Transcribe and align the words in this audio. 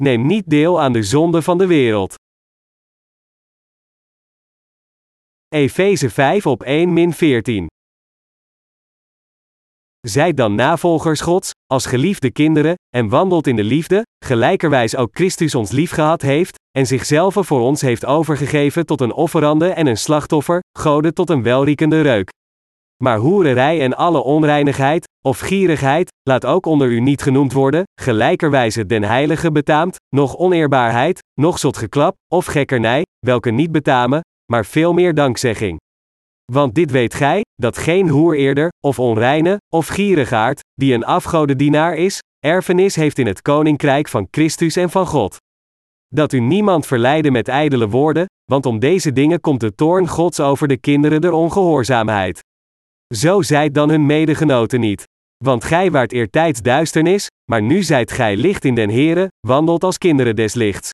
Neem 0.00 0.26
niet 0.26 0.50
deel 0.50 0.80
aan 0.80 0.92
de 0.92 1.02
zonde 1.02 1.42
van 1.42 1.58
de 1.58 1.66
wereld. 1.66 2.14
Efeze 5.48 6.10
5 6.10 6.46
op 6.46 6.62
1 6.62 6.92
min 6.92 7.12
14. 7.12 7.66
Zijt 10.00 10.36
dan 10.36 10.54
navolgers 10.54 11.20
Gods, 11.20 11.50
als 11.66 11.86
geliefde 11.86 12.30
kinderen, 12.32 12.74
en 12.88 13.08
wandelt 13.08 13.46
in 13.46 13.56
de 13.56 13.64
liefde, 13.64 14.02
gelijkerwijs 14.24 14.96
ook 14.96 15.08
Christus 15.12 15.54
ons 15.54 15.70
liefgehad 15.70 16.22
heeft, 16.22 16.58
en 16.70 16.86
zichzelf 16.86 17.34
voor 17.34 17.60
ons 17.60 17.80
heeft 17.80 18.06
overgegeven 18.06 18.86
tot 18.86 19.00
een 19.00 19.12
offerande 19.12 19.68
en 19.68 19.86
een 19.86 19.98
slachtoffer, 19.98 20.60
goden 20.78 21.14
tot 21.14 21.30
een 21.30 21.42
welriekende 21.42 22.00
reuk. 22.00 22.28
Maar 23.02 23.18
hoererij 23.18 23.80
en 23.80 23.96
alle 23.96 24.22
onreinigheid, 24.22 25.04
of 25.22 25.38
gierigheid, 25.38 26.10
laat 26.22 26.46
ook 26.46 26.66
onder 26.66 26.88
u 26.88 27.00
niet 27.00 27.22
genoemd 27.22 27.52
worden, 27.52 27.82
gelijkerwijze 28.00 28.86
den 28.86 29.02
heilige 29.02 29.52
betaamt, 29.52 29.96
nog 30.08 30.36
oneerbaarheid, 30.36 31.18
nog 31.40 31.58
zotgeklap, 31.58 32.16
of 32.28 32.46
gekkernij, 32.46 33.02
welke 33.26 33.50
niet 33.50 33.72
betamen, 33.72 34.20
maar 34.52 34.66
veel 34.66 34.92
meer 34.92 35.14
dankzegging. 35.14 35.78
Want 36.52 36.74
dit 36.74 36.90
weet 36.90 37.14
gij, 37.14 37.40
dat 37.54 37.78
geen 37.78 38.08
hoer 38.08 38.36
eerder, 38.36 38.68
of 38.84 38.98
onreine, 38.98 39.56
of 39.74 39.86
gierigaard, 39.86 40.60
die 40.74 40.94
een 40.94 41.04
afgodendienaar 41.04 41.94
is, 41.94 42.18
erfenis 42.38 42.96
heeft 42.96 43.18
in 43.18 43.26
het 43.26 43.42
koninkrijk 43.42 44.08
van 44.08 44.28
Christus 44.30 44.76
en 44.76 44.90
van 44.90 45.06
God. 45.06 45.36
Dat 46.06 46.32
u 46.32 46.40
niemand 46.40 46.86
verleiden 46.86 47.32
met 47.32 47.48
ijdele 47.48 47.88
woorden, 47.88 48.26
want 48.44 48.66
om 48.66 48.78
deze 48.78 49.12
dingen 49.12 49.40
komt 49.40 49.60
de 49.60 49.74
toorn 49.74 50.08
Gods 50.08 50.40
over 50.40 50.68
de 50.68 50.76
kinderen 50.76 51.20
der 51.20 51.32
ongehoorzaamheid. 51.32 52.40
Zo 53.14 53.42
zijt 53.42 53.74
dan 53.74 53.88
hun 53.88 54.06
medegenoten 54.06 54.80
niet. 54.80 55.04
Want 55.44 55.64
gij 55.64 55.90
waart 55.90 56.12
eertijds 56.12 56.62
duisternis, 56.62 57.26
maar 57.50 57.62
nu 57.62 57.82
zijt 57.82 58.12
gij 58.12 58.36
licht 58.36 58.64
in 58.64 58.74
den 58.74 58.90
Here, 58.90 59.28
wandelt 59.46 59.84
als 59.84 59.98
kinderen 59.98 60.36
des 60.36 60.54
lichts. 60.54 60.90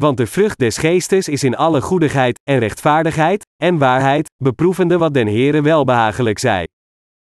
Want 0.00 0.16
de 0.16 0.26
vrucht 0.26 0.58
des 0.58 0.76
geestes 0.76 1.28
is 1.28 1.44
in 1.44 1.56
alle 1.56 1.80
goedigheid, 1.80 2.40
en 2.50 2.58
rechtvaardigheid, 2.58 3.46
en 3.62 3.78
waarheid, 3.78 4.30
beproevende 4.42 4.98
wat 4.98 5.14
den 5.14 5.26
Heere 5.26 5.62
welbehagelijk 5.62 6.38
zij. 6.38 6.68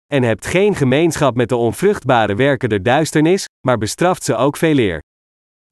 En 0.07 0.23
hebt 0.23 0.47
geen 0.47 0.75
gemeenschap 0.75 1.35
met 1.35 1.49
de 1.49 1.57
onvruchtbare 1.57 2.35
werken 2.35 2.69
der 2.69 2.83
duisternis, 2.83 3.45
maar 3.67 3.79
bestraft 3.79 4.25
ze 4.25 4.37
ook 4.37 4.57
veel 4.57 4.79
eer. 4.79 5.03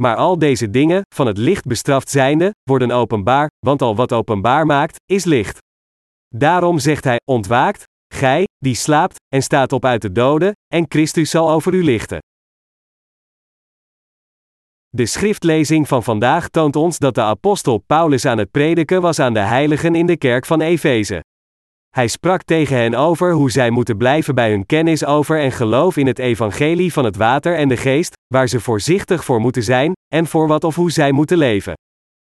Maar 0.02 0.16
al 0.16 0.38
deze 0.38 0.70
dingen, 0.70 1.02
van 1.14 1.26
het 1.26 1.38
licht 1.38 1.64
bestraft 1.64 2.10
zijnde, 2.10 2.50
worden 2.62 2.90
openbaar, 2.90 3.50
want 3.66 3.82
al 3.82 3.96
wat 3.96 4.12
openbaar 4.12 4.66
maakt, 4.66 4.96
is 5.04 5.24
licht. 5.24 5.58
Daarom 6.34 6.78
zegt 6.78 7.04
hij: 7.04 7.20
Ontwaakt, 7.24 7.82
gij, 8.14 8.44
die 8.58 8.74
slaapt, 8.74 9.16
en 9.34 9.42
staat 9.42 9.72
op 9.72 9.84
uit 9.84 10.02
de 10.02 10.12
doden, 10.12 10.52
en 10.74 10.84
Christus 10.88 11.30
zal 11.30 11.50
over 11.50 11.74
u 11.74 11.84
lichten. 11.84 12.18
De 14.88 15.06
schriftlezing 15.06 15.88
van 15.88 16.02
vandaag 16.02 16.48
toont 16.48 16.76
ons 16.76 16.98
dat 16.98 17.14
de 17.14 17.22
apostel 17.22 17.78
Paulus 17.78 18.24
aan 18.24 18.38
het 18.38 18.50
prediken 18.50 19.00
was 19.00 19.18
aan 19.18 19.32
de 19.32 19.40
heiligen 19.40 19.94
in 19.94 20.06
de 20.06 20.16
kerk 20.16 20.46
van 20.46 20.60
Efeze. 20.60 21.20
Hij 21.96 22.08
sprak 22.08 22.42
tegen 22.42 22.76
hen 22.76 22.94
over 22.94 23.32
hoe 23.32 23.50
zij 23.50 23.70
moeten 23.70 23.96
blijven 23.96 24.34
bij 24.34 24.50
hun 24.50 24.66
kennis 24.66 25.04
over 25.04 25.40
en 25.40 25.52
geloof 25.52 25.96
in 25.96 26.06
het 26.06 26.18
evangelie 26.18 26.92
van 26.92 27.04
het 27.04 27.16
water 27.16 27.56
en 27.56 27.68
de 27.68 27.76
geest, 27.76 28.14
waar 28.34 28.48
ze 28.48 28.60
voorzichtig 28.60 29.24
voor 29.24 29.40
moeten 29.40 29.62
zijn, 29.62 29.92
en 30.14 30.26
voor 30.26 30.46
wat 30.48 30.64
of 30.64 30.74
hoe 30.74 30.90
zij 30.90 31.12
moeten 31.12 31.38
leven. 31.38 31.74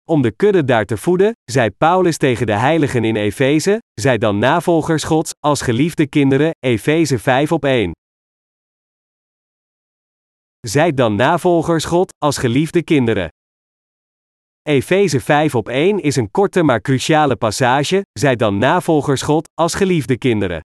Om 0.09 0.21
de 0.21 0.31
kudde 0.31 0.63
daar 0.63 0.85
te 0.85 0.97
voeden, 0.97 1.31
zei 1.43 1.71
Paulus 1.71 2.17
tegen 2.17 2.45
de 2.45 2.53
heiligen 2.53 3.03
in 3.03 3.15
Efeze, 3.15 3.81
zij 3.93 4.17
dan 4.17 4.37
navolgers 4.37 5.03
Gods, 5.03 5.31
als 5.39 5.61
geliefde 5.61 6.07
kinderen, 6.07 6.51
Efeze 6.59 7.19
5 7.19 7.51
op 7.51 7.65
1. 7.65 7.91
Zijt 10.59 10.97
dan 10.97 11.15
navolgers 11.15 11.85
God, 11.85 12.13
als 12.17 12.37
geliefde 12.37 12.83
kinderen. 12.83 13.29
Efeze 14.61 15.19
5 15.19 15.55
op 15.55 15.67
1 15.69 15.99
is 15.99 16.15
een 16.15 16.31
korte 16.31 16.63
maar 16.63 16.81
cruciale 16.81 17.35
passage, 17.35 18.01
zijt 18.13 18.39
dan 18.39 18.57
navolgers 18.57 19.21
God, 19.21 19.49
als 19.53 19.73
geliefde 19.73 20.17
kinderen. 20.17 20.61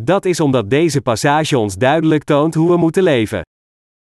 Dat 0.00 0.24
is 0.24 0.40
omdat 0.40 0.70
deze 0.70 1.00
passage 1.00 1.58
ons 1.58 1.74
duidelijk 1.74 2.24
toont 2.24 2.54
hoe 2.54 2.70
we 2.70 2.76
moeten 2.76 3.02
leven. 3.02 3.42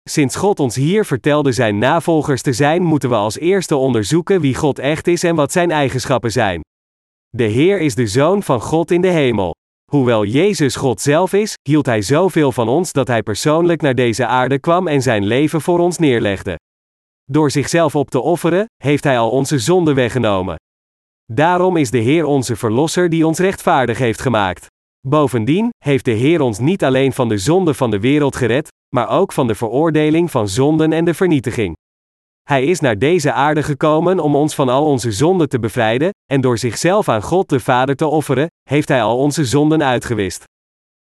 Sinds 0.10 0.36
God 0.36 0.60
ons 0.60 0.76
hier 0.76 1.06
vertelde 1.06 1.52
zijn 1.52 1.78
navolgers 1.78 2.42
te 2.42 2.54
zijn, 2.54 2.84
moeten 2.84 3.10
we 3.10 3.16
als 3.16 3.40
eerste 3.40 3.76
onderzoeken 3.76 4.42
wie 4.42 4.56
God 4.56 4.80
echt 4.80 5.08
is 5.08 5.24
en 5.24 5.36
wat 5.36 5.52
zijn 5.52 5.72
eigenschappen 5.72 6.32
zijn. 6.32 6.62
De 7.30 7.44
Heer 7.44 7.80
is 7.80 7.96
de 7.96 8.08
Zoon 8.08 8.44
van 8.44 8.62
God 8.62 8.92
in 8.92 9.02
de 9.02 9.08
hemel. 9.08 9.54
Hoewel 9.92 10.26
Jezus 10.26 10.76
God 10.76 11.02
zelf 11.02 11.34
is, 11.34 11.54
hield 11.70 11.86
Hij 11.86 12.02
zoveel 12.02 12.52
van 12.52 12.68
ons 12.68 12.92
dat 12.92 13.08
Hij 13.08 13.24
persoonlijk 13.24 13.82
naar 13.82 13.96
deze 13.96 14.26
aarde 14.26 14.60
kwam 14.60 14.88
en 14.88 15.02
zijn 15.02 15.26
leven 15.26 15.62
voor 15.62 15.80
ons 15.80 15.98
neerlegde. 15.98 16.56
Door 17.24 17.52
zichzelf 17.52 17.96
op 17.96 18.10
te 18.10 18.20
offeren, 18.20 18.66
heeft 18.84 19.04
Hij 19.04 19.20
al 19.20 19.30
onze 19.30 19.60
zonden 19.60 19.96
weggenomen. 19.96 20.56
Daarom 21.34 21.78
is 21.78 21.92
de 21.92 21.98
Heer 21.98 22.26
onze 22.26 22.56
Verlosser 22.56 23.10
die 23.10 23.28
ons 23.28 23.40
rechtvaardig 23.40 23.98
heeft 23.98 24.22
gemaakt. 24.22 24.68
Bovendien 25.08 25.70
heeft 25.78 26.06
de 26.06 26.12
Heer 26.12 26.42
ons 26.42 26.60
niet 26.60 26.84
alleen 26.84 27.14
van 27.14 27.30
de 27.30 27.38
zonde 27.38 27.74
van 27.74 27.92
de 27.92 28.00
wereld 28.00 28.36
gered, 28.36 28.68
maar 28.96 29.10
ook 29.10 29.32
van 29.32 29.48
de 29.48 29.56
veroordeling 29.56 30.32
van 30.32 30.48
zonden 30.48 30.94
en 30.94 31.06
de 31.06 31.14
vernietiging. 31.14 31.76
Hij 32.44 32.66
is 32.66 32.80
naar 32.80 32.98
deze 32.98 33.32
aarde 33.32 33.64
gekomen 33.64 34.20
om 34.20 34.36
ons 34.36 34.56
van 34.56 34.70
al 34.70 34.86
onze 34.86 35.12
zonden 35.12 35.50
te 35.50 35.60
bevrijden, 35.60 36.10
en 36.32 36.42
door 36.42 36.58
zichzelf 36.58 37.10
aan 37.10 37.22
God 37.22 37.50
de 37.50 37.60
Vader 37.60 37.96
te 37.96 38.08
offeren, 38.08 38.48
heeft 38.70 38.88
Hij 38.88 39.04
al 39.04 39.18
onze 39.18 39.46
zonden 39.46 39.84
uitgewist. 39.84 40.44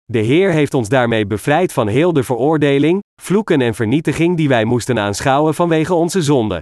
De 0.05 0.19
Heer 0.19 0.51
heeft 0.53 0.75
ons 0.75 0.89
daarmee 0.89 1.27
bevrijd 1.27 1.73
van 1.73 1.89
heel 1.89 2.13
de 2.13 2.23
veroordeling, 2.23 3.03
vloeken 3.23 3.61
en 3.61 3.75
vernietiging 3.75 4.37
die 4.37 4.49
wij 4.49 4.65
moesten 4.65 4.99
aanschouwen 4.99 5.55
vanwege 5.55 5.95
onze 5.95 6.23
zonden. 6.23 6.61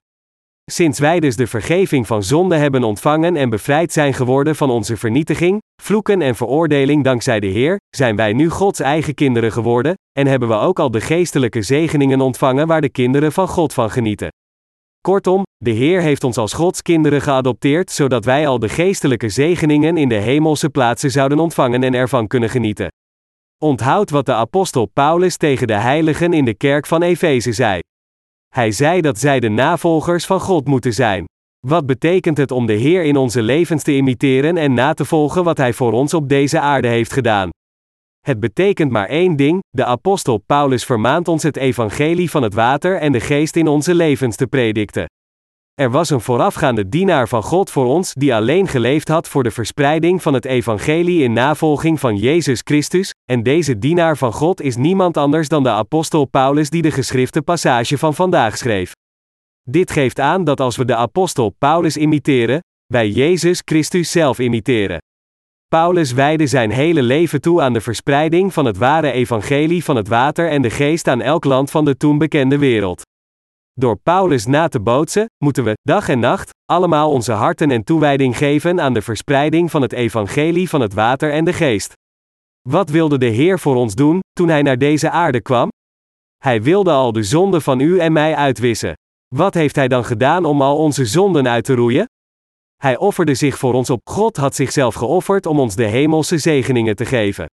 Sinds 0.70 0.98
wij 0.98 1.20
dus 1.20 1.36
de 1.36 1.46
vergeving 1.46 2.06
van 2.06 2.22
zonde 2.22 2.56
hebben 2.56 2.84
ontvangen 2.84 3.36
en 3.36 3.50
bevrijd 3.50 3.92
zijn 3.92 4.14
geworden 4.14 4.56
van 4.56 4.70
onze 4.70 4.96
vernietiging, 4.96 5.62
vloeken 5.82 6.22
en 6.22 6.34
veroordeling 6.34 7.04
dankzij 7.04 7.40
de 7.40 7.46
Heer, 7.46 7.76
zijn 7.96 8.16
wij 8.16 8.32
nu 8.32 8.48
Gods 8.48 8.80
eigen 8.80 9.14
kinderen 9.14 9.52
geworden, 9.52 9.94
en 10.18 10.26
hebben 10.26 10.48
we 10.48 10.54
ook 10.54 10.78
al 10.78 10.90
de 10.90 11.00
geestelijke 11.00 11.62
zegeningen 11.62 12.20
ontvangen 12.20 12.66
waar 12.66 12.80
de 12.80 12.88
kinderen 12.88 13.32
van 13.32 13.48
God 13.48 13.72
van 13.72 13.90
genieten. 13.90 14.28
Kortom, 15.00 15.42
de 15.56 15.70
Heer 15.70 16.00
heeft 16.00 16.24
ons 16.24 16.36
als 16.36 16.52
Gods 16.52 16.82
kinderen 16.82 17.20
geadopteerd, 17.20 17.90
zodat 17.90 18.24
wij 18.24 18.46
al 18.46 18.58
de 18.58 18.68
geestelijke 18.68 19.28
zegeningen 19.28 19.96
in 19.96 20.08
de 20.08 20.14
hemelse 20.14 20.70
plaatsen 20.70 21.10
zouden 21.10 21.38
ontvangen 21.38 21.82
en 21.82 21.94
ervan 21.94 22.26
kunnen 22.26 22.50
genieten. 22.50 22.88
Onthoud 23.62 24.10
wat 24.10 24.26
de 24.26 24.34
apostel 24.34 24.86
Paulus 24.86 25.36
tegen 25.36 25.66
de 25.66 25.74
heiligen 25.74 26.32
in 26.32 26.44
de 26.44 26.54
kerk 26.54 26.86
van 26.86 27.02
Efeze 27.02 27.52
zei. 27.52 27.80
Hij 28.54 28.72
zei 28.72 29.00
dat 29.00 29.18
zij 29.18 29.40
de 29.40 29.48
navolgers 29.48 30.26
van 30.26 30.40
God 30.40 30.66
moeten 30.66 30.92
zijn. 30.92 31.24
Wat 31.66 31.86
betekent 31.86 32.36
het 32.36 32.50
om 32.50 32.66
de 32.66 32.72
Heer 32.72 33.04
in 33.04 33.16
onze 33.16 33.42
levens 33.42 33.82
te 33.82 33.92
imiteren 33.92 34.56
en 34.56 34.74
na 34.74 34.94
te 34.94 35.04
volgen 35.04 35.44
wat 35.44 35.56
Hij 35.56 35.72
voor 35.72 35.92
ons 35.92 36.14
op 36.14 36.28
deze 36.28 36.60
aarde 36.60 36.88
heeft 36.88 37.12
gedaan? 37.12 37.48
Het 38.20 38.40
betekent 38.40 38.90
maar 38.90 39.08
één 39.08 39.36
ding: 39.36 39.62
de 39.70 39.84
apostel 39.84 40.38
Paulus 40.38 40.84
vermaant 40.84 41.28
ons 41.28 41.42
het 41.42 41.56
evangelie 41.56 42.30
van 42.30 42.42
het 42.42 42.54
water 42.54 42.98
en 42.98 43.12
de 43.12 43.20
geest 43.20 43.56
in 43.56 43.68
onze 43.68 43.94
levens 43.94 44.36
te 44.36 44.46
predikten. 44.46 45.06
Er 45.74 45.90
was 45.90 46.10
een 46.10 46.20
voorafgaande 46.20 46.88
dienaar 46.88 47.28
van 47.28 47.42
God 47.42 47.70
voor 47.70 47.86
ons 47.86 48.12
die 48.12 48.34
alleen 48.34 48.68
geleefd 48.68 49.08
had 49.08 49.28
voor 49.28 49.42
de 49.42 49.50
verspreiding 49.50 50.22
van 50.22 50.34
het 50.34 50.44
evangelie 50.44 51.22
in 51.22 51.32
navolging 51.32 52.00
van 52.00 52.16
Jezus 52.16 52.60
Christus, 52.64 53.14
en 53.30 53.42
deze 53.42 53.78
dienaar 53.78 54.16
van 54.16 54.32
God 54.32 54.60
is 54.60 54.76
niemand 54.76 55.16
anders 55.16 55.48
dan 55.48 55.62
de 55.62 55.68
apostel 55.68 56.24
Paulus 56.24 56.70
die 56.70 56.82
de 56.82 56.90
geschrifte 56.90 57.42
passage 57.42 57.98
van 57.98 58.14
vandaag 58.14 58.56
schreef. 58.56 58.92
Dit 59.62 59.90
geeft 59.90 60.20
aan 60.20 60.44
dat 60.44 60.60
als 60.60 60.76
we 60.76 60.84
de 60.84 60.94
apostel 60.94 61.54
Paulus 61.58 61.96
imiteren, 61.96 62.60
wij 62.86 63.08
Jezus 63.08 63.62
Christus 63.64 64.10
zelf 64.10 64.38
imiteren. 64.38 64.98
Paulus 65.68 66.12
wijde 66.12 66.46
zijn 66.46 66.70
hele 66.70 67.02
leven 67.02 67.40
toe 67.40 67.62
aan 67.62 67.72
de 67.72 67.80
verspreiding 67.80 68.52
van 68.52 68.64
het 68.64 68.76
ware 68.76 69.10
evangelie 69.12 69.84
van 69.84 69.96
het 69.96 70.08
water 70.08 70.50
en 70.50 70.62
de 70.62 70.70
geest 70.70 71.08
aan 71.08 71.20
elk 71.20 71.44
land 71.44 71.70
van 71.70 71.84
de 71.84 71.96
toen 71.96 72.18
bekende 72.18 72.58
wereld. 72.58 73.02
Door 73.80 73.96
Paulus 73.96 74.46
na 74.46 74.68
te 74.68 74.80
bootsen, 74.80 75.26
moeten 75.44 75.64
we, 75.64 75.72
dag 75.82 76.08
en 76.08 76.18
nacht, 76.18 76.50
allemaal 76.64 77.10
onze 77.10 77.32
harten 77.32 77.70
en 77.70 77.84
toewijding 77.84 78.36
geven 78.36 78.80
aan 78.80 78.94
de 78.94 79.02
verspreiding 79.02 79.70
van 79.70 79.82
het 79.82 79.92
evangelie 79.92 80.68
van 80.68 80.80
het 80.80 80.94
water 80.94 81.32
en 81.32 81.44
de 81.44 81.52
geest. 81.52 81.92
Wat 82.68 82.90
wilde 82.90 83.18
de 83.18 83.26
Heer 83.26 83.58
voor 83.58 83.76
ons 83.76 83.94
doen, 83.94 84.20
toen 84.32 84.48
Hij 84.48 84.62
naar 84.62 84.78
deze 84.78 85.10
aarde 85.10 85.40
kwam? 85.40 85.68
Hij 86.36 86.62
wilde 86.62 86.90
al 86.90 87.12
de 87.12 87.22
zonden 87.22 87.62
van 87.62 87.80
u 87.80 87.98
en 87.98 88.12
mij 88.12 88.34
uitwissen. 88.34 88.92
Wat 89.34 89.54
heeft 89.54 89.76
Hij 89.76 89.88
dan 89.88 90.04
gedaan 90.04 90.44
om 90.44 90.62
al 90.62 90.76
onze 90.76 91.06
zonden 91.06 91.48
uit 91.48 91.64
te 91.64 91.74
roeien? 91.74 92.06
Hij 92.76 92.96
offerde 92.96 93.34
zich 93.34 93.58
voor 93.58 93.74
ons 93.74 93.90
op. 93.90 94.00
God 94.04 94.36
had 94.36 94.54
zichzelf 94.54 94.94
geofferd 94.94 95.46
om 95.46 95.60
ons 95.60 95.74
de 95.74 95.86
hemelse 95.86 96.38
zegeningen 96.38 96.96
te 96.96 97.04
geven. 97.04 97.46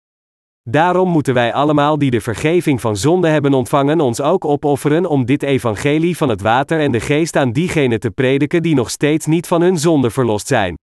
Daarom 0.64 1.10
moeten 1.10 1.34
wij 1.34 1.54
allemaal 1.54 1.98
die 1.98 2.12
de 2.12 2.22
vergeving 2.22 2.82
van 2.82 2.98
zonde 2.98 3.28
hebben 3.28 3.54
ontvangen 3.54 4.02
ons 4.02 4.22
ook 4.22 4.46
opofferen 4.46 5.06
om 5.06 5.26
dit 5.26 5.44
evangelie 5.44 6.18
van 6.18 6.30
het 6.30 6.42
water 6.42 6.80
en 6.80 6.92
de 6.92 7.00
geest 7.00 7.36
aan 7.36 7.52
diegenen 7.52 8.00
te 8.00 8.12
prediken 8.12 8.64
die 8.64 8.76
nog 8.76 8.90
steeds 8.90 9.26
niet 9.26 9.48
van 9.48 9.62
hun 9.62 9.78
zonde 9.78 10.10
verlost 10.10 10.48
zijn. 10.48 10.76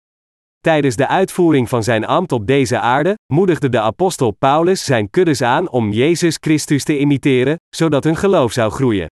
Tijdens 0.60 0.96
de 0.96 1.08
uitvoering 1.08 1.68
van 1.68 1.82
zijn 1.82 2.06
ambt 2.06 2.32
op 2.32 2.46
deze 2.46 2.78
aarde, 2.78 3.14
moedigde 3.32 3.68
de 3.68 3.80
apostel 3.80 4.30
Paulus 4.30 4.84
zijn 4.84 5.10
kuddes 5.10 5.42
aan 5.42 5.70
om 5.70 5.92
Jezus 5.92 6.36
Christus 6.40 6.84
te 6.84 6.98
imiteren, 6.98 7.56
zodat 7.76 8.04
hun 8.04 8.16
geloof 8.16 8.52
zou 8.52 8.70
groeien. 8.70 9.06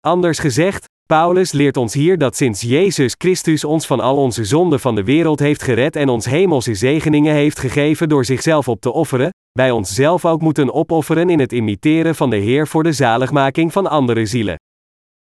Anders 0.00 0.38
gezegd, 0.38 0.84
Paulus 1.12 1.52
leert 1.52 1.76
ons 1.76 1.94
hier 1.94 2.18
dat 2.18 2.36
sinds 2.36 2.60
Jezus 2.60 3.14
Christus 3.18 3.64
ons 3.64 3.86
van 3.86 4.00
al 4.00 4.16
onze 4.16 4.44
zonden 4.44 4.80
van 4.80 4.94
de 4.94 5.04
wereld 5.04 5.38
heeft 5.38 5.62
gered 5.62 5.96
en 5.96 6.08
ons 6.08 6.24
hemelse 6.24 6.74
zegeningen 6.74 7.34
heeft 7.34 7.58
gegeven 7.58 8.08
door 8.08 8.24
zichzelf 8.24 8.68
op 8.68 8.80
te 8.80 8.92
offeren, 8.92 9.30
wij 9.52 9.70
onszelf 9.70 10.24
ook 10.24 10.40
moeten 10.40 10.74
opofferen 10.74 11.30
in 11.30 11.38
het 11.38 11.52
imiteren 11.52 12.14
van 12.14 12.30
de 12.30 12.36
Heer 12.36 12.66
voor 12.66 12.82
de 12.82 12.92
zaligmaking 12.92 13.72
van 13.72 13.86
andere 13.86 14.26
zielen. 14.26 14.56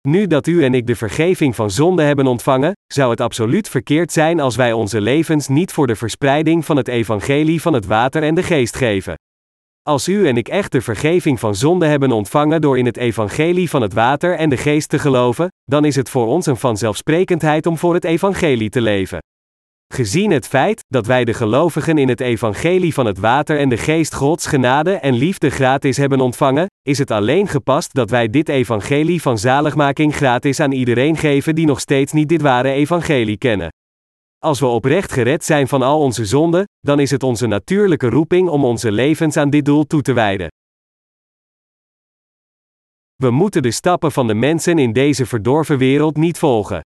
Nu 0.08 0.26
dat 0.26 0.46
u 0.46 0.64
en 0.64 0.74
ik 0.74 0.86
de 0.86 0.96
vergeving 0.96 1.54
van 1.54 1.70
zonde 1.70 2.02
hebben 2.02 2.26
ontvangen, 2.26 2.72
zou 2.92 3.10
het 3.10 3.20
absoluut 3.20 3.68
verkeerd 3.68 4.12
zijn 4.12 4.40
als 4.40 4.56
wij 4.56 4.72
onze 4.72 5.00
levens 5.00 5.48
niet 5.48 5.72
voor 5.72 5.86
de 5.86 5.96
verspreiding 5.96 6.64
van 6.64 6.76
het 6.76 6.88
evangelie 6.88 7.62
van 7.62 7.72
het 7.72 7.86
water 7.86 8.22
en 8.22 8.34
de 8.34 8.42
geest 8.42 8.76
geven. 8.76 9.14
Als 9.86 10.08
u 10.08 10.28
en 10.28 10.36
ik 10.36 10.48
echt 10.48 10.72
de 10.72 10.80
vergeving 10.80 11.40
van 11.40 11.54
zonde 11.54 11.86
hebben 11.86 12.12
ontvangen 12.12 12.60
door 12.60 12.78
in 12.78 12.86
het 12.86 12.96
evangelie 12.96 13.70
van 13.70 13.82
het 13.82 13.92
water 13.92 14.36
en 14.36 14.48
de 14.48 14.56
geest 14.56 14.88
te 14.88 14.98
geloven, 14.98 15.48
dan 15.64 15.84
is 15.84 15.96
het 15.96 16.10
voor 16.10 16.26
ons 16.26 16.46
een 16.46 16.56
vanzelfsprekendheid 16.56 17.66
om 17.66 17.78
voor 17.78 17.94
het 17.94 18.04
evangelie 18.04 18.68
te 18.68 18.80
leven. 18.80 19.18
Gezien 19.94 20.30
het 20.30 20.46
feit 20.46 20.84
dat 20.88 21.06
wij 21.06 21.24
de 21.24 21.34
gelovigen 21.34 21.98
in 21.98 22.08
het 22.08 22.20
evangelie 22.20 22.94
van 22.94 23.06
het 23.06 23.18
water 23.18 23.58
en 23.58 23.68
de 23.68 23.76
geest 23.76 24.14
Gods 24.14 24.46
genade 24.46 24.92
en 24.92 25.14
liefde 25.14 25.50
gratis 25.50 25.96
hebben 25.96 26.20
ontvangen, 26.20 26.66
is 26.82 26.98
het 26.98 27.10
alleen 27.10 27.48
gepast 27.48 27.94
dat 27.94 28.10
wij 28.10 28.28
dit 28.28 28.48
evangelie 28.48 29.22
van 29.22 29.38
zaligmaking 29.38 30.14
gratis 30.14 30.60
aan 30.60 30.72
iedereen 30.72 31.16
geven 31.16 31.54
die 31.54 31.66
nog 31.66 31.80
steeds 31.80 32.12
niet 32.12 32.28
dit 32.28 32.42
ware 32.42 32.70
evangelie 32.70 33.38
kennen. 33.38 33.68
Als 34.38 34.60
we 34.60 34.66
oprecht 34.66 35.12
gered 35.12 35.44
zijn 35.44 35.68
van 35.68 35.82
al 35.82 36.00
onze 36.00 36.24
zonden, 36.24 36.64
dan 36.80 37.00
is 37.00 37.10
het 37.10 37.22
onze 37.22 37.46
natuurlijke 37.46 38.08
roeping 38.08 38.48
om 38.48 38.64
onze 38.64 38.92
levens 38.92 39.36
aan 39.36 39.50
dit 39.50 39.64
doel 39.64 39.84
toe 39.84 40.02
te 40.02 40.12
wijden. 40.12 40.48
We 43.16 43.30
moeten 43.30 43.62
de 43.62 43.70
stappen 43.70 44.12
van 44.12 44.26
de 44.26 44.34
mensen 44.34 44.78
in 44.78 44.92
deze 44.92 45.26
verdorven 45.26 45.78
wereld 45.78 46.16
niet 46.16 46.38
volgen. 46.38 46.80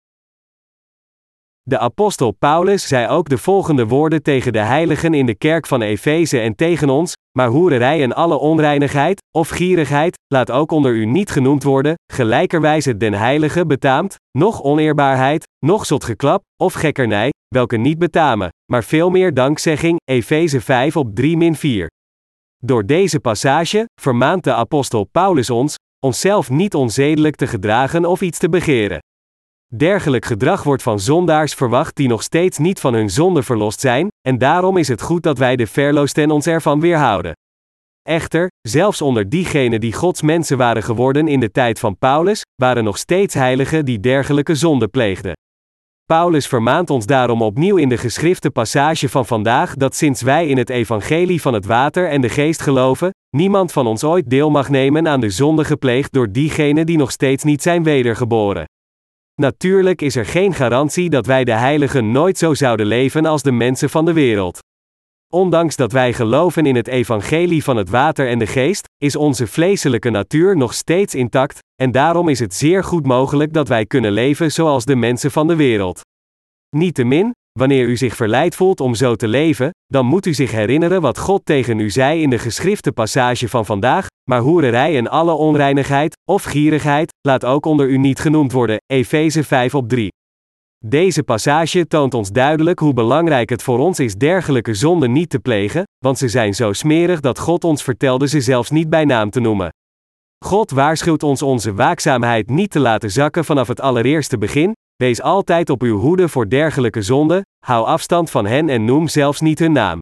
De 1.69 1.79
apostel 1.79 2.31
Paulus 2.31 2.89
zei 2.89 3.09
ook 3.09 3.29
de 3.29 3.39
volgende 3.39 3.87
woorden 3.87 4.23
tegen 4.23 4.53
de 4.53 4.59
heiligen 4.59 5.15
in 5.15 5.27
de 5.27 5.35
kerk 5.35 5.67
van 5.67 5.83
Efeze 5.83 6.41
en 6.41 6.55
tegen 6.55 6.89
ons: 6.89 7.13
Maar 7.39 7.49
hoererij 7.49 8.03
en 8.03 8.15
alle 8.15 8.39
onreinigheid, 8.39 9.23
of 9.37 9.49
gierigheid, 9.49 10.17
laat 10.27 10.51
ook 10.51 10.71
onder 10.71 10.93
u 10.93 11.05
niet 11.05 11.31
genoemd 11.31 11.63
worden, 11.63 11.95
gelijkerwijs 12.13 12.85
het 12.85 13.01
den 13.01 13.15
heilige 13.15 13.67
betaamt, 13.67 14.15
noch 14.39 14.63
oneerbaarheid, 14.63 15.47
noch 15.67 15.87
zotgeklap, 15.87 16.43
of 16.63 16.73
gekkernij, 16.73 17.31
welke 17.49 17.77
niet 17.77 17.99
betamen, 17.99 18.49
maar 18.73 18.85
veel 18.85 19.11
meer 19.11 19.35
dankzegging, 19.35 19.99
Efeze 20.05 20.61
5 20.61 20.97
op 20.97 21.21
3-4. 21.21 21.23
Door 22.65 22.87
deze 22.87 23.21
passage 23.21 23.85
vermaant 24.01 24.45
de 24.45 24.53
apostel 24.53 25.05
Paulus 25.05 25.51
ons, 25.51 25.75
onszelf 26.07 26.51
niet 26.51 26.75
onzedelijk 26.75 27.37
te 27.37 27.47
gedragen 27.47 28.05
of 28.05 28.21
iets 28.21 28.39
te 28.39 28.49
begeren. 28.49 28.99
Dergelijk 29.76 30.25
gedrag 30.25 30.62
wordt 30.62 30.82
van 30.82 31.00
zondaars 31.00 31.55
verwacht 31.55 31.96
die 31.96 32.08
nog 32.08 32.23
steeds 32.23 32.58
niet 32.58 32.81
van 32.81 32.94
hun 32.94 33.11
zonde 33.11 33.43
verlost 33.43 33.81
zijn, 33.81 34.08
en 34.28 34.38
daarom 34.38 34.76
is 34.76 34.88
het 34.88 35.02
goed 35.02 35.23
dat 35.23 35.38
wij 35.38 35.56
de 35.56 35.67
verloosten 35.67 36.31
ons 36.31 36.46
ervan 36.46 36.81
weerhouden. 36.81 37.32
Echter, 38.02 38.49
zelfs 38.69 39.02
onder 39.02 39.28
diegenen 39.28 39.81
die 39.81 39.93
Gods 39.93 40.23
mensen 40.23 40.58
waren 40.58 40.82
geworden 40.82 41.28
in 41.28 41.40
de 41.40 41.50
tijd 41.50 41.78
van 41.78 41.99
Paulus, 41.99 42.43
waren 42.55 42.84
nog 42.84 42.99
steeds 42.99 43.34
heiligen 43.34 43.84
die 43.84 44.00
dergelijke 44.00 44.55
zonde 44.55 44.88
pleegden. 44.88 45.32
Paulus 46.05 46.46
vermaant 46.46 46.90
ons 46.90 47.06
daarom 47.06 47.43
opnieuw 47.43 47.76
in 47.76 47.88
de 47.88 47.99
geschrifte 47.99 48.50
passage 48.50 49.08
van 49.08 49.26
vandaag 49.26 49.75
dat 49.75 49.94
sinds 49.94 50.22
wij 50.22 50.46
in 50.46 50.56
het 50.58 50.70
evangelie 50.70 51.40
van 51.40 51.55
het 51.55 51.67
water 51.67 52.08
en 52.08 52.20
de 52.20 52.29
geest 52.29 52.62
geloven, 52.62 53.11
niemand 53.37 53.72
van 53.72 53.87
ons 53.87 54.05
ooit 54.05 54.31
deel 54.31 54.50
mag 54.50 54.69
nemen 54.69 55.08
aan 55.08 55.20
de 55.20 55.31
zonde 55.31 55.64
gepleegd 55.64 56.12
door 56.12 56.32
diegenen 56.32 56.87
die 56.87 56.96
nog 56.96 57.11
steeds 57.11 57.44
niet 57.44 57.62
zijn 57.62 57.82
wedergeboren. 57.82 58.64
Natuurlijk 59.41 60.03
is 60.03 60.17
er 60.17 60.27
geen 60.27 60.55
garantie 60.55 61.11
dat 61.11 61.27
wij 61.27 61.44
de 61.44 61.53
heiligen 61.53 62.12
nooit 62.12 62.38
zo 62.38 62.55
zouden 62.55 62.87
leven 62.87 63.27
als 63.27 63.43
de 63.43 63.53
mensen 63.53 63.91
van 63.91 64.05
de 64.05 64.12
wereld. 64.12 64.59
Ondanks 65.33 65.77
dat 65.77 65.93
wij 65.93 66.12
geloven 66.12 66.67
in 66.67 66.77
het 66.77 66.88
evangelie 66.88 67.65
van 67.65 67.77
het 67.77 67.91
water 67.91 68.29
en 68.29 68.38
de 68.38 68.47
geest, 68.47 68.88
is 68.99 69.17
onze 69.17 69.47
vleeselijke 69.47 70.11
natuur 70.11 70.56
nog 70.56 70.75
steeds 70.75 71.15
intact, 71.15 71.59
en 71.75 71.93
daarom 71.93 72.29
is 72.29 72.38
het 72.38 72.55
zeer 72.55 72.85
goed 72.85 73.06
mogelijk 73.06 73.53
dat 73.53 73.69
wij 73.69 73.87
kunnen 73.87 74.12
leven 74.12 74.53
zoals 74.53 74.85
de 74.85 74.97
mensen 74.97 75.31
van 75.31 75.47
de 75.47 75.56
wereld. 75.56 76.00
Niettemin, 76.77 77.35
wanneer 77.56 77.87
u 77.87 77.97
zich 77.97 78.17
verleid 78.17 78.55
voelt 78.55 78.81
om 78.81 78.94
zo 78.94 79.14
te 79.14 79.29
leven, 79.29 79.70
dan 79.87 80.06
moet 80.06 80.26
u 80.26 80.35
zich 80.35 80.50
herinneren 80.50 81.00
wat 81.00 81.19
God 81.19 81.44
tegen 81.44 81.79
u 81.79 81.91
zei 81.91 82.23
in 82.23 82.31
de 82.31 82.38
geschrifte 82.38 82.93
passage 82.93 83.49
van 83.49 83.67
vandaag, 83.67 84.06
maar 84.31 84.41
hoererij 84.41 84.97
en 84.97 85.08
alle 85.08 85.32
onreinigheid, 85.32 86.17
of 86.31 86.43
gierigheid, 86.43 87.12
laat 87.20 87.44
ook 87.44 87.67
onder 87.67 87.88
u 87.88 87.99
niet 87.99 88.19
genoemd 88.19 88.53
worden, 88.53 88.76
Efeze 88.87 89.44
5 89.44 89.75
op 89.75 89.88
3. 89.88 90.08
Deze 90.85 91.23
passage 91.23 91.87
toont 91.87 92.14
ons 92.14 92.31
duidelijk 92.31 92.79
hoe 92.79 92.93
belangrijk 92.93 93.50
het 93.50 93.62
voor 93.62 93.79
ons 93.79 93.99
is 93.99 94.14
dergelijke 94.14 94.75
zonden 94.75 95.12
niet 95.12 95.31
te 95.31 95.38
plegen, 95.38 95.82
want 95.99 96.19
ze 96.19 96.29
zijn 96.29 96.55
zo 96.55 96.73
smerig 96.73 97.20
dat 97.20 97.38
God 97.38 97.64
ons 97.64 97.82
vertelde 97.82 98.29
ze 98.29 98.41
zelfs 98.41 98.70
niet 98.70 98.91
bij 98.91 99.05
naam 99.05 99.31
te 99.31 99.41
noemen. 99.41 99.69
God 100.44 100.70
waarschuwt 100.70 101.23
ons 101.23 101.43
onze 101.43 101.75
waakzaamheid 101.75 102.50
niet 102.50 102.70
te 102.70 102.81
laten 102.81 103.11
zakken 103.11 103.44
vanaf 103.44 103.69
het 103.69 103.81
allereerste 103.81 104.38
begin, 104.38 104.73
wees 104.96 105.22
altijd 105.22 105.70
op 105.70 105.82
uw 105.82 105.98
hoede 105.98 106.28
voor 106.28 106.48
dergelijke 106.48 107.02
zonden, 107.02 107.43
hou 107.64 107.87
afstand 107.87 108.31
van 108.31 108.46
hen 108.46 108.69
en 108.69 108.84
noem 108.84 109.08
zelfs 109.08 109.40
niet 109.40 109.58
hun 109.58 109.72
naam. 109.72 109.98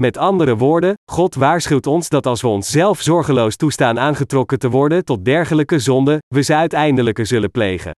Met 0.00 0.16
andere 0.16 0.56
woorden, 0.56 0.94
God 1.10 1.34
waarschuwt 1.34 1.86
ons 1.86 2.08
dat 2.08 2.26
als 2.26 2.40
we 2.40 2.48
onszelf 2.48 3.00
zorgeloos 3.00 3.56
toestaan 3.56 3.98
aangetrokken 3.98 4.58
te 4.58 4.70
worden 4.70 5.04
tot 5.04 5.24
dergelijke 5.24 5.78
zonden, 5.78 6.18
we 6.34 6.42
ze 6.42 6.54
uiteindelijk 6.54 7.18
zullen 7.22 7.50
plegen. 7.50 7.92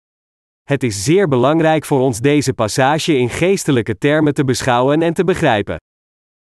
Het 0.63 0.83
is 0.83 1.05
zeer 1.05 1.29
belangrijk 1.29 1.85
voor 1.85 2.01
ons 2.01 2.21
deze 2.21 2.53
passage 2.53 3.17
in 3.17 3.31
geestelijke 3.31 3.99
termen 3.99 4.35
te 4.35 4.45
beschouwen 4.45 5.03
en 5.03 5.15
te 5.15 5.25
begrijpen. 5.25 5.77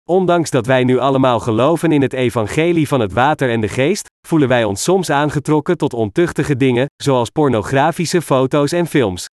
Ondanks 0.09 0.51
dat 0.51 0.67
wij 0.67 0.85
nu 0.85 0.99
allemaal 0.99 1.41
geloven 1.41 1.93
in 1.93 2.03
het 2.03 2.13
evangelie 2.13 2.89
van 2.89 3.01
het 3.01 3.13
water 3.13 3.51
en 3.51 3.61
de 3.61 3.69
geest, 3.69 4.07
voelen 4.27 4.49
wij 4.49 4.65
ons 4.65 4.83
soms 4.83 5.11
aangetrokken 5.11 5.77
tot 5.77 5.95
ontuchtige 5.95 6.57
dingen, 6.57 6.87
zoals 7.03 7.31
pornografische 7.31 8.23
foto's 8.23 8.73
en 8.73 8.87
films. 8.87 9.27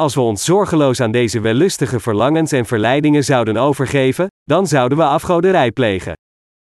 Als 0.00 0.14
we 0.14 0.20
ons 0.20 0.44
zorgeloos 0.44 1.00
aan 1.00 1.10
deze 1.10 1.40
wellustige 1.40 2.00
verlangens 2.00 2.52
en 2.52 2.66
verleidingen 2.66 3.24
zouden 3.24 3.56
overgeven, 3.56 4.26
dan 4.44 4.66
zouden 4.66 4.98
we 4.98 5.04
afgoderij 5.04 5.72
plegen. 5.72 6.12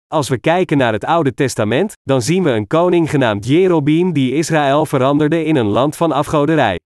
Als 0.07 0.29
we 0.29 0.39
kijken 0.39 0.79
naar 0.79 0.93
het 0.93 1.05
Oude 1.05 1.35
Testament, 1.35 1.93
dan 2.03 2.23
zien 2.23 2.43
we 2.43 2.51
een 2.51 2.67
koning 2.67 3.11
genaamd 3.11 3.47
Jerobeam 3.47 4.13
die 4.13 4.35
Israël 4.35 4.87
veranderde 4.87 5.45
in 5.45 5.57
een 5.57 5.67
land 5.67 5.97
van 5.97 6.13
afgoderij. 6.13 6.79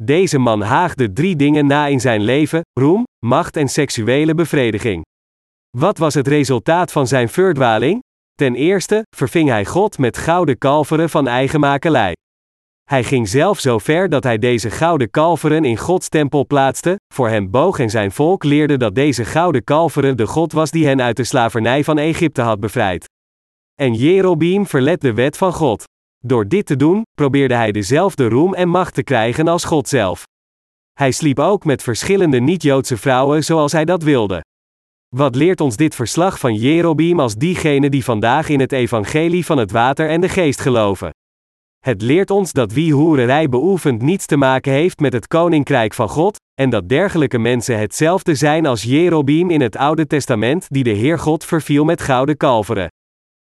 Deze 0.00 0.38
man 0.38 0.60
haagde 0.60 1.12
drie 1.12 1.36
dingen 1.36 1.66
na 1.66 1.86
in 1.86 2.00
zijn 2.00 2.22
leven: 2.22 2.60
roem, 2.80 3.04
macht 3.26 3.56
en 3.56 3.68
seksuele 3.68 4.34
bevrediging. 4.34 5.04
Wat 5.76 5.98
was 5.98 6.14
het 6.14 6.28
resultaat 6.28 6.92
van 6.92 7.06
zijn 7.06 7.28
verdwaling? 7.28 8.00
Ten 8.34 8.54
eerste 8.54 9.02
verving 9.16 9.48
hij 9.48 9.64
God 9.64 9.98
met 9.98 10.16
gouden 10.16 10.58
kalveren 10.58 11.10
van 11.10 11.26
eigen 11.26 11.60
makelij. 11.60 12.12
Hij 12.90 13.04
ging 13.04 13.28
zelf 13.28 13.60
zo 13.60 13.78
ver 13.78 14.08
dat 14.08 14.24
hij 14.24 14.38
deze 14.38 14.70
gouden 14.70 15.10
kalveren 15.10 15.64
in 15.64 15.76
Gods 15.76 16.08
tempel 16.08 16.46
plaatste, 16.46 16.96
voor 17.14 17.28
hem 17.28 17.50
boog 17.50 17.78
en 17.78 17.90
zijn 17.90 18.12
volk 18.12 18.44
leerde 18.44 18.76
dat 18.76 18.94
deze 18.94 19.24
gouden 19.24 19.64
kalveren 19.64 20.16
de 20.16 20.26
God 20.26 20.52
was 20.52 20.70
die 20.70 20.86
hen 20.86 21.02
uit 21.02 21.16
de 21.16 21.24
slavernij 21.24 21.84
van 21.84 21.98
Egypte 21.98 22.42
had 22.42 22.60
bevrijd. 22.60 23.08
En 23.74 23.94
Jerobeam 23.94 24.66
verlet 24.66 25.00
de 25.00 25.14
wet 25.14 25.36
van 25.36 25.52
God. 25.52 25.84
Door 26.18 26.48
dit 26.48 26.66
te 26.66 26.76
doen, 26.76 27.02
probeerde 27.14 27.54
hij 27.54 27.72
dezelfde 27.72 28.28
roem 28.28 28.54
en 28.54 28.68
macht 28.68 28.94
te 28.94 29.02
krijgen 29.02 29.48
als 29.48 29.64
God 29.64 29.88
zelf. 29.88 30.24
Hij 30.92 31.10
sliep 31.10 31.38
ook 31.38 31.64
met 31.64 31.82
verschillende 31.82 32.40
niet-Joodse 32.40 32.96
vrouwen 32.96 33.44
zoals 33.44 33.72
hij 33.72 33.84
dat 33.84 34.02
wilde. 34.02 34.44
Wat 35.16 35.34
leert 35.34 35.60
ons 35.60 35.76
dit 35.76 35.94
verslag 35.94 36.38
van 36.38 36.54
Jerobeam 36.54 37.20
als 37.20 37.34
diegene 37.34 37.90
die 37.90 38.04
vandaag 38.04 38.48
in 38.48 38.60
het 38.60 38.72
evangelie 38.72 39.46
van 39.46 39.58
het 39.58 39.70
water 39.70 40.08
en 40.08 40.20
de 40.20 40.28
geest 40.28 40.60
geloven? 40.60 41.10
Het 41.80 42.02
leert 42.02 42.30
ons 42.30 42.52
dat 42.52 42.72
wie 42.72 42.92
hoererij 42.92 43.48
beoefent 43.48 44.02
niets 44.02 44.26
te 44.26 44.36
maken 44.36 44.72
heeft 44.72 45.00
met 45.00 45.12
het 45.12 45.26
koninkrijk 45.26 45.94
van 45.94 46.08
God, 46.08 46.38
en 46.54 46.70
dat 46.70 46.88
dergelijke 46.88 47.38
mensen 47.38 47.78
hetzelfde 47.78 48.34
zijn 48.34 48.66
als 48.66 48.82
Jerobeam 48.82 49.50
in 49.50 49.60
het 49.60 49.76
Oude 49.76 50.06
Testament 50.06 50.66
die 50.68 50.84
de 50.84 50.90
Heer 50.90 51.18
God 51.18 51.44
verviel 51.44 51.84
met 51.84 52.02
gouden 52.02 52.36
kalveren. 52.36 52.88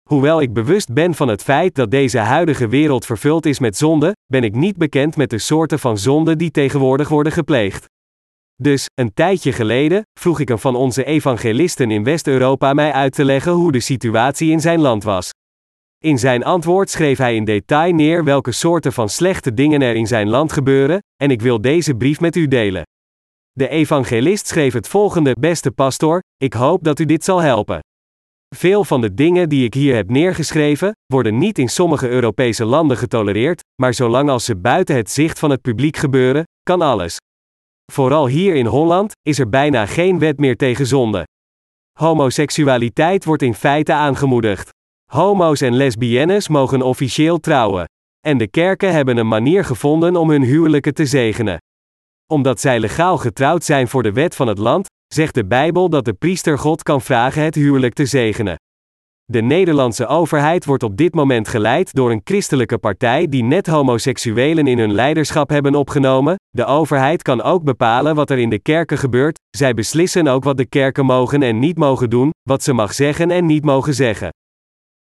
Hoewel 0.10 0.42
ik 0.42 0.54
bewust 0.54 0.94
ben 0.94 1.14
van 1.14 1.28
het 1.28 1.44
feit 1.44 1.76
dat 1.76 1.92
deze 1.92 2.18
huidige 2.18 2.68
wereld 2.68 3.06
vervuld 3.06 3.46
is 3.46 3.60
met 3.60 3.78
zonde, 3.78 4.16
ben 4.26 4.44
ik 4.44 4.56
niet 4.56 4.78
bekend 4.78 5.16
met 5.16 5.30
de 5.30 5.40
soorten 5.40 5.80
van 5.80 5.98
zonde 5.98 6.36
die 6.36 6.52
tegenwoordig 6.52 7.10
worden 7.10 7.32
gepleegd. 7.32 7.86
Dus, 8.56 8.86
een 8.94 9.14
tijdje 9.14 9.52
geleden, 9.52 10.02
vroeg 10.20 10.40
ik 10.40 10.50
een 10.50 10.60
van 10.60 10.76
onze 10.76 11.04
evangelisten 11.04 11.92
in 11.92 12.04
West-Europa 12.04 12.74
mij 12.74 12.92
uit 12.92 13.14
te 13.14 13.26
leggen 13.26 13.52
hoe 13.52 13.72
de 13.72 13.80
situatie 13.80 14.52
in 14.52 14.62
zijn 14.62 14.80
land 14.80 15.04
was. 15.04 15.30
In 16.04 16.20
zijn 16.20 16.44
antwoord 16.44 16.90
schreef 16.90 17.18
hij 17.18 17.36
in 17.36 17.46
detail 17.46 17.94
neer 17.94 18.24
welke 18.24 18.52
soorten 18.52 18.94
van 18.94 19.10
slechte 19.10 19.54
dingen 19.54 19.82
er 19.82 19.96
in 19.96 20.08
zijn 20.08 20.30
land 20.30 20.52
gebeuren, 20.52 21.00
en 21.16 21.32
ik 21.32 21.42
wil 21.42 21.62
deze 21.62 21.96
brief 21.96 22.20
met 22.20 22.36
u 22.36 22.48
delen. 22.48 22.84
De 23.52 23.68
evangelist 23.68 24.48
schreef 24.48 24.74
het 24.74 24.88
volgende: 24.88 25.36
Beste 25.40 25.72
pastor, 25.72 26.20
ik 26.38 26.54
hoop 26.54 26.84
dat 26.84 27.00
u 27.00 27.06
dit 27.06 27.24
zal 27.24 27.40
helpen. 27.40 27.80
Veel 28.56 28.84
van 28.84 29.02
de 29.02 29.14
dingen 29.14 29.50
die 29.50 29.66
ik 29.66 29.74
hier 29.74 29.96
heb 29.96 30.10
neergeschreven, 30.10 30.92
worden 31.06 31.38
niet 31.38 31.58
in 31.58 31.70
sommige 31.70 32.10
Europese 32.10 32.66
landen 32.66 32.98
getolereerd, 32.98 33.62
maar 33.82 33.94
zolang 33.94 34.30
als 34.30 34.46
ze 34.46 34.56
buiten 34.56 34.96
het 34.96 35.12
zicht 35.12 35.40
van 35.40 35.50
het 35.50 35.62
publiek 35.62 35.98
gebeuren, 35.98 36.44
kan 36.64 36.82
alles. 36.82 37.18
Vooral 37.92 38.28
hier 38.28 38.56
in 38.56 38.66
Holland 38.66 39.12
is 39.22 39.40
er 39.40 39.50
bijna 39.50 39.86
geen 39.86 40.20
wet 40.20 40.38
meer 40.38 40.58
tegen 40.58 40.88
zonde. 40.88 41.24
Homoseksualiteit 42.00 43.26
wordt 43.26 43.42
in 43.42 43.54
feite 43.54 43.94
aangemoedigd. 43.94 44.70
Homo's 45.12 45.62
en 45.62 45.76
lesbiennes 45.76 46.48
mogen 46.48 46.82
officieel 46.82 47.40
trouwen. 47.40 47.86
En 48.20 48.38
de 48.38 48.48
kerken 48.48 48.94
hebben 48.94 49.18
een 49.18 49.28
manier 49.28 49.66
gevonden 49.66 50.16
om 50.16 50.30
hun 50.30 50.42
huwelijken 50.42 50.94
te 50.94 51.06
zegenen. 51.06 51.58
Omdat 52.32 52.60
zij 52.60 52.80
legaal 52.80 53.18
getrouwd 53.18 53.64
zijn 53.64 53.88
voor 53.88 54.04
de 54.04 54.12
wet 54.12 54.36
van 54.36 54.48
het 54.48 54.58
land, 54.58 54.88
zegt 55.14 55.34
de 55.34 55.46
Bijbel 55.46 55.90
dat 55.90 56.06
de 56.06 56.14
priester 56.14 56.60
God 56.60 56.84
kan 56.84 57.02
vragen 57.02 57.44
het 57.44 57.56
huwelijk 57.56 57.94
te 57.94 58.06
zegenen. 58.06 58.56
De 59.26 59.42
Nederlandse 59.42 60.08
overheid 60.08 60.66
wordt 60.66 60.84
op 60.84 60.98
dit 60.98 61.14
moment 61.14 61.48
geleid 61.48 61.94
door 61.94 62.12
een 62.12 62.22
christelijke 62.24 62.78
partij 62.78 63.28
die 63.28 63.44
net 63.44 63.68
homoseksuelen 63.68 64.68
in 64.68 64.80
hun 64.80 64.94
leiderschap 64.94 65.50
hebben 65.50 65.76
opgenomen. 65.76 66.36
De 66.50 66.66
overheid 66.66 67.22
kan 67.22 67.42
ook 67.42 67.64
bepalen 67.64 68.16
wat 68.16 68.30
er 68.30 68.38
in 68.38 68.50
de 68.50 68.60
kerken 68.60 68.98
gebeurt, 68.98 69.40
zij 69.58 69.74
beslissen 69.74 70.28
ook 70.28 70.44
wat 70.44 70.58
de 70.58 70.66
kerken 70.66 71.06
mogen 71.06 71.44
en 71.44 71.60
niet 71.60 71.78
mogen 71.78 72.10
doen, 72.10 72.30
wat 72.44 72.64
ze 72.64 72.74
mag 72.74 72.94
zeggen 72.94 73.32
en 73.32 73.46
niet 73.46 73.64
mogen 73.64 73.94
zeggen. 73.94 74.30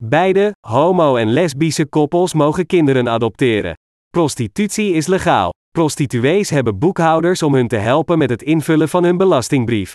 Beide, 0.02 0.54
homo- 0.60 1.16
en 1.16 1.28
lesbische 1.28 1.86
koppels 1.86 2.34
mogen 2.34 2.66
kinderen 2.66 3.08
adopteren. 3.08 3.74
Prostitutie 4.10 4.92
is 4.92 5.06
legaal. 5.06 5.50
Prostituees 5.70 6.50
hebben 6.50 6.78
boekhouders 6.78 7.42
om 7.42 7.54
hun 7.54 7.68
te 7.68 7.76
helpen 7.76 8.18
met 8.18 8.30
het 8.30 8.42
invullen 8.42 8.88
van 8.88 9.04
hun 9.04 9.16
belastingbrief. 9.16 9.92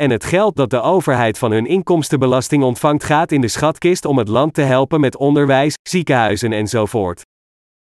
En 0.00 0.10
het 0.10 0.24
geld 0.24 0.56
dat 0.56 0.70
de 0.70 0.80
overheid 0.80 1.38
van 1.38 1.50
hun 1.50 1.66
inkomstenbelasting 1.66 2.62
ontvangt 2.62 3.04
gaat 3.04 3.32
in 3.32 3.40
de 3.40 3.48
schatkist 3.48 4.04
om 4.04 4.18
het 4.18 4.28
land 4.28 4.54
te 4.54 4.62
helpen 4.62 5.00
met 5.00 5.16
onderwijs, 5.16 5.74
ziekenhuizen 5.88 6.52
enzovoort. 6.52 7.22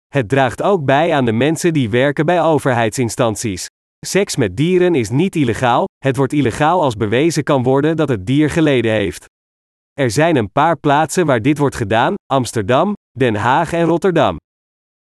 Het 0.07 0.29
draagt 0.29 0.61
ook 0.61 0.85
bij 0.85 1.13
aan 1.13 1.25
de 1.25 1.31
mensen 1.31 1.73
die 1.73 1.89
werken 1.89 2.25
bij 2.25 2.41
overheidsinstanties. 2.41 3.67
Seks 4.05 4.35
met 4.35 4.57
dieren 4.57 4.95
is 4.95 5.09
niet 5.09 5.35
illegaal, 5.35 5.85
het 5.97 6.15
wordt 6.15 6.33
illegaal 6.33 6.81
als 6.81 6.95
bewezen 6.95 7.43
kan 7.43 7.63
worden 7.63 7.95
dat 7.95 8.09
het 8.09 8.25
dier 8.25 8.49
geleden 8.49 8.91
heeft. 8.91 9.25
Er 9.93 10.11
zijn 10.11 10.35
een 10.35 10.51
paar 10.51 10.77
plaatsen 10.77 11.25
waar 11.25 11.41
dit 11.41 11.57
wordt 11.57 11.75
gedaan: 11.75 12.13
Amsterdam, 12.25 12.93
Den 13.17 13.35
Haag 13.35 13.73
en 13.73 13.85
Rotterdam. 13.85 14.37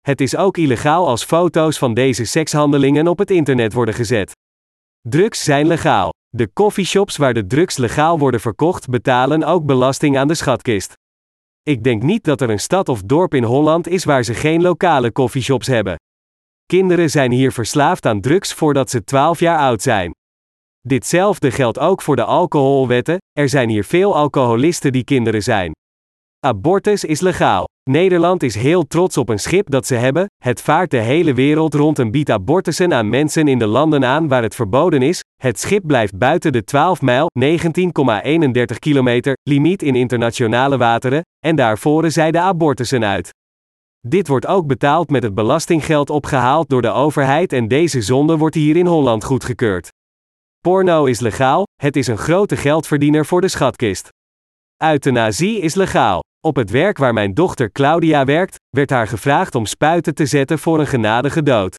Het 0.01 0.21
is 0.21 0.37
ook 0.37 0.57
illegaal 0.57 1.07
als 1.07 1.25
foto's 1.25 1.79
van 1.79 1.95
deze 1.95 2.25
sekshandelingen 2.25 3.07
op 3.07 3.19
het 3.19 3.31
internet 3.31 3.73
worden 3.73 3.95
gezet. 3.95 4.33
Drugs 5.01 5.45
zijn 5.45 5.67
legaal. 5.67 6.11
De 6.29 6.53
coffeeshops 6.53 7.17
waar 7.17 7.35
de 7.35 7.47
drugs 7.47 7.77
legaal 7.77 8.19
worden 8.19 8.41
verkocht 8.41 8.89
betalen 8.89 9.43
ook 9.43 9.65
belasting 9.67 10.19
aan 10.19 10.29
de 10.29 10.35
schatkist. 10.35 10.93
Ik 11.63 11.85
denk 11.85 12.03
niet 12.03 12.25
dat 12.25 12.41
er 12.41 12.51
een 12.51 12.61
stad 12.61 12.89
of 12.89 13.03
dorp 13.03 13.35
in 13.35 13.45
Holland 13.45 13.89
is 13.89 14.05
waar 14.05 14.23
ze 14.23 14.35
geen 14.35 14.63
lokale 14.63 15.13
coffeeshops 15.13 15.67
hebben. 15.67 15.97
Kinderen 16.67 17.11
zijn 17.11 17.31
hier 17.31 17.53
verslaafd 17.53 18.07
aan 18.07 18.21
drugs 18.21 18.53
voordat 18.53 18.91
ze 18.91 19.05
12 19.05 19.41
jaar 19.41 19.59
oud 19.59 19.83
zijn. 19.83 20.13
Ditzelfde 20.81 21.51
geldt 21.51 21.79
ook 21.79 22.03
voor 22.03 22.17
de 22.17 22.25
alcoholwetten, 22.25 23.17
er 23.33 23.49
zijn 23.49 23.69
hier 23.69 23.85
veel 23.85 24.17
alcoholisten 24.17 24.93
die 24.93 25.05
kinderen 25.05 25.43
zijn. 25.43 25.73
Abortus 26.47 27.05
is 27.05 27.21
legaal. 27.21 27.65
Nederland 27.91 28.43
is 28.43 28.55
heel 28.55 28.87
trots 28.87 29.17
op 29.17 29.29
een 29.29 29.39
schip 29.39 29.71
dat 29.71 29.87
ze 29.87 29.95
hebben, 29.95 30.27
het 30.45 30.63
vaart 30.63 30.91
de 30.91 30.99
hele 30.99 31.35
wereld 31.35 31.75
rond 31.75 31.99
en 31.99 32.11
biedt 32.11 32.31
abortussen 32.31 32.95
aan 32.95 33.09
mensen 33.09 33.49
in 33.49 33.59
de 33.59 33.67
landen 33.67 34.05
aan 34.05 34.29
waar 34.29 34.43
het 34.43 34.55
verboden 34.55 35.03
is, 35.03 35.23
het 35.43 35.61
schip 35.61 35.87
blijft 35.87 36.19
buiten 36.19 36.53
de 36.53 36.65
12 36.65 37.03
mijl, 37.03 37.31
19,31 37.45 38.79
kilometer, 38.79 39.37
limiet 39.43 39.83
in 39.83 39.95
internationale 39.95 40.77
wateren, 40.77 41.23
en 41.47 41.57
daar 41.57 41.79
voeren 41.79 42.13
zij 42.13 42.31
de 42.31 42.41
abortussen 42.41 43.05
uit. 43.05 43.31
Dit 44.07 44.29
wordt 44.29 44.47
ook 44.47 44.67
betaald 44.67 45.11
met 45.11 45.23
het 45.23 45.35
belastinggeld 45.35 46.11
opgehaald 46.11 46.69
door 46.69 46.83
de 46.83 46.91
overheid 46.91 47.53
en 47.53 47.69
deze 47.69 48.03
zonde 48.03 48.37
wordt 48.37 48.55
hier 48.55 48.77
in 48.77 48.87
Holland 48.87 49.25
goedgekeurd. 49.25 49.91
Porno 50.61 51.05
is 51.05 51.21
legaal, 51.21 51.65
het 51.83 51.97
is 51.97 52.07
een 52.07 52.19
grote 52.19 52.57
geldverdiener 52.57 53.27
voor 53.27 53.41
de 53.41 53.49
schatkist. 53.49 54.09
Euthanasie 54.85 55.61
is 55.61 55.75
legaal. 55.75 56.21
Op 56.47 56.57
het 56.57 56.71
werk 56.71 56.99
waar 56.99 57.13
mijn 57.13 57.35
dochter 57.35 57.73
Claudia 57.73 58.25
werkt, 58.25 58.57
werd 58.77 58.91
haar 58.91 59.07
gevraagd 59.09 59.55
om 59.55 59.67
spuiten 59.67 60.15
te 60.15 60.27
zetten 60.27 60.59
voor 60.59 60.81
een 60.81 60.87
genadige 60.87 61.43
dood. 61.43 61.77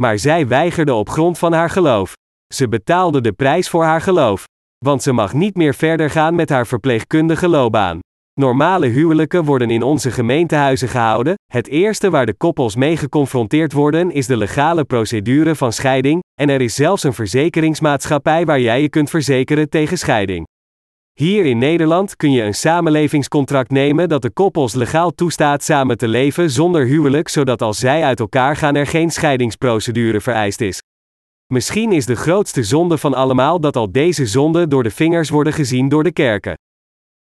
Maar 0.00 0.18
zij 0.18 0.48
weigerde 0.48 0.94
op 0.94 1.08
grond 1.08 1.38
van 1.38 1.52
haar 1.52 1.70
geloof. 1.70 2.12
Ze 2.54 2.68
betaalde 2.68 3.20
de 3.20 3.32
prijs 3.32 3.68
voor 3.68 3.84
haar 3.84 4.00
geloof. 4.00 4.44
Want 4.84 5.02
ze 5.02 5.12
mag 5.12 5.32
niet 5.32 5.56
meer 5.56 5.74
verder 5.74 6.10
gaan 6.10 6.34
met 6.34 6.48
haar 6.48 6.66
verpleegkundige 6.66 7.48
loopbaan. 7.48 7.98
Normale 8.40 8.86
huwelijken 8.86 9.44
worden 9.44 9.70
in 9.70 9.82
onze 9.82 10.10
gemeentehuizen 10.10 10.88
gehouden. 10.88 11.34
Het 11.52 11.68
eerste 11.68 12.10
waar 12.10 12.26
de 12.26 12.34
koppels 12.34 12.76
mee 12.76 12.96
geconfronteerd 12.96 13.72
worden 13.72 14.10
is 14.10 14.26
de 14.26 14.36
legale 14.36 14.84
procedure 14.84 15.54
van 15.54 15.72
scheiding, 15.72 16.22
en 16.40 16.48
er 16.48 16.60
is 16.60 16.74
zelfs 16.74 17.02
een 17.02 17.12
verzekeringsmaatschappij 17.12 18.44
waar 18.44 18.60
jij 18.60 18.82
je 18.82 18.88
kunt 18.88 19.10
verzekeren 19.10 19.68
tegen 19.68 19.98
scheiding. 19.98 20.46
Hier 21.12 21.44
in 21.44 21.58
Nederland 21.58 22.16
kun 22.16 22.32
je 22.32 22.42
een 22.42 22.54
samenlevingscontract 22.54 23.70
nemen 23.70 24.08
dat 24.08 24.22
de 24.22 24.30
koppels 24.30 24.74
legaal 24.74 25.10
toestaat 25.10 25.62
samen 25.62 25.98
te 25.98 26.08
leven 26.08 26.50
zonder 26.50 26.86
huwelijk, 26.86 27.28
zodat 27.28 27.62
als 27.62 27.78
zij 27.78 28.02
uit 28.02 28.20
elkaar 28.20 28.56
gaan 28.56 28.74
er 28.74 28.86
geen 28.86 29.10
scheidingsprocedure 29.10 30.20
vereist 30.20 30.60
is. 30.60 30.82
Misschien 31.46 31.92
is 31.92 32.06
de 32.06 32.16
grootste 32.16 32.62
zonde 32.62 32.98
van 32.98 33.14
allemaal 33.14 33.60
dat 33.60 33.76
al 33.76 33.92
deze 33.92 34.26
zonden 34.26 34.68
door 34.68 34.82
de 34.82 34.90
vingers 34.90 35.28
worden 35.30 35.52
gezien 35.52 35.88
door 35.88 36.02
de 36.02 36.12
kerken. 36.12 36.54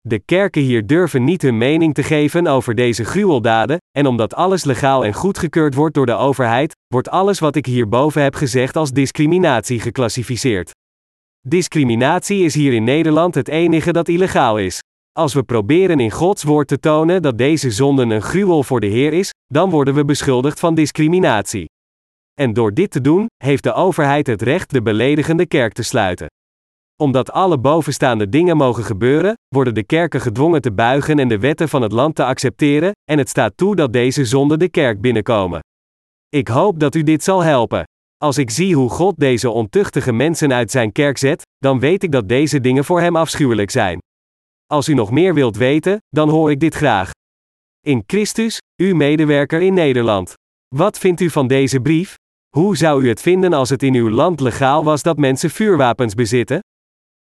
De 0.08 0.20
kerken 0.20 0.62
hier 0.62 0.86
durven 0.86 1.24
niet 1.24 1.42
hun 1.42 1.58
mening 1.58 1.94
te 1.94 2.04
geven 2.04 2.48
over 2.48 2.76
deze 2.76 3.04
gruweldaden, 3.04 3.78
en 3.98 4.06
omdat 4.06 4.34
alles 4.34 4.64
legaal 4.64 5.06
en 5.06 5.14
goedgekeurd 5.14 5.74
wordt 5.74 5.94
door 5.94 6.06
de 6.06 6.16
overheid, 6.16 6.76
wordt 6.88 7.10
alles 7.10 7.40
wat 7.40 7.56
ik 7.56 7.66
hierboven 7.66 8.22
heb 8.22 8.36
gezegd 8.36 8.76
als 8.76 8.92
discriminatie 8.92 9.80
geclassificeerd. 9.80 10.72
Discriminatie 11.48 12.44
is 12.44 12.56
hier 12.56 12.74
in 12.74 12.84
Nederland 12.84 13.36
het 13.36 13.48
enige 13.48 13.92
dat 13.92 14.08
illegaal 14.08 14.58
is. 14.58 14.80
Als 15.12 15.34
we 15.34 15.44
proberen 15.44 16.00
in 16.00 16.12
Gods 16.12 16.44
woord 16.44 16.68
te 16.68 16.80
tonen 16.80 17.22
dat 17.22 17.38
deze 17.38 17.72
zonde 17.72 18.04
een 18.04 18.22
gruwel 18.22 18.64
voor 18.64 18.80
de 18.80 18.88
Heer 18.88 19.14
is, 19.14 19.30
dan 19.46 19.70
worden 19.70 19.94
we 19.94 20.06
beschuldigd 20.06 20.60
van 20.60 20.76
discriminatie. 20.76 21.66
En 22.34 22.54
door 22.54 22.74
dit 22.74 22.92
te 22.92 23.02
doen, 23.02 23.26
heeft 23.44 23.64
de 23.64 23.74
overheid 23.74 24.28
het 24.28 24.42
recht 24.42 24.70
de 24.70 24.82
beledigende 24.82 25.46
kerk 25.46 25.74
te 25.74 25.84
sluiten. 25.84 26.28
Omdat 27.02 27.32
alle 27.32 27.60
bovenstaande 27.60 28.30
dingen 28.30 28.58
mogen 28.58 28.84
gebeuren, 28.84 29.34
worden 29.48 29.74
de 29.74 29.84
kerken 29.84 30.22
gedwongen 30.22 30.62
te 30.62 30.72
buigen 30.72 31.20
en 31.20 31.28
de 31.28 31.40
wetten 31.40 31.70
van 31.70 31.82
het 31.82 31.92
land 31.92 32.16
te 32.16 32.26
accepteren, 32.26 32.92
en 33.04 33.18
het 33.18 33.30
staat 33.30 33.58
toe 33.58 33.76
dat 33.76 33.94
deze 33.94 34.26
zonden 34.26 34.60
de 34.60 34.70
kerk 34.70 35.02
binnenkomen. 35.02 35.60
Ik 36.30 36.48
hoop 36.48 36.80
dat 36.80 36.96
u 36.96 37.04
dit 37.04 37.24
zal 37.24 37.42
helpen. 37.42 37.84
Als 38.18 38.38
ik 38.38 38.50
zie 38.50 38.76
hoe 38.76 38.90
God 38.90 39.18
deze 39.18 39.50
ontuchtige 39.50 40.12
mensen 40.12 40.54
uit 40.54 40.72
zijn 40.72 40.92
kerk 40.92 41.18
zet, 41.18 41.42
dan 41.58 41.80
weet 41.80 42.04
ik 42.04 42.12
dat 42.12 42.30
deze 42.30 42.60
dingen 42.60 42.86
voor 42.86 43.02
hem 43.02 43.16
afschuwelijk 43.16 43.72
zijn. 43.72 44.00
Als 44.66 44.88
u 44.88 44.94
nog 44.94 45.12
meer 45.12 45.34
wilt 45.34 45.58
weten, 45.58 45.98
dan 46.10 46.30
hoor 46.30 46.52
ik 46.52 46.60
dit 46.60 46.76
graag. 46.76 47.12
In 47.86 48.04
Christus, 48.08 48.58
uw 48.82 48.96
medewerker 48.96 49.62
in 49.62 49.74
Nederland. 49.74 50.34
Wat 50.76 50.98
vindt 50.98 51.22
u 51.22 51.30
van 51.30 51.48
deze 51.48 51.80
brief? 51.80 52.16
Hoe 52.56 52.78
zou 52.78 53.04
u 53.04 53.10
het 53.10 53.22
vinden 53.22 53.54
als 53.54 53.70
het 53.70 53.84
in 53.84 53.94
uw 53.94 54.10
land 54.10 54.40
legaal 54.40 54.84
was 54.84 55.02
dat 55.02 55.18
mensen 55.18 55.50
vuurwapens 55.50 56.14
bezitten? 56.14 56.60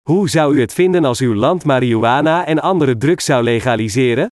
Hoe 0.09 0.29
zou 0.29 0.55
u 0.55 0.61
het 0.61 0.73
vinden 0.73 1.05
als 1.05 1.21
uw 1.21 1.35
land 1.35 1.65
marihuana 1.65 2.47
en 2.47 2.59
andere 2.59 2.97
drugs 2.97 3.25
zou 3.25 3.43
legaliseren? 3.43 4.27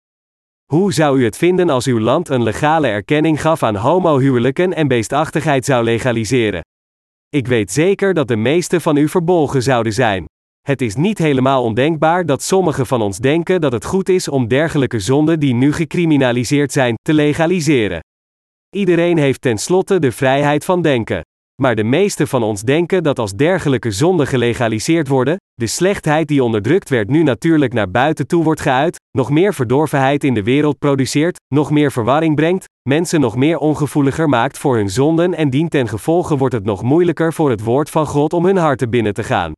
Hoe 0.72 0.92
zou 0.92 1.20
u 1.20 1.24
het 1.24 1.36
vinden 1.36 1.70
als 1.70 1.86
uw 1.86 2.00
land 2.00 2.28
een 2.28 2.42
legale 2.42 2.86
erkenning 2.86 3.40
gaf 3.40 3.62
aan 3.62 3.76
homohuwelijken 3.76 4.74
en 4.74 4.88
beestachtigheid 4.88 5.64
zou 5.64 5.84
legaliseren? 5.84 6.60
Ik 7.28 7.46
weet 7.46 7.72
zeker 7.72 8.14
dat 8.14 8.28
de 8.28 8.36
meeste 8.36 8.80
van 8.80 8.96
u 8.96 9.08
verbolgen 9.08 9.62
zouden 9.62 9.92
zijn. 9.92 10.24
Het 10.60 10.82
is 10.82 10.94
niet 10.94 11.18
helemaal 11.18 11.62
ondenkbaar 11.62 12.26
dat 12.26 12.42
sommigen 12.42 12.86
van 12.86 13.02
ons 13.02 13.18
denken 13.18 13.60
dat 13.60 13.72
het 13.72 13.84
goed 13.84 14.08
is 14.08 14.28
om 14.28 14.48
dergelijke 14.48 14.98
zonden 14.98 15.40
die 15.40 15.54
nu 15.54 15.72
gecriminaliseerd 15.72 16.72
zijn, 16.72 16.94
te 17.02 17.14
legaliseren. 17.14 18.00
Iedereen 18.76 19.18
heeft 19.18 19.40
tenslotte 19.40 19.98
de 19.98 20.12
vrijheid 20.12 20.64
van 20.64 20.82
denken. 20.82 21.22
Maar 21.62 21.74
de 21.74 21.84
meeste 21.84 22.26
van 22.26 22.42
ons 22.42 22.62
denken 22.62 23.02
dat 23.02 23.18
als 23.18 23.32
dergelijke 23.32 23.90
zonden 23.90 24.26
gelegaliseerd 24.26 25.08
worden, 25.08 25.36
de 25.54 25.66
slechtheid 25.66 26.28
die 26.28 26.44
onderdrukt 26.44 26.88
werd 26.88 27.08
nu 27.08 27.22
natuurlijk 27.22 27.72
naar 27.72 27.90
buiten 27.90 28.26
toe 28.26 28.44
wordt 28.44 28.60
geuit, 28.60 29.00
nog 29.10 29.30
meer 29.30 29.54
verdorvenheid 29.54 30.24
in 30.24 30.34
de 30.34 30.42
wereld 30.42 30.78
produceert, 30.78 31.40
nog 31.54 31.70
meer 31.70 31.92
verwarring 31.92 32.34
brengt, 32.34 32.64
mensen 32.88 33.20
nog 33.20 33.36
meer 33.36 33.58
ongevoeliger 33.58 34.28
maakt 34.28 34.58
voor 34.58 34.76
hun 34.76 34.90
zonden 34.90 35.34
en 35.34 35.50
dien 35.50 35.68
ten 35.68 35.88
gevolge 35.88 36.36
wordt 36.36 36.54
het 36.54 36.64
nog 36.64 36.82
moeilijker 36.82 37.32
voor 37.32 37.50
het 37.50 37.64
woord 37.64 37.90
van 37.90 38.06
God 38.06 38.32
om 38.32 38.44
hun 38.44 38.56
harten 38.56 38.90
binnen 38.90 39.14
te 39.14 39.24
gaan. 39.24 39.52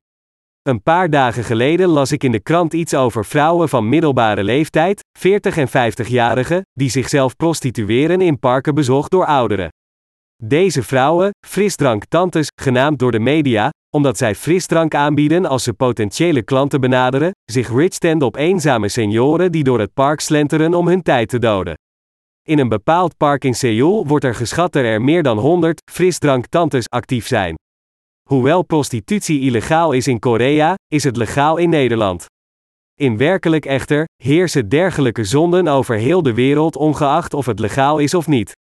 Een 0.63 0.83
paar 0.83 1.11
dagen 1.11 1.45
geleden 1.45 1.89
las 1.89 2.13
ik 2.13 2.25
in 2.25 2.33
de 2.33 2.41
krant 2.43 2.73
iets 2.73 2.95
over 2.95 3.25
vrouwen 3.25 3.69
van 3.69 3.89
middelbare 3.89 4.45
leeftijd, 4.45 5.05
40 5.19 5.57
en 5.57 5.69
50-jarigen, 5.69 6.61
die 6.73 6.91
zichzelf 6.91 7.37
prostitueren 7.37 8.21
in 8.21 8.39
parken 8.39 8.75
bezocht 8.75 9.11
door 9.11 9.27
ouderen. 9.27 9.69
Deze 10.43 10.83
vrouwen, 10.83 11.31
frisdranktantes, 11.47 12.49
genaamd 12.61 12.99
door 12.99 13.13
de 13.13 13.19
media, 13.19 13.71
omdat 13.91 14.17
zij 14.17 14.35
frisdrank 14.35 14.95
aanbieden 14.95 15.47
als 15.47 15.63
ze 15.63 15.73
potentiële 15.73 16.43
klanten 16.43 16.81
benaderen, 16.81 17.31
zich 17.45 17.73
richstenden 17.73 18.27
op 18.27 18.37
eenzame 18.37 18.89
senioren 18.89 19.53
die 19.53 19.65
door 19.65 19.81
het 19.81 19.95
park 19.95 20.21
slenteren 20.21 20.75
om 20.75 20.89
hun 20.89 21.03
tijd 21.03 21.29
te 21.29 21.39
doden. 21.39 21.75
In 22.49 22.59
een 22.59 22.69
bepaald 22.69 23.17
park 23.17 23.45
in 23.45 23.55
Seoul 23.55 24.07
wordt 24.07 24.25
er 24.25 24.35
geschat 24.35 24.73
dat 24.73 24.85
er 24.85 25.03
meer 25.03 25.23
dan 25.23 25.39
100 25.39 25.81
frisdranktantes 25.91 26.89
actief 26.89 27.27
zijn. 27.27 27.55
Hoewel 28.29 28.63
prostitutie 28.63 29.41
illegaal 29.41 29.93
is 29.93 30.07
in 30.07 30.19
Korea, 30.19 30.75
is 30.87 31.05
het 31.05 31.17
legaal 31.17 31.57
in 31.57 31.71
Nederland. 31.71 32.27
In 32.95 33.17
werkelijk 33.17 33.67
echter, 33.67 34.05
heersen 34.23 34.69
dergelijke 34.69 35.25
zonden 35.25 35.69
over 35.69 35.97
heel 35.97 36.23
de 36.23 36.35
wereld 36.35 36.77
ongeacht 36.77 37.35
of 37.35 37.47
het 37.47 37.59
legaal 37.59 37.99
is 37.99 38.15
of 38.15 38.27
niet. 38.27 38.53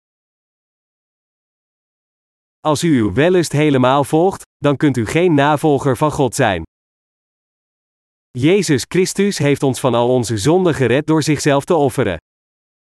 Als 2.69 2.83
u 2.83 2.99
uw 3.01 3.13
wellust 3.13 3.53
helemaal 3.53 4.05
volgt, 4.05 4.43
dan 4.59 4.77
kunt 4.77 4.97
u 4.97 5.07
geen 5.07 5.35
navolger 5.35 5.97
van 5.97 6.11
God 6.11 6.35
zijn. 6.35 6.63
Jezus 8.31 8.85
Christus 8.89 9.39
heeft 9.39 9.63
ons 9.63 9.81
van 9.81 9.95
al 9.95 10.09
onze 10.09 10.39
zonden 10.39 10.75
gered 10.75 11.07
door 11.07 11.23
zichzelf 11.23 11.65
te 11.65 11.75
offeren. 11.75 12.17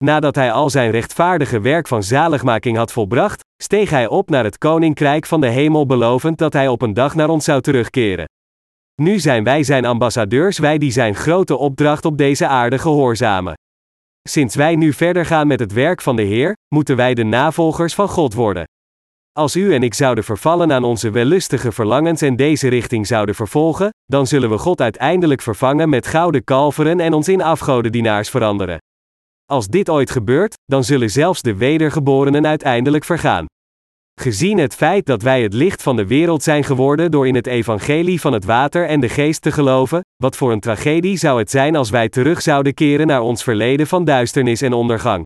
Nadat 0.04 0.34
hij 0.34 0.52
al 0.52 0.70
zijn 0.70 0.90
rechtvaardige 0.90 1.60
werk 1.60 1.88
van 1.88 2.02
zaligmaking 2.02 2.76
had 2.76 2.92
volbracht, 2.92 3.40
steeg 3.62 3.90
hij 3.90 4.06
op 4.08 4.30
naar 4.30 4.44
het 4.44 4.58
koninkrijk 4.58 5.26
van 5.26 5.40
de 5.40 5.48
hemel 5.48 5.86
belovend 5.86 6.38
dat 6.38 6.52
hij 6.52 6.68
op 6.68 6.82
een 6.82 6.94
dag 6.94 7.14
naar 7.14 7.28
ons 7.28 7.44
zou 7.44 7.60
terugkeren. 7.60 8.24
Nu 9.02 9.18
zijn 9.18 9.44
wij 9.44 9.62
zijn 9.62 9.84
ambassadeurs, 9.84 10.58
wij 10.58 10.78
die 10.78 10.90
zijn 10.92 11.14
grote 11.14 11.56
opdracht 11.56 12.04
op 12.04 12.18
deze 12.18 12.46
aarde 12.46 12.78
gehoorzamen. 12.78 13.54
Sinds 14.28 14.54
wij 14.54 14.76
nu 14.76 14.92
verder 14.92 15.26
gaan 15.26 15.46
met 15.46 15.60
het 15.60 15.72
werk 15.72 16.00
van 16.02 16.16
de 16.16 16.22
Heer, 16.22 16.56
moeten 16.74 16.96
wij 16.96 17.14
de 17.14 17.24
navolgers 17.24 17.94
van 17.94 18.08
God 18.08 18.34
worden. 18.34 18.64
Als 19.32 19.56
u 19.56 19.74
en 19.74 19.82
ik 19.82 19.94
zouden 19.94 20.24
vervallen 20.24 20.72
aan 20.72 20.84
onze 20.84 21.10
wellustige 21.10 21.72
verlangens 21.72 22.22
en 22.22 22.36
deze 22.36 22.68
richting 22.68 23.06
zouden 23.06 23.34
vervolgen, 23.34 23.90
dan 24.04 24.26
zullen 24.26 24.50
we 24.50 24.58
God 24.58 24.80
uiteindelijk 24.80 25.42
vervangen 25.42 25.88
met 25.88 26.06
gouden 26.06 26.44
kalveren 26.44 27.00
en 27.00 27.12
ons 27.12 27.28
in 27.28 27.42
afgodendienaars 27.42 28.30
veranderen. 28.30 28.78
Als 29.46 29.66
dit 29.66 29.88
ooit 29.88 30.10
gebeurt, 30.10 30.54
dan 30.64 30.84
zullen 30.84 31.10
zelfs 31.10 31.42
de 31.42 31.54
wedergeborenen 31.54 32.46
uiteindelijk 32.46 33.04
vergaan. 33.04 33.46
Gezien 34.20 34.58
het 34.58 34.74
feit 34.74 35.06
dat 35.06 35.22
wij 35.22 35.42
het 35.42 35.52
licht 35.52 35.82
van 35.82 35.96
de 35.96 36.06
wereld 36.06 36.42
zijn 36.42 36.64
geworden 36.64 37.10
door 37.10 37.26
in 37.26 37.34
het 37.34 37.46
evangelie 37.46 38.20
van 38.20 38.32
het 38.32 38.44
water 38.44 38.86
en 38.86 39.00
de 39.00 39.08
geest 39.08 39.42
te 39.42 39.52
geloven, 39.52 40.00
wat 40.16 40.36
voor 40.36 40.52
een 40.52 40.60
tragedie 40.60 41.16
zou 41.16 41.38
het 41.38 41.50
zijn 41.50 41.76
als 41.76 41.90
wij 41.90 42.08
terug 42.08 42.42
zouden 42.42 42.74
keren 42.74 43.06
naar 43.06 43.22
ons 43.22 43.42
verleden 43.42 43.86
van 43.86 44.04
duisternis 44.04 44.62
en 44.62 44.72
ondergang. 44.72 45.24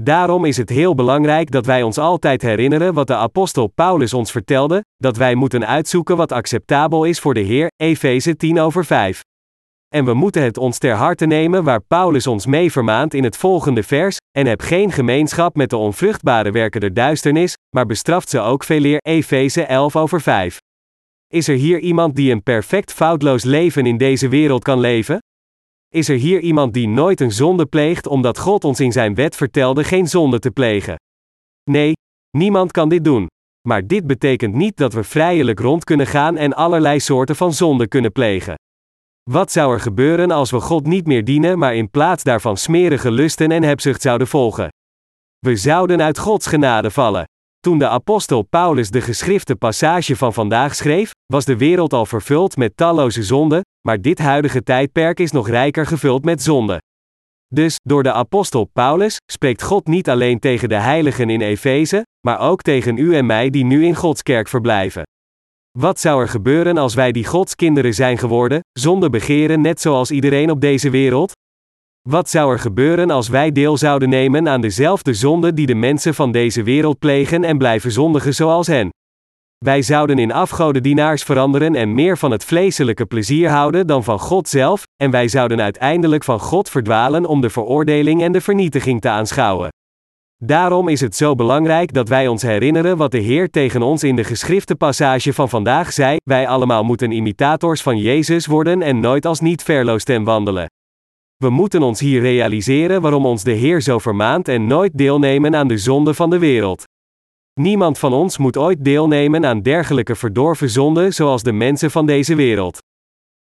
Daarom 0.00 0.44
is 0.44 0.56
het 0.56 0.68
heel 0.68 0.94
belangrijk 0.94 1.50
dat 1.50 1.66
wij 1.66 1.82
ons 1.82 1.98
altijd 1.98 2.42
herinneren 2.42 2.94
wat 2.94 3.06
de 3.06 3.16
apostel 3.16 3.66
Paulus 3.66 4.14
ons 4.14 4.30
vertelde, 4.30 4.84
dat 4.96 5.16
wij 5.16 5.34
moeten 5.34 5.66
uitzoeken 5.66 6.16
wat 6.16 6.32
acceptabel 6.32 7.04
is 7.04 7.20
voor 7.20 7.34
de 7.34 7.40
Heer, 7.40 7.70
Efeze 7.76 8.36
10 8.36 8.60
over 8.60 8.84
5. 8.84 9.20
En 9.88 10.04
we 10.04 10.14
moeten 10.14 10.42
het 10.42 10.58
ons 10.58 10.78
ter 10.78 10.94
harte 10.94 11.26
nemen 11.26 11.64
waar 11.64 11.80
Paulus 11.80 12.26
ons 12.26 12.46
mee 12.46 12.72
vermaant 12.72 13.14
in 13.14 13.24
het 13.24 13.36
volgende 13.36 13.82
vers, 13.82 14.16
en 14.38 14.46
heb 14.46 14.60
geen 14.60 14.92
gemeenschap 14.92 15.56
met 15.56 15.70
de 15.70 15.76
onvruchtbare 15.76 16.50
werken 16.50 16.80
der 16.80 16.94
duisternis, 16.94 17.56
maar 17.76 17.86
bestraft 17.86 18.28
ze 18.28 18.40
ook 18.40 18.64
veeleer, 18.64 18.98
Efeze 18.98 19.62
11 19.62 19.96
over 19.96 20.20
5. 20.20 20.58
Is 21.28 21.48
er 21.48 21.56
hier 21.56 21.78
iemand 21.78 22.16
die 22.16 22.32
een 22.32 22.42
perfect 22.42 22.92
foutloos 22.92 23.44
leven 23.44 23.86
in 23.86 23.96
deze 23.96 24.28
wereld 24.28 24.62
kan 24.62 24.80
leven? 24.80 25.18
Is 25.92 26.08
er 26.08 26.16
hier 26.16 26.40
iemand 26.40 26.74
die 26.74 26.88
nooit 26.88 27.20
een 27.20 27.32
zonde 27.32 27.66
pleegt 27.66 28.06
omdat 28.06 28.38
God 28.38 28.64
ons 28.64 28.80
in 28.80 28.92
zijn 28.92 29.14
wet 29.14 29.36
vertelde 29.36 29.84
geen 29.84 30.08
zonde 30.08 30.38
te 30.38 30.50
plegen? 30.50 30.96
Nee, 31.70 31.92
niemand 32.36 32.72
kan 32.72 32.88
dit 32.88 33.04
doen. 33.04 33.26
Maar 33.68 33.86
dit 33.86 34.06
betekent 34.06 34.54
niet 34.54 34.76
dat 34.76 34.92
we 34.92 35.04
vrijelijk 35.04 35.60
rond 35.60 35.84
kunnen 35.84 36.06
gaan 36.06 36.36
en 36.36 36.54
allerlei 36.54 37.00
soorten 37.00 37.36
van 37.36 37.52
zonde 37.52 37.88
kunnen 37.88 38.12
plegen. 38.12 38.54
Wat 39.30 39.52
zou 39.52 39.72
er 39.72 39.80
gebeuren 39.80 40.30
als 40.30 40.50
we 40.50 40.60
God 40.60 40.86
niet 40.86 41.06
meer 41.06 41.24
dienen, 41.24 41.58
maar 41.58 41.74
in 41.74 41.90
plaats 41.90 42.22
daarvan 42.22 42.56
smerige 42.56 43.10
lusten 43.10 43.50
en 43.50 43.62
hebzucht 43.62 44.02
zouden 44.02 44.26
volgen? 44.26 44.68
We 45.38 45.56
zouden 45.56 46.02
uit 46.02 46.18
Gods 46.18 46.46
genade 46.46 46.90
vallen. 46.90 47.24
Toen 47.62 47.78
de 47.78 47.88
apostel 47.88 48.42
Paulus 48.42 48.90
de 48.90 49.00
geschrifte 49.00 49.56
passage 49.56 50.16
van 50.16 50.32
vandaag 50.32 50.74
schreef, 50.74 51.10
was 51.26 51.44
de 51.44 51.56
wereld 51.56 51.92
al 51.92 52.06
vervuld 52.06 52.56
met 52.56 52.76
talloze 52.76 53.22
zonden, 53.22 53.60
maar 53.86 54.00
dit 54.00 54.18
huidige 54.18 54.62
tijdperk 54.62 55.20
is 55.20 55.30
nog 55.30 55.48
rijker 55.48 55.86
gevuld 55.86 56.24
met 56.24 56.42
zonden. 56.42 56.78
Dus, 57.54 57.76
door 57.82 58.02
de 58.02 58.12
apostel 58.12 58.64
Paulus, 58.64 59.16
spreekt 59.32 59.62
God 59.62 59.86
niet 59.86 60.08
alleen 60.08 60.38
tegen 60.38 60.68
de 60.68 60.74
heiligen 60.74 61.30
in 61.30 61.40
Efeze, 61.40 62.06
maar 62.26 62.40
ook 62.40 62.62
tegen 62.62 62.96
u 62.96 63.16
en 63.16 63.26
mij 63.26 63.50
die 63.50 63.64
nu 63.64 63.84
in 63.84 63.94
Gods 63.94 64.22
kerk 64.22 64.48
verblijven. 64.48 65.02
Wat 65.78 66.00
zou 66.00 66.20
er 66.20 66.28
gebeuren 66.28 66.78
als 66.78 66.94
wij 66.94 67.12
die 67.12 67.26
Gods 67.26 67.54
kinderen 67.54 67.94
zijn 67.94 68.18
geworden, 68.18 68.60
zonder 68.72 69.10
begeren 69.10 69.60
net 69.60 69.80
zoals 69.80 70.10
iedereen 70.10 70.50
op 70.50 70.60
deze 70.60 70.90
wereld? 70.90 71.32
Wat 72.08 72.30
zou 72.30 72.52
er 72.52 72.58
gebeuren 72.58 73.10
als 73.10 73.28
wij 73.28 73.52
deel 73.52 73.76
zouden 73.76 74.08
nemen 74.08 74.48
aan 74.48 74.60
dezelfde 74.60 75.14
zonde 75.14 75.54
die 75.54 75.66
de 75.66 75.74
mensen 75.74 76.14
van 76.14 76.32
deze 76.32 76.62
wereld 76.62 76.98
plegen 76.98 77.44
en 77.44 77.58
blijven 77.58 77.92
zondigen 77.92 78.34
zoals 78.34 78.66
hen? 78.66 78.88
Wij 79.58 79.82
zouden 79.82 80.18
in 80.18 80.32
afgodendienaars 80.32 81.22
veranderen 81.22 81.74
en 81.74 81.94
meer 81.94 82.18
van 82.18 82.30
het 82.30 82.44
vleeselijke 82.44 83.06
plezier 83.06 83.50
houden 83.50 83.86
dan 83.86 84.04
van 84.04 84.18
God 84.18 84.48
zelf, 84.48 84.82
en 84.96 85.10
wij 85.10 85.28
zouden 85.28 85.60
uiteindelijk 85.60 86.24
van 86.24 86.40
God 86.40 86.70
verdwalen 86.70 87.26
om 87.26 87.40
de 87.40 87.50
veroordeling 87.50 88.22
en 88.22 88.32
de 88.32 88.40
vernietiging 88.40 89.00
te 89.00 89.08
aanschouwen. 89.08 89.68
Daarom 90.44 90.88
is 90.88 91.00
het 91.00 91.16
zo 91.16 91.34
belangrijk 91.34 91.92
dat 91.92 92.08
wij 92.08 92.28
ons 92.28 92.42
herinneren 92.42 92.96
wat 92.96 93.10
de 93.10 93.18
Heer 93.18 93.50
tegen 93.50 93.82
ons 93.82 94.02
in 94.02 94.16
de 94.16 94.24
geschrifte 94.24 94.74
passage 94.74 95.32
van 95.32 95.48
vandaag 95.48 95.92
zei: 95.92 96.16
wij 96.24 96.48
allemaal 96.48 96.84
moeten 96.84 97.10
imitators 97.10 97.82
van 97.82 97.98
Jezus 97.98 98.46
worden 98.46 98.82
en 98.82 99.00
nooit 99.00 99.26
als 99.26 99.40
niet 99.40 99.62
verloos 99.62 100.04
ten 100.04 100.24
wandelen. 100.24 100.66
We 101.42 101.50
moeten 101.50 101.82
ons 101.82 102.00
hier 102.00 102.20
realiseren 102.20 103.00
waarom 103.00 103.26
ons 103.26 103.42
de 103.42 103.50
Heer 103.50 103.80
zo 103.80 103.98
vermaant 103.98 104.48
en 104.48 104.66
nooit 104.66 104.98
deelnemen 104.98 105.56
aan 105.56 105.68
de 105.68 105.78
zonde 105.78 106.14
van 106.14 106.30
de 106.30 106.38
wereld. 106.38 106.84
Niemand 107.60 107.98
van 107.98 108.12
ons 108.12 108.38
moet 108.38 108.56
ooit 108.56 108.84
deelnemen 108.84 109.46
aan 109.46 109.62
dergelijke 109.62 110.14
verdorven 110.14 110.70
zonden 110.70 111.14
zoals 111.14 111.42
de 111.42 111.52
mensen 111.52 111.90
van 111.90 112.06
deze 112.06 112.34
wereld. 112.34 112.78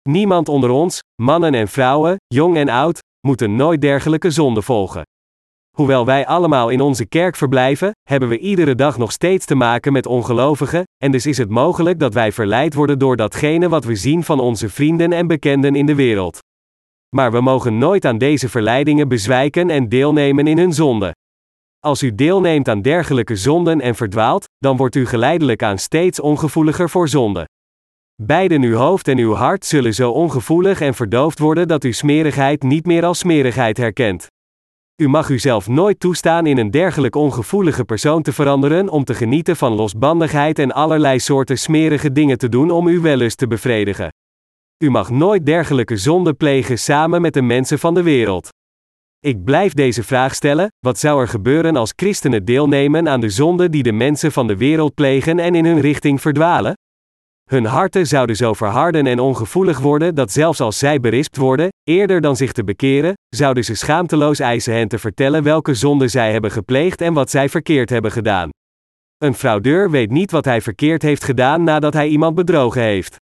Niemand 0.08 0.48
onder 0.48 0.70
ons, 0.70 1.00
mannen 1.22 1.54
en 1.54 1.68
vrouwen, 1.68 2.16
jong 2.26 2.56
en 2.56 2.68
oud, 2.68 2.98
moeten 3.26 3.56
nooit 3.56 3.80
dergelijke 3.80 4.30
zonden 4.30 4.62
volgen. 4.62 5.02
Hoewel 5.76 6.04
wij 6.04 6.26
allemaal 6.26 6.68
in 6.68 6.80
onze 6.80 7.06
kerk 7.06 7.36
verblijven, 7.36 7.90
hebben 8.02 8.28
we 8.28 8.38
iedere 8.38 8.74
dag 8.74 8.98
nog 8.98 9.12
steeds 9.12 9.46
te 9.46 9.54
maken 9.54 9.92
met 9.92 10.06
ongelovigen, 10.06 10.82
en 11.04 11.10
dus 11.10 11.26
is 11.26 11.38
het 11.38 11.50
mogelijk 11.50 11.98
dat 11.98 12.14
wij 12.14 12.32
verleid 12.32 12.74
worden 12.74 12.98
door 12.98 13.16
datgene 13.16 13.68
wat 13.68 13.84
we 13.84 13.96
zien 13.96 14.24
van 14.24 14.40
onze 14.40 14.68
vrienden 14.68 15.12
en 15.12 15.26
bekenden 15.26 15.74
in 15.74 15.86
de 15.86 15.94
wereld. 15.94 16.38
Maar 17.16 17.32
we 17.32 17.40
mogen 17.40 17.78
nooit 17.78 18.04
aan 18.04 18.18
deze 18.18 18.48
verleidingen 18.48 19.08
bezwijken 19.08 19.70
en 19.70 19.88
deelnemen 19.88 20.46
in 20.46 20.58
hun 20.58 20.72
zonde. 20.72 21.14
Als 21.80 22.02
u 22.02 22.14
deelneemt 22.14 22.68
aan 22.68 22.82
dergelijke 22.82 23.36
zonden 23.36 23.80
en 23.80 23.94
verdwaalt, 23.94 24.48
dan 24.58 24.76
wordt 24.76 24.94
u 24.94 25.06
geleidelijk 25.06 25.62
aan 25.62 25.78
steeds 25.78 26.20
ongevoeliger 26.20 26.90
voor 26.90 27.08
zonde. 27.08 27.46
Beiden 28.22 28.62
uw 28.62 28.76
hoofd 28.76 29.08
en 29.08 29.18
uw 29.18 29.34
hart 29.34 29.64
zullen 29.64 29.94
zo 29.94 30.10
ongevoelig 30.10 30.80
en 30.80 30.94
verdoofd 30.94 31.38
worden 31.38 31.68
dat 31.68 31.84
u 31.84 31.92
smerigheid 31.92 32.62
niet 32.62 32.86
meer 32.86 33.04
als 33.04 33.18
smerigheid 33.18 33.76
herkent. 33.76 34.26
U 35.02 35.08
mag 35.08 35.28
uzelf 35.28 35.68
nooit 35.68 36.00
toestaan 36.00 36.46
in 36.46 36.58
een 36.58 36.70
dergelijk 36.70 37.14
ongevoelige 37.14 37.84
persoon 37.84 38.22
te 38.22 38.32
veranderen 38.32 38.88
om 38.88 39.04
te 39.04 39.14
genieten 39.14 39.56
van 39.56 39.72
losbandigheid 39.72 40.58
en 40.58 40.72
allerlei 40.72 41.18
soorten 41.18 41.58
smerige 41.58 42.12
dingen 42.12 42.38
te 42.38 42.48
doen 42.48 42.70
om 42.70 42.86
uw 42.86 43.00
wellust 43.00 43.38
te 43.38 43.46
bevredigen. 43.46 44.08
U 44.84 44.90
mag 44.90 45.10
nooit 45.10 45.46
dergelijke 45.46 45.96
zonde 45.96 46.34
plegen 46.34 46.78
samen 46.78 47.20
met 47.20 47.34
de 47.34 47.42
mensen 47.42 47.78
van 47.78 47.94
de 47.94 48.02
wereld. 48.02 48.48
Ik 49.20 49.44
blijf 49.44 49.72
deze 49.72 50.02
vraag 50.02 50.34
stellen: 50.34 50.72
wat 50.78 50.98
zou 50.98 51.20
er 51.20 51.28
gebeuren 51.28 51.76
als 51.76 51.92
christenen 51.96 52.44
deelnemen 52.44 53.08
aan 53.08 53.20
de 53.20 53.28
zonde 53.28 53.70
die 53.70 53.82
de 53.82 53.92
mensen 53.92 54.32
van 54.32 54.46
de 54.46 54.56
wereld 54.56 54.94
plegen 54.94 55.38
en 55.38 55.54
in 55.54 55.64
hun 55.64 55.80
richting 55.80 56.20
verdwalen? 56.20 56.72
Hun 57.50 57.64
harten 57.64 58.06
zouden 58.06 58.36
zo 58.36 58.52
verharden 58.52 59.06
en 59.06 59.18
ongevoelig 59.18 59.78
worden 59.78 60.14
dat 60.14 60.32
zelfs 60.32 60.60
als 60.60 60.78
zij 60.78 61.00
berispt 61.00 61.36
worden, 61.36 61.68
eerder 61.82 62.20
dan 62.20 62.36
zich 62.36 62.52
te 62.52 62.64
bekeren, 62.64 63.14
zouden 63.28 63.64
ze 63.64 63.74
schaamteloos 63.74 64.38
eisen 64.38 64.74
hen 64.74 64.88
te 64.88 64.98
vertellen 64.98 65.42
welke 65.42 65.74
zonde 65.74 66.08
zij 66.08 66.32
hebben 66.32 66.50
gepleegd 66.50 67.00
en 67.00 67.12
wat 67.12 67.30
zij 67.30 67.48
verkeerd 67.48 67.90
hebben 67.90 68.12
gedaan. 68.12 68.48
Een 69.16 69.34
fraudeur 69.34 69.90
weet 69.90 70.10
niet 70.10 70.30
wat 70.30 70.44
hij 70.44 70.60
verkeerd 70.60 71.02
heeft 71.02 71.24
gedaan 71.24 71.64
nadat 71.64 71.92
hij 71.92 72.08
iemand 72.08 72.34
bedrogen 72.34 72.82
heeft. 72.82 73.16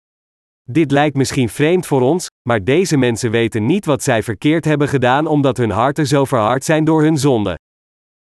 Dit 0.70 0.90
lijkt 0.90 1.16
misschien 1.16 1.48
vreemd 1.48 1.86
voor 1.86 2.00
ons, 2.00 2.26
maar 2.48 2.64
deze 2.64 2.96
mensen 2.96 3.30
weten 3.30 3.66
niet 3.66 3.84
wat 3.84 4.02
zij 4.02 4.22
verkeerd 4.22 4.64
hebben 4.64 4.88
gedaan 4.88 5.26
omdat 5.26 5.56
hun 5.56 5.70
harten 5.70 6.06
zo 6.06 6.24
verhard 6.24 6.64
zijn 6.64 6.84
door 6.84 7.02
hun 7.02 7.18
zonde. 7.18 7.58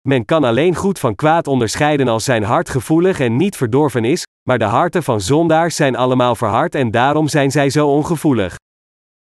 Men 0.09 0.25
kan 0.25 0.45
alleen 0.45 0.75
goed 0.75 0.99
van 0.99 1.15
kwaad 1.15 1.47
onderscheiden 1.47 2.09
als 2.09 2.25
zijn 2.25 2.43
hart 2.43 2.69
gevoelig 2.69 3.21
en 3.21 3.37
niet 3.37 3.57
verdorven 3.57 4.05
is, 4.05 4.23
maar 4.49 4.59
de 4.59 4.65
harten 4.65 5.03
van 5.03 5.21
zondaars 5.21 5.77
zijn 5.77 5.97
allemaal 5.97 6.35
verhard 6.35 6.75
en 6.75 6.91
daarom 6.91 7.29
zijn 7.29 7.51
zij 7.51 7.71
zo 7.71 7.89
ongevoelig. 7.89 8.57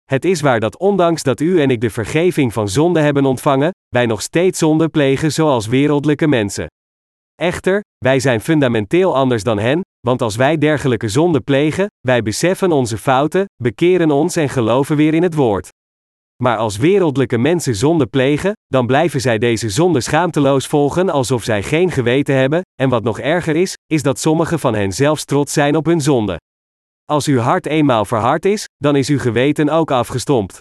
Het 0.04 0.24
is 0.24 0.40
waar 0.40 0.60
dat 0.60 0.78
ondanks 0.78 1.22
dat 1.22 1.40
u 1.40 1.60
en 1.60 1.70
ik 1.70 1.80
de 1.80 1.90
vergeving 1.90 2.52
van 2.52 2.68
zonde 2.68 3.00
hebben 3.00 3.24
ontvangen, 3.24 3.70
wij 3.88 4.06
nog 4.06 4.22
steeds 4.22 4.58
zonde 4.58 4.88
plegen 4.88 5.32
zoals 5.32 5.66
wereldlijke 5.66 6.26
mensen. 6.26 6.66
Echter, 7.34 7.80
wij 7.98 8.20
zijn 8.20 8.40
fundamenteel 8.40 9.16
anders 9.16 9.42
dan 9.42 9.58
hen, 9.58 9.80
want 10.00 10.22
als 10.22 10.36
wij 10.36 10.58
dergelijke 10.58 11.08
zonden 11.08 11.44
plegen, 11.44 11.86
wij 12.00 12.22
beseffen 12.22 12.72
onze 12.72 12.98
fouten, 12.98 13.44
bekeren 13.62 14.10
ons 14.10 14.36
en 14.36 14.48
geloven 14.48 14.96
weer 14.96 15.14
in 15.14 15.22
het 15.22 15.34
woord. 15.34 15.68
Maar 16.42 16.56
als 16.56 16.76
wereldlijke 16.76 17.38
mensen 17.38 17.74
zonde 17.74 18.06
plegen, 18.06 18.52
dan 18.66 18.86
blijven 18.86 19.20
zij 19.20 19.38
deze 19.38 19.70
zonde 19.70 20.00
schaamteloos 20.00 20.66
volgen 20.66 21.10
alsof 21.10 21.44
zij 21.44 21.62
geen 21.62 21.90
geweten 21.90 22.36
hebben, 22.36 22.60
en 22.80 22.88
wat 22.88 23.02
nog 23.02 23.18
erger 23.18 23.56
is, 23.56 23.74
is 23.86 24.02
dat 24.02 24.18
sommigen 24.18 24.58
van 24.58 24.74
hen 24.74 24.92
zelfs 24.92 25.24
trots 25.24 25.52
zijn 25.52 25.76
op 25.76 25.86
hun 25.86 26.00
zonde. 26.00 26.36
Als 27.04 27.26
uw 27.26 27.38
hart 27.38 27.66
eenmaal 27.66 28.04
verhard 28.04 28.44
is, 28.44 28.64
dan 28.76 28.96
is 28.96 29.08
uw 29.08 29.18
geweten 29.18 29.68
ook 29.68 29.90
afgestompt. 29.90 30.58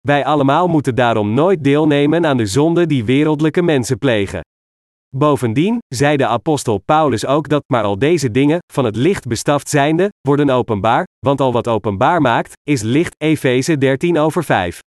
Wij 0.00 0.24
allemaal 0.24 0.68
moeten 0.68 0.94
daarom 0.94 1.34
nooit 1.34 1.64
deelnemen 1.64 2.26
aan 2.26 2.36
de 2.36 2.46
zonde 2.46 2.86
die 2.86 3.04
wereldlijke 3.04 3.62
mensen 3.62 3.98
plegen. 3.98 4.40
Bovendien, 5.18 5.78
zei 5.88 6.16
de 6.16 6.26
apostel 6.26 6.78
Paulus 6.78 7.26
ook 7.26 7.48
dat, 7.48 7.64
maar 7.66 7.82
al 7.82 7.98
deze 7.98 8.30
dingen, 8.30 8.58
van 8.72 8.84
het 8.84 8.96
licht 8.96 9.26
bestaft 9.26 9.68
zijnde, 9.68 10.08
worden 10.20 10.50
openbaar, 10.50 11.06
want 11.26 11.40
al 11.40 11.52
wat 11.52 11.68
openbaar 11.68 12.20
maakt, 12.20 12.52
is 12.62 12.82
licht, 12.82 13.14
Efeze 13.18 13.78
13 13.78 14.18
over 14.18 14.44
5. 14.44 14.80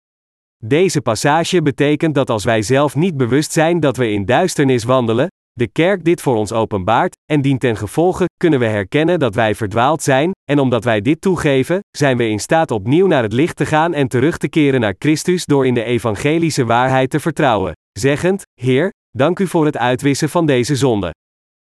Deze 0.64 1.00
passage 1.00 1.62
betekent 1.62 2.14
dat 2.14 2.30
als 2.30 2.44
wij 2.44 2.62
zelf 2.62 2.94
niet 2.94 3.16
bewust 3.16 3.52
zijn 3.52 3.80
dat 3.80 3.96
we 3.96 4.10
in 4.10 4.24
duisternis 4.24 4.84
wandelen, 4.84 5.26
de 5.52 5.68
kerk 5.68 6.04
dit 6.04 6.20
voor 6.20 6.36
ons 6.36 6.52
openbaart, 6.52 7.16
en 7.32 7.40
dient 7.42 7.60
ten 7.60 7.76
gevolge 7.76 8.24
kunnen 8.36 8.58
we 8.58 8.66
herkennen 8.66 9.18
dat 9.18 9.34
wij 9.34 9.54
verdwaald 9.54 10.02
zijn, 10.02 10.30
en 10.50 10.58
omdat 10.58 10.84
wij 10.84 11.00
dit 11.00 11.20
toegeven, 11.20 11.80
zijn 11.96 12.16
we 12.16 12.28
in 12.28 12.40
staat 12.40 12.70
opnieuw 12.70 13.06
naar 13.06 13.22
het 13.22 13.32
licht 13.32 13.56
te 13.56 13.66
gaan 13.66 13.94
en 13.94 14.08
terug 14.08 14.36
te 14.38 14.48
keren 14.48 14.80
naar 14.80 14.94
Christus 14.98 15.44
door 15.44 15.66
in 15.66 15.74
de 15.74 15.84
evangelische 15.84 16.64
waarheid 16.64 17.10
te 17.10 17.20
vertrouwen, 17.20 17.72
zeggend: 17.92 18.42
Heer, 18.60 18.92
dank 19.16 19.38
u 19.38 19.46
voor 19.46 19.64
het 19.64 19.76
uitwissen 19.76 20.28
van 20.28 20.46
deze 20.46 20.76
zonde. 20.76 21.14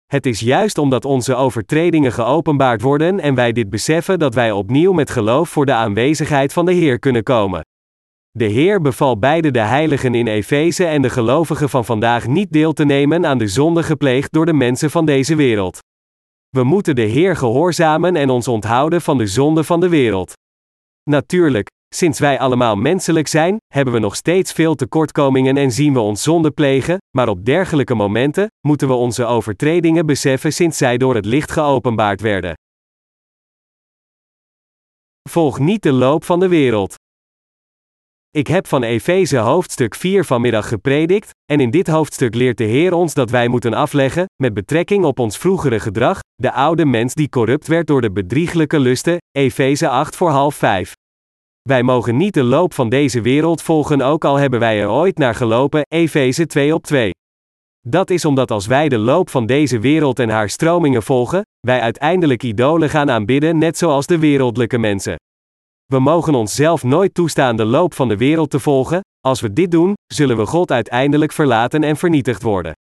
Het 0.07 0.27
is 0.27 0.41
juist 0.41 0.79
omdat 0.79 1.05
onze 1.05 1.35
overtredingen 1.35 2.13
geopenbaard 2.13 2.83
worden 2.83 3.21
en 3.21 3.35
wij 3.35 3.53
dit 3.53 3.71
beseffen 3.71 4.19
dat 4.19 4.35
wij 4.35 4.53
opnieuw 4.53 4.93
met 4.93 5.11
geloof 5.11 5.49
voor 5.49 5.67
de 5.67 5.73
aanwezigheid 5.73 6.53
van 6.53 6.65
de 6.65 6.73
Heer 6.73 6.99
kunnen 6.99 7.23
komen. 7.23 7.61
De 8.31 8.45
Heer 8.45 8.81
beval 8.81 9.19
beide 9.19 9.51
de 9.51 9.61
heiligen 9.61 10.15
in 10.15 10.27
Efeze 10.27 10.87
en 10.87 11.03
de 11.03 11.11
gelovigen 11.11 11.69
van 11.69 11.85
vandaag 11.85 12.27
niet 12.27 12.53
deel 12.53 12.73
te 12.73 12.85
nemen 12.85 13.27
aan 13.27 13.39
de 13.39 13.49
zonde 13.49 13.83
gepleegd 13.83 14.33
door 14.33 14.47
de 14.47 14.53
mensen 14.53 14.91
van 14.91 15.07
deze 15.07 15.35
wereld. 15.35 15.79
We 16.49 16.65
moeten 16.65 16.95
de 16.95 17.03
Heer 17.03 17.37
gehoorzamen 17.37 18.17
en 18.17 18.31
ons 18.31 18.49
onthouden 18.49 19.01
van 19.01 19.19
de 19.19 19.27
zonde 19.27 19.65
van 19.65 19.81
de 19.81 19.89
wereld. 19.89 20.33
Natuurlijk, 21.11 21.69
sinds 21.95 22.19
wij 22.19 22.39
allemaal 22.39 22.77
menselijk 22.77 23.29
zijn, 23.29 23.57
hebben 23.75 23.95
we 23.95 24.01
nog 24.01 24.17
steeds 24.17 24.53
veel 24.53 24.75
tekortkomingen 24.75 25.57
en 25.57 25.71
zien 25.71 25.93
we 25.93 26.01
ons 26.01 26.23
zonde 26.23 26.51
plegen, 26.51 26.99
maar 27.17 27.29
op 27.29 27.45
dergelijke 27.45 27.95
momenten 27.95 28.51
moeten 28.67 28.89
we 28.89 28.95
onze 28.95 29.25
overtredingen 29.25 30.07
beseffen 30.07 30.53
sinds 30.53 30.79
zij 30.79 30.97
door 30.97 31.15
het 31.15 31.25
licht 31.25 31.51
geopenbaard 31.51 32.21
werden. 32.21 32.55
Volg 35.29 35.59
niet 35.59 35.83
de 35.83 35.93
loop 35.93 36.25
van 36.25 36.41
de 36.41 36.49
wereld. 36.49 36.95
Ik 38.31 38.47
heb 38.47 38.67
van 38.67 38.83
Efeze 38.83 39.37
hoofdstuk 39.37 39.95
4 39.95 40.25
vanmiddag 40.25 40.69
gepredikt, 40.69 41.31
en 41.53 41.61
in 41.61 41.71
dit 41.71 41.87
hoofdstuk 41.87 42.35
leert 42.35 42.59
de 42.59 42.65
Heer 42.65 42.93
ons 42.93 43.15
dat 43.15 43.31
wij 43.31 43.49
moeten 43.49 43.75
afleggen, 43.75 44.25
met 44.43 44.55
betrekking 44.55 45.05
op 45.05 45.19
ons 45.19 45.39
vroegere 45.39 45.81
gedrag, 45.81 46.19
de 46.35 46.53
oude 46.53 46.85
mens 46.85 47.15
die 47.15 47.29
corrupt 47.29 47.67
werd 47.67 47.87
door 47.87 48.01
de 48.01 48.13
bedrieglijke 48.13 48.79
lusten, 48.79 49.17
Efeze 49.31 49.89
8 49.89 50.17
voor 50.17 50.31
half 50.31 50.55
5. 50.55 50.95
Wij 51.69 51.83
mogen 51.83 52.17
niet 52.17 52.35
de 52.35 52.43
loop 52.43 52.75
van 52.75 52.89
deze 52.89 53.21
wereld 53.21 53.63
volgen, 53.63 54.01
ook 54.01 54.25
al 54.25 54.37
hebben 54.37 54.61
wij 54.61 54.81
er 54.81 54.89
ooit 54.89 55.19
naar 55.19 55.35
gelopen, 55.35 55.83
Efeze 55.89 56.47
2 56.47 56.75
op 56.75 56.83
2. 56.83 57.11
Dat 57.89 58.11
is 58.11 58.25
omdat 58.25 58.51
als 58.51 58.67
wij 58.67 58.89
de 58.89 58.99
loop 58.99 59.31
van 59.31 59.47
deze 59.47 59.79
wereld 59.79 60.19
en 60.19 60.29
haar 60.29 60.51
stromingen 60.51 61.03
volgen, 61.03 61.43
wij 61.61 61.81
uiteindelijk 61.81 62.43
idolen 62.43 62.91
gaan 62.91 63.11
aanbidden, 63.11 63.59
net 63.59 63.79
zoals 63.79 64.07
de 64.07 64.19
wereldlijke 64.19 64.79
mensen. 64.79 65.17
We 65.87 65.99
mogen 65.99 66.35
onszelf 66.35 66.83
nooit 66.83 67.15
toestaan 67.15 67.57
de 67.57 67.65
loop 67.65 67.95
van 67.95 68.09
de 68.09 68.17
wereld 68.17 68.51
te 68.51 68.61
volgen, 68.61 69.01
als 69.21 69.41
we 69.41 69.53
dit 69.53 69.71
doen, 69.71 69.95
zullen 70.07 70.37
we 70.37 70.47
God 70.47 70.71
uiteindelijk 70.71 71.33
verlaten 71.33 71.83
en 71.83 71.97
vernietigd 71.97 72.43
worden. 72.43 72.73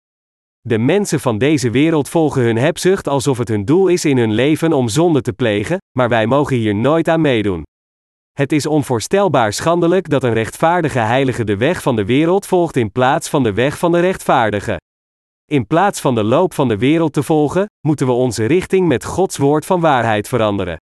De 0.62 0.78
mensen 0.78 1.20
van 1.20 1.38
deze 1.38 1.70
wereld 1.70 2.10
volgen 2.10 2.42
hun 2.42 2.58
hebzucht 2.58 3.08
alsof 3.08 3.38
het 3.38 3.48
hun 3.48 3.65
doel 3.65 3.88
is 3.88 4.06
in 4.06 4.18
hun 4.18 4.34
leven 4.34 4.74
om 4.74 4.88
zonde 4.88 5.22
te 5.22 5.34
plegen, 5.34 5.78
maar 5.98 6.10
wij 6.10 6.26
mogen 6.26 6.58
hier 6.58 6.76
nooit 6.76 7.08
aan 7.08 7.22
meedoen. 7.22 7.63
Het 8.39 8.52
is 8.52 8.65
onvoorstelbaar 8.65 9.54
schandelijk 9.54 10.10
dat 10.10 10.23
een 10.23 10.34
rechtvaardige 10.34 10.99
heilige 10.99 11.43
de 11.43 11.58
weg 11.58 11.82
van 11.82 11.95
de 11.95 12.06
wereld 12.06 12.45
volgt 12.45 12.75
in 12.75 12.91
plaats 12.91 13.30
van 13.30 13.43
de 13.43 13.54
weg 13.54 13.78
van 13.78 13.91
de 13.91 13.99
rechtvaardige. 13.99 14.80
In 15.45 15.67
plaats 15.67 16.02
van 16.02 16.15
de 16.15 16.23
loop 16.23 16.54
van 16.54 16.67
de 16.67 16.78
wereld 16.78 17.13
te 17.13 17.23
volgen, 17.23 17.65
moeten 17.88 18.06
we 18.06 18.12
onze 18.12 18.45
richting 18.45 18.88
met 18.88 19.06
Gods 19.06 19.38
woord 19.38 19.65
van 19.65 19.80
waarheid 19.80 20.28
veranderen. 20.28 20.78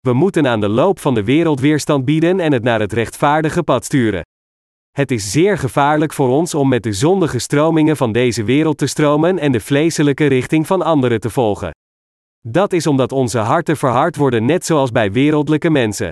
We 0.00 0.12
moeten 0.12 0.46
aan 0.46 0.60
de 0.60 0.68
loop 0.68 0.98
van 0.98 1.14
de 1.14 1.24
wereld 1.24 1.60
weerstand 1.60 2.04
bieden 2.04 2.40
en 2.40 2.52
het 2.52 2.62
naar 2.62 2.80
het 2.80 2.92
rechtvaardige 2.92 3.62
pad 3.62 3.84
sturen. 3.84 4.22
Het 4.90 5.10
is 5.10 5.30
zeer 5.30 5.58
gevaarlijk 5.58 6.12
voor 6.12 6.28
ons 6.28 6.54
om 6.54 6.68
met 6.68 6.82
de 6.82 6.92
zondige 6.92 7.38
stromingen 7.38 7.96
van 7.96 8.12
deze 8.12 8.44
wereld 8.44 8.78
te 8.78 8.86
stromen 8.86 9.38
en 9.38 9.52
de 9.52 9.60
vleeselijke 9.60 10.26
richting 10.26 10.66
van 10.66 10.82
anderen 10.82 11.20
te 11.20 11.30
volgen. 11.30 11.70
Dat 12.48 12.72
is 12.72 12.86
omdat 12.86 13.12
onze 13.12 13.38
harten 13.38 13.76
verhard 13.76 14.16
worden, 14.16 14.44
net 14.44 14.66
zoals 14.66 14.90
bij 14.90 15.12
wereldlijke 15.12 15.70
mensen. 15.70 16.10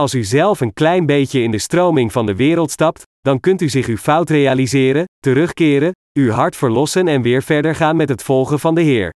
Als 0.00 0.14
u 0.14 0.24
zelf 0.24 0.60
een 0.60 0.72
klein 0.72 1.06
beetje 1.06 1.42
in 1.42 1.50
de 1.50 1.58
stroming 1.58 2.12
van 2.12 2.26
de 2.26 2.36
wereld 2.36 2.70
stapt, 2.70 3.02
dan 3.20 3.40
kunt 3.40 3.60
u 3.60 3.68
zich 3.68 3.86
uw 3.86 3.96
fout 3.96 4.30
realiseren, 4.30 5.04
terugkeren, 5.18 5.92
uw 6.18 6.30
hart 6.30 6.56
verlossen 6.56 7.08
en 7.08 7.22
weer 7.22 7.42
verder 7.42 7.74
gaan 7.74 7.96
met 7.96 8.08
het 8.08 8.22
volgen 8.22 8.60
van 8.60 8.74
de 8.74 8.80
Heer. 8.80 9.12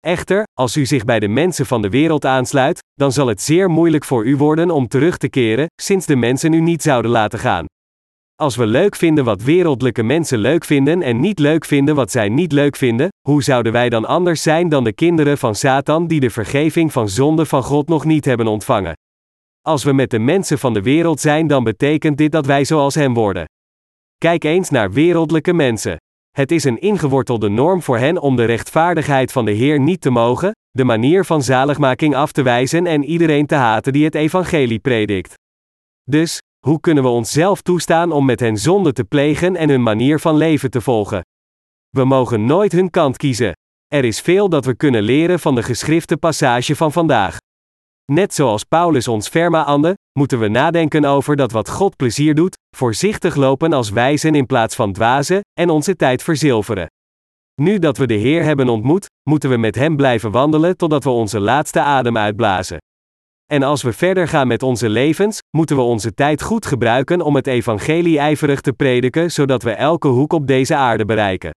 Echter, 0.00 0.42
als 0.58 0.76
u 0.76 0.86
zich 0.86 1.04
bij 1.04 1.20
de 1.20 1.28
mensen 1.28 1.66
van 1.66 1.82
de 1.82 1.88
wereld 1.88 2.24
aansluit, 2.24 2.78
dan 2.94 3.12
zal 3.12 3.26
het 3.26 3.42
zeer 3.42 3.70
moeilijk 3.70 4.04
voor 4.04 4.26
u 4.26 4.36
worden 4.36 4.70
om 4.70 4.88
terug 4.88 5.16
te 5.16 5.28
keren, 5.28 5.66
sinds 5.82 6.06
de 6.06 6.16
mensen 6.16 6.52
u 6.52 6.60
niet 6.60 6.82
zouden 6.82 7.10
laten 7.10 7.38
gaan. 7.38 7.64
Als 8.34 8.56
we 8.56 8.66
leuk 8.66 8.96
vinden 8.96 9.24
wat 9.24 9.42
wereldlijke 9.42 10.02
mensen 10.02 10.38
leuk 10.38 10.64
vinden 10.64 11.02
en 11.02 11.20
niet 11.20 11.38
leuk 11.38 11.64
vinden 11.64 11.94
wat 11.94 12.10
zij 12.10 12.28
niet 12.28 12.52
leuk 12.52 12.76
vinden, 12.76 13.08
hoe 13.28 13.42
zouden 13.42 13.72
wij 13.72 13.88
dan 13.88 14.04
anders 14.04 14.42
zijn 14.42 14.68
dan 14.68 14.84
de 14.84 14.92
kinderen 14.92 15.38
van 15.38 15.54
Satan 15.54 16.06
die 16.06 16.20
de 16.20 16.30
vergeving 16.30 16.92
van 16.92 17.08
zonde 17.08 17.46
van 17.46 17.62
God 17.62 17.88
nog 17.88 18.04
niet 18.04 18.24
hebben 18.24 18.46
ontvangen? 18.46 18.94
Als 19.66 19.84
we 19.84 19.92
met 19.92 20.10
de 20.10 20.18
mensen 20.18 20.58
van 20.58 20.74
de 20.74 20.82
wereld 20.82 21.20
zijn, 21.20 21.46
dan 21.46 21.64
betekent 21.64 22.16
dit 22.18 22.32
dat 22.32 22.46
wij 22.46 22.64
zoals 22.64 22.94
hen 22.94 23.12
worden. 23.12 23.44
Kijk 24.18 24.44
eens 24.44 24.70
naar 24.70 24.92
wereldlijke 24.92 25.52
mensen. 25.52 25.96
Het 26.30 26.50
is 26.50 26.64
een 26.64 26.80
ingewortelde 26.80 27.48
norm 27.48 27.82
voor 27.82 27.98
hen 27.98 28.18
om 28.18 28.36
de 28.36 28.44
rechtvaardigheid 28.44 29.32
van 29.32 29.44
de 29.44 29.50
Heer 29.50 29.80
niet 29.80 30.00
te 30.00 30.10
mogen, 30.10 30.50
de 30.70 30.84
manier 30.84 31.24
van 31.24 31.42
zaligmaking 31.42 32.14
af 32.14 32.32
te 32.32 32.42
wijzen 32.42 32.86
en 32.86 33.04
iedereen 33.04 33.46
te 33.46 33.54
haten 33.54 33.92
die 33.92 34.04
het 34.04 34.14
evangelie 34.14 34.78
predikt. 34.78 35.34
Dus, 36.02 36.38
hoe 36.66 36.80
kunnen 36.80 37.02
we 37.02 37.08
onszelf 37.08 37.62
toestaan 37.62 38.12
om 38.12 38.24
met 38.24 38.40
hen 38.40 38.56
zonde 38.56 38.92
te 38.92 39.04
plegen 39.04 39.56
en 39.56 39.68
hun 39.68 39.82
manier 39.82 40.20
van 40.20 40.36
leven 40.36 40.70
te 40.70 40.80
volgen? 40.80 41.20
We 41.88 42.04
mogen 42.04 42.44
nooit 42.44 42.72
hun 42.72 42.90
kant 42.90 43.16
kiezen. 43.16 43.52
Er 43.86 44.04
is 44.04 44.20
veel 44.20 44.48
dat 44.48 44.64
we 44.64 44.76
kunnen 44.76 45.02
leren 45.02 45.40
van 45.40 45.54
de 45.54 45.62
geschrifte 45.62 46.16
passage 46.16 46.76
van 46.76 46.92
vandaag. 46.92 47.38
Net 48.12 48.34
zoals 48.34 48.64
Paulus 48.64 49.08
ons 49.08 49.28
vermaande, 49.28 49.96
moeten 50.18 50.38
we 50.38 50.48
nadenken 50.48 51.04
over 51.04 51.36
dat 51.36 51.52
wat 51.52 51.70
God 51.70 51.96
plezier 51.96 52.34
doet, 52.34 52.56
voorzichtig 52.76 53.34
lopen 53.34 53.72
als 53.72 53.90
wijzen 53.90 54.34
in 54.34 54.46
plaats 54.46 54.74
van 54.74 54.92
dwazen, 54.92 55.40
en 55.52 55.70
onze 55.70 55.96
tijd 55.96 56.22
verzilveren. 56.22 56.86
Nu 57.60 57.78
dat 57.78 57.96
we 57.96 58.06
de 58.06 58.14
Heer 58.14 58.42
hebben 58.42 58.68
ontmoet, 58.68 59.06
moeten 59.22 59.50
we 59.50 59.56
met 59.56 59.74
Hem 59.74 59.96
blijven 59.96 60.30
wandelen 60.30 60.76
totdat 60.76 61.04
we 61.04 61.10
onze 61.10 61.40
laatste 61.40 61.80
adem 61.80 62.16
uitblazen. 62.16 62.78
En 63.52 63.62
als 63.62 63.82
we 63.82 63.92
verder 63.92 64.28
gaan 64.28 64.46
met 64.46 64.62
onze 64.62 64.88
levens, 64.88 65.38
moeten 65.56 65.76
we 65.76 65.82
onze 65.82 66.14
tijd 66.14 66.42
goed 66.42 66.66
gebruiken 66.66 67.20
om 67.20 67.34
het 67.34 67.46
evangelie 67.46 68.18
ijverig 68.18 68.60
te 68.60 68.72
prediken, 68.72 69.30
zodat 69.30 69.62
we 69.62 69.70
elke 69.70 70.08
hoek 70.08 70.32
op 70.32 70.46
deze 70.46 70.74
aarde 70.74 71.04
bereiken. 71.04 71.50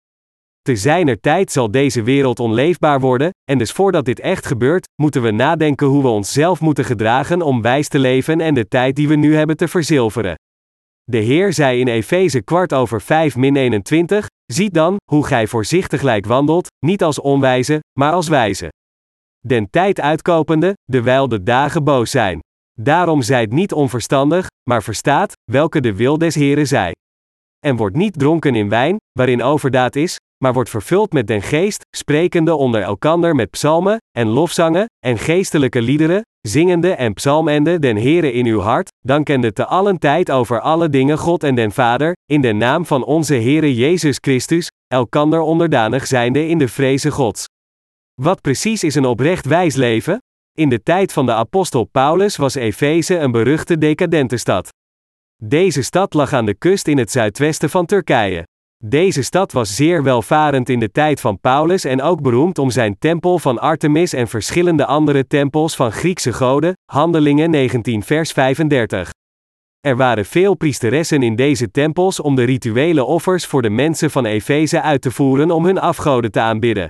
Te 0.67 0.75
zijner 0.75 1.19
tijd 1.19 1.51
zal 1.51 1.71
deze 1.71 2.03
wereld 2.03 2.39
onleefbaar 2.39 2.99
worden, 2.99 3.29
en 3.51 3.57
dus 3.57 3.71
voordat 3.71 4.05
dit 4.05 4.19
echt 4.19 4.45
gebeurt, 4.45 4.87
moeten 5.01 5.21
we 5.21 5.31
nadenken 5.31 5.87
hoe 5.87 6.01
we 6.01 6.07
onszelf 6.07 6.61
moeten 6.61 6.85
gedragen 6.85 7.41
om 7.41 7.61
wijs 7.61 7.87
te 7.87 7.99
leven 7.99 8.41
en 8.41 8.53
de 8.53 8.67
tijd 8.67 8.95
die 8.95 9.07
we 9.07 9.15
nu 9.15 9.35
hebben 9.35 9.57
te 9.57 9.67
verzilveren. 9.67 10.35
De 11.03 11.17
Heer 11.17 11.53
zei 11.53 11.79
in 11.79 11.87
Efeze 11.87 12.41
kwart 12.41 12.73
over 12.73 13.01
5 13.01 13.35
min 13.35 13.55
21, 13.55 14.27
Ziet 14.45 14.73
dan, 14.73 14.95
hoe 15.11 15.25
gij 15.25 15.47
voorzichtig 15.47 16.01
lijk 16.01 16.25
wandelt, 16.25 16.67
niet 16.85 17.03
als 17.03 17.19
onwijze, 17.19 17.79
maar 17.99 18.11
als 18.11 18.27
wijze. 18.27 18.69
Den 19.39 19.69
tijd 19.69 19.99
uitkopende, 19.99 20.73
dewijl 20.83 21.27
de 21.27 21.43
dagen 21.43 21.83
boos 21.83 22.11
zijn. 22.11 22.39
Daarom 22.79 23.21
zijt 23.21 23.51
niet 23.51 23.73
onverstandig, 23.73 24.47
maar 24.69 24.83
verstaat, 24.83 25.33
welke 25.51 25.81
de 25.81 25.95
wil 25.95 26.17
des 26.17 26.35
Heren 26.35 26.67
zij. 26.67 26.91
En 27.59 27.75
wordt 27.75 27.95
niet 27.95 28.19
dronken 28.19 28.55
in 28.55 28.69
wijn, 28.69 28.95
waarin 29.11 29.43
overdaad 29.43 29.95
is, 29.95 30.17
maar 30.37 30.53
wordt 30.53 30.69
vervuld 30.69 31.13
met 31.13 31.27
den 31.27 31.41
geest, 31.41 31.81
sprekende 31.95 32.55
onder 32.55 32.81
elkander 32.81 33.35
met 33.35 33.49
psalmen, 33.49 33.97
en 34.17 34.27
lofzangen, 34.27 34.85
en 35.05 35.17
geestelijke 35.17 35.81
liederen, 35.81 36.21
zingende 36.41 36.91
en 36.91 37.13
psalmende 37.13 37.79
den 37.79 37.97
Heere 37.97 38.31
in 38.31 38.45
uw 38.45 38.59
hart, 38.59 38.89
dankende 38.99 39.53
te 39.53 39.65
allen 39.65 39.99
tijd 39.99 40.31
over 40.31 40.61
alle 40.61 40.89
dingen 40.89 41.17
God 41.17 41.43
en 41.43 41.55
den 41.55 41.71
Vader, 41.71 42.13
in 42.25 42.41
de 42.41 42.53
naam 42.53 42.85
van 42.85 43.03
onze 43.03 43.35
Heere 43.35 43.75
Jezus 43.75 44.17
Christus, 44.21 44.67
elkander 44.87 45.39
onderdanig 45.39 46.07
zijnde 46.07 46.47
in 46.47 46.57
de 46.57 46.67
vreze 46.67 47.11
Gods. 47.11 47.45
Wat 48.21 48.41
precies 48.41 48.83
is 48.83 48.95
een 48.95 49.05
oprecht 49.05 49.45
wijs 49.45 49.75
leven? 49.75 50.21
In 50.57 50.69
de 50.69 50.83
tijd 50.83 51.13
van 51.13 51.25
de 51.25 51.33
apostel 51.33 51.83
Paulus 51.83 52.35
was 52.35 52.55
Efeze 52.55 53.17
een 53.17 53.31
beruchte 53.31 53.77
decadente 53.77 54.37
stad. 54.37 54.69
Deze 55.43 55.81
stad 55.81 56.13
lag 56.13 56.33
aan 56.33 56.45
de 56.45 56.53
kust 56.53 56.87
in 56.87 56.97
het 56.97 57.11
zuidwesten 57.11 57.69
van 57.69 57.85
Turkije. 57.85 58.46
Deze 58.83 59.21
stad 59.21 59.51
was 59.51 59.75
zeer 59.75 60.03
welvarend 60.03 60.69
in 60.69 60.79
de 60.79 60.91
tijd 60.91 61.21
van 61.21 61.39
Paulus 61.39 61.83
en 61.83 62.01
ook 62.01 62.21
beroemd 62.21 62.57
om 62.57 62.69
zijn 62.69 62.95
tempel 62.99 63.39
van 63.39 63.59
Artemis 63.59 64.13
en 64.13 64.27
verschillende 64.27 64.85
andere 64.85 65.27
tempels 65.27 65.75
van 65.75 65.91
Griekse 65.91 66.33
goden, 66.33 66.73
Handelingen 66.91 67.49
19 67.49 68.03
vers 68.03 68.31
35. 68.31 69.13
Er 69.79 69.97
waren 69.97 70.25
veel 70.25 70.55
priesteressen 70.55 71.23
in 71.23 71.35
deze 71.35 71.71
tempels 71.71 72.19
om 72.19 72.35
de 72.35 72.43
rituele 72.43 73.03
offers 73.03 73.45
voor 73.45 73.61
de 73.61 73.69
mensen 73.69 74.11
van 74.11 74.25
Efeze 74.25 74.81
uit 74.81 75.01
te 75.01 75.11
voeren 75.11 75.51
om 75.51 75.65
hun 75.65 75.79
afgoden 75.79 76.31
te 76.31 76.39
aanbidden. 76.39 76.87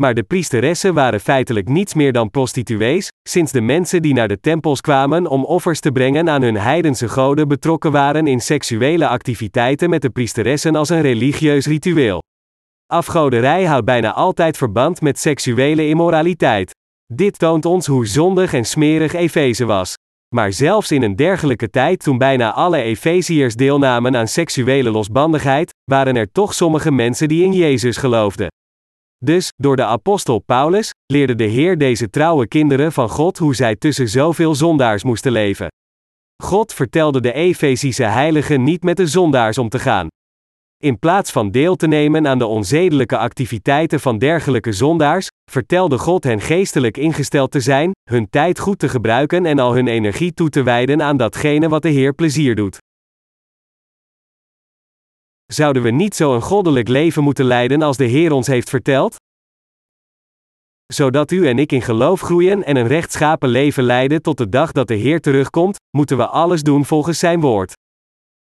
Maar 0.00 0.14
de 0.14 0.22
priesteressen 0.22 0.94
waren 0.94 1.20
feitelijk 1.20 1.68
niets 1.68 1.94
meer 1.94 2.12
dan 2.12 2.30
prostituees, 2.30 3.08
sinds 3.28 3.52
de 3.52 3.60
mensen 3.60 4.02
die 4.02 4.14
naar 4.14 4.28
de 4.28 4.40
tempels 4.40 4.80
kwamen 4.80 5.26
om 5.26 5.44
offers 5.44 5.80
te 5.80 5.92
brengen 5.92 6.30
aan 6.30 6.42
hun 6.42 6.56
heidense 6.56 7.08
goden 7.08 7.48
betrokken 7.48 7.92
waren 7.92 8.26
in 8.26 8.40
seksuele 8.40 9.08
activiteiten 9.08 9.90
met 9.90 10.02
de 10.02 10.10
priesteressen 10.10 10.76
als 10.76 10.88
een 10.88 11.00
religieus 11.00 11.66
ritueel. 11.66 12.22
Afgoderij 12.86 13.64
houdt 13.64 13.84
bijna 13.84 14.12
altijd 14.12 14.56
verband 14.56 15.00
met 15.00 15.18
seksuele 15.18 15.88
immoraliteit. 15.88 16.70
Dit 17.12 17.38
toont 17.38 17.64
ons 17.64 17.86
hoe 17.86 18.06
zondig 18.06 18.52
en 18.52 18.64
smerig 18.64 19.12
Efeze 19.12 19.64
was. 19.64 19.94
Maar 20.34 20.52
zelfs 20.52 20.90
in 20.90 21.02
een 21.02 21.16
dergelijke 21.16 21.70
tijd, 21.70 22.02
toen 22.02 22.18
bijna 22.18 22.52
alle 22.52 22.82
Efeziërs 22.82 23.54
deelnamen 23.54 24.16
aan 24.16 24.28
seksuele 24.28 24.90
losbandigheid, 24.90 25.74
waren 25.84 26.16
er 26.16 26.32
toch 26.32 26.54
sommige 26.54 26.90
mensen 26.90 27.28
die 27.28 27.44
in 27.44 27.52
Jezus 27.52 27.96
geloofden. 27.96 28.48
Dus, 29.24 29.52
door 29.56 29.76
de 29.76 29.84
apostel 29.84 30.38
Paulus, 30.38 30.90
leerde 31.06 31.34
de 31.34 31.44
Heer 31.44 31.78
deze 31.78 32.10
trouwe 32.10 32.48
kinderen 32.48 32.92
van 32.92 33.08
God 33.08 33.38
hoe 33.38 33.54
zij 33.54 33.76
tussen 33.76 34.08
zoveel 34.08 34.54
zondaars 34.54 35.04
moesten 35.04 35.32
leven. 35.32 35.68
God 36.42 36.72
vertelde 36.72 37.20
de 37.20 37.32
Efezische 37.32 38.04
heiligen 38.04 38.62
niet 38.62 38.82
met 38.82 38.96
de 38.96 39.06
zondaars 39.06 39.58
om 39.58 39.68
te 39.68 39.78
gaan. 39.78 40.06
In 40.82 40.98
plaats 40.98 41.30
van 41.30 41.50
deel 41.50 41.76
te 41.76 41.86
nemen 41.86 42.26
aan 42.26 42.38
de 42.38 42.46
onzedelijke 42.46 43.18
activiteiten 43.18 44.00
van 44.00 44.18
dergelijke 44.18 44.72
zondaars, 44.72 45.28
vertelde 45.50 45.98
God 45.98 46.24
hen 46.24 46.40
geestelijk 46.40 46.96
ingesteld 46.96 47.50
te 47.50 47.60
zijn, 47.60 47.90
hun 48.10 48.30
tijd 48.30 48.58
goed 48.58 48.78
te 48.78 48.88
gebruiken 48.88 49.46
en 49.46 49.58
al 49.58 49.74
hun 49.74 49.86
energie 49.86 50.32
toe 50.34 50.48
te 50.48 50.62
wijden 50.62 51.02
aan 51.02 51.16
datgene 51.16 51.68
wat 51.68 51.82
de 51.82 51.88
Heer 51.88 52.12
plezier 52.14 52.54
doet. 52.54 52.78
Zouden 55.46 55.82
we 55.82 55.90
niet 55.90 56.14
zo 56.14 56.34
een 56.34 56.42
goddelijk 56.42 56.88
leven 56.88 57.22
moeten 57.22 57.44
leiden 57.44 57.82
als 57.82 57.96
de 57.96 58.04
Heer 58.04 58.32
ons 58.32 58.46
heeft 58.46 58.68
verteld? 58.68 59.16
Zodat 60.86 61.30
u 61.30 61.48
en 61.48 61.58
ik 61.58 61.72
in 61.72 61.82
geloof 61.82 62.20
groeien 62.20 62.64
en 62.64 62.76
een 62.76 62.86
rechtschapen 62.86 63.48
leven 63.48 63.84
leiden 63.84 64.22
tot 64.22 64.38
de 64.38 64.48
dag 64.48 64.72
dat 64.72 64.88
de 64.88 64.94
Heer 64.94 65.20
terugkomt, 65.20 65.76
moeten 65.96 66.16
we 66.16 66.26
alles 66.26 66.62
doen 66.62 66.84
volgens 66.84 67.18
Zijn 67.18 67.40
woord. 67.40 67.72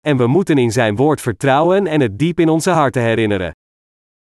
En 0.07 0.17
we 0.17 0.27
moeten 0.27 0.57
in 0.57 0.71
Zijn 0.71 0.95
woord 0.95 1.21
vertrouwen 1.21 1.87
en 1.87 2.01
het 2.01 2.19
diep 2.19 2.39
in 2.39 2.49
onze 2.49 2.69
harten 2.69 3.01
herinneren. 3.01 3.51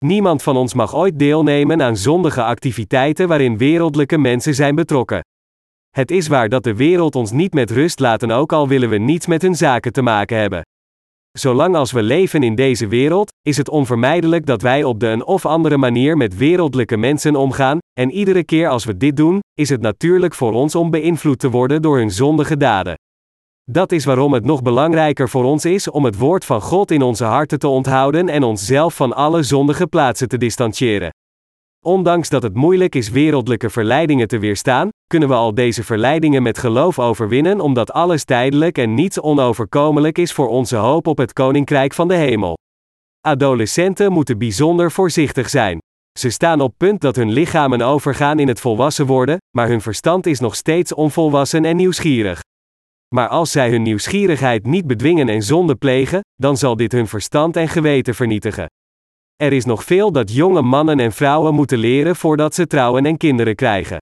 Niemand 0.05 0.42
van 0.42 0.57
ons 0.57 0.75
mag 0.75 0.94
ooit 0.94 1.18
deelnemen 1.18 1.83
aan 1.83 1.97
zondige 1.97 2.42
activiteiten 2.42 3.29
waarin 3.29 3.59
wereldlijke 3.59 4.18
mensen 4.18 4.55
zijn 4.55 4.75
betrokken. 4.75 5.20
Het 5.90 6.11
is 6.11 6.29
waar 6.29 6.49
dat 6.49 6.64
de 6.64 6.75
wereld 6.75 7.14
ons 7.14 7.31
niet 7.31 7.55
met 7.55 7.70
rust 7.70 8.01
laten, 8.01 8.31
ook 8.31 8.53
al 8.53 8.68
willen 8.68 8.88
we 8.88 8.99
niets 8.99 9.27
met 9.27 9.42
hun 9.42 9.55
zaken 9.55 9.92
te 9.92 10.03
maken 10.03 10.38
hebben. 10.38 10.62
Zolang 11.38 11.77
als 11.77 11.92
we 11.92 12.03
leven 12.03 12.42
in 12.42 12.55
deze 12.55 12.87
wereld, 12.87 13.33
is 13.42 13.57
het 13.57 13.68
onvermijdelijk 13.68 14.47
dat 14.47 14.62
wij 14.62 14.85
op 14.85 15.01
de 15.01 15.07
een 15.07 15.25
of 15.25 15.47
andere 15.47 15.77
manier 15.77 16.16
met 16.16 16.37
wereldlijke 16.37 16.97
mensen 16.97 17.37
omgaan, 17.37 17.79
en 18.01 18.11
iedere 18.11 18.44
keer 18.44 18.68
als 18.68 18.85
we 18.85 18.97
dit 18.97 19.16
doen, 19.16 19.40
is 19.55 19.68
het 19.68 19.81
natuurlijk 19.81 20.35
voor 20.35 20.53
ons 20.53 20.75
om 20.75 20.90
beïnvloed 20.90 21.38
te 21.38 21.51
worden 21.51 21.83
door 21.83 21.97
hun 21.97 22.11
zondige 22.11 22.57
daden. 22.57 22.94
Dat 23.70 23.92
is 23.92 24.05
waarom 24.05 24.33
het 24.33 24.44
nog 24.44 24.62
belangrijker 24.62 25.29
voor 25.29 25.44
ons 25.44 25.64
is 25.64 25.90
om 25.90 26.05
het 26.05 26.18
woord 26.18 26.44
van 26.44 26.61
God 26.61 26.90
in 26.90 27.03
onze 27.03 27.25
harten 27.25 27.59
te 27.59 27.68
onthouden 27.68 28.29
en 28.29 28.42
onszelf 28.42 28.94
van 28.94 29.12
alle 29.12 29.42
zondige 29.42 29.87
plaatsen 29.87 30.29
te 30.29 30.38
distancieren. 30.38 31.11
Ondanks 31.85 32.29
dat 32.29 32.42
het 32.42 32.55
moeilijk 32.55 32.94
is 32.94 33.11
wereldlijke 33.11 33.70
verleidingen 33.70 34.29
te 34.29 34.38
weerstaan, 34.38 34.88
kunnen 35.07 35.29
we 35.29 35.35
al 35.35 35.55
deze 35.55 35.85
verleidingen 35.85 36.42
met 36.42 36.59
geloof 36.59 36.99
overwinnen 36.99 37.61
omdat 37.61 37.92
alles 37.92 38.25
tijdelijk 38.25 38.79
en 38.79 38.94
niets 38.94 39.20
onoverkomelijk 39.20 40.18
is 40.18 40.33
voor 40.33 40.49
onze 40.49 40.77
hoop 40.77 41.07
op 41.07 41.18
het 41.18 41.33
koninkrijk 41.33 41.94
van 41.94 42.09
de 42.09 42.14
hemel. 42.14 42.57
Adolescenten 43.20 44.12
moeten 44.12 44.38
bijzonder 44.38 44.92
voorzichtig 44.92 45.51
zijn. 45.51 45.79
Ze 46.18 46.31
staan 46.31 46.61
op 46.61 46.75
punt 46.77 47.01
dat 47.01 47.16
hun 47.16 47.33
lichamen 47.33 47.81
overgaan 47.81 48.38
in 48.38 48.49
het 48.49 48.61
volwassen 48.61 49.07
worden, 49.07 49.37
maar 49.57 49.68
hun 49.68 49.81
verstand 49.81 50.27
is 50.27 50.40
nog 50.40 50.55
steeds 50.55 50.94
onvolwassen 50.94 51.64
en 51.64 51.77
nieuwsgierig. 51.77 52.40
Maar 53.14 53.29
als 53.29 53.51
zij 53.51 53.70
hun 53.70 53.83
nieuwsgierigheid 53.83 54.66
niet 54.66 54.87
bedwingen 54.87 55.29
en 55.29 55.42
zonde 55.42 55.75
plegen, 55.75 56.20
dan 56.35 56.57
zal 56.57 56.77
dit 56.77 56.92
hun 56.92 57.07
verstand 57.07 57.57
en 57.57 57.68
geweten 57.68 58.14
vernietigen. 58.14 58.66
Er 59.37 59.53
is 59.53 59.64
nog 59.64 59.85
veel 59.85 60.12
dat 60.12 60.33
jonge 60.33 60.62
mannen 60.62 61.01
en 61.01 61.12
vrouwen 61.12 61.55
moeten 61.55 61.79
leren 61.79 62.16
voordat 62.16 62.55
ze 62.55 62.66
trouwen 62.66 63.07
en 63.07 63.16
kinderen 63.16 63.55
krijgen. 63.55 63.97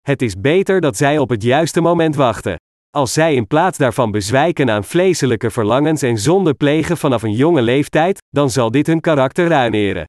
Het 0.00 0.22
is 0.22 0.40
beter 0.40 0.80
dat 0.80 0.96
zij 0.96 1.18
op 1.18 1.28
het 1.28 1.42
juiste 1.42 1.80
moment 1.80 2.16
wachten. 2.16 2.56
Als 2.90 3.12
zij 3.12 3.34
in 3.34 3.46
plaats 3.46 3.78
daarvan 3.78 4.10
bezwijken 4.10 4.70
aan 4.70 4.84
vleeselijke 4.84 5.50
verlangens 5.50 6.02
en 6.02 6.18
zonde 6.18 6.54
plegen 6.54 6.96
vanaf 6.96 7.22
een 7.22 7.32
jonge 7.32 7.62
leeftijd, 7.62 8.22
dan 8.28 8.50
zal 8.50 8.70
dit 8.70 8.86
hun 8.86 9.00
karakter 9.00 9.48
ruineren. 9.48 10.04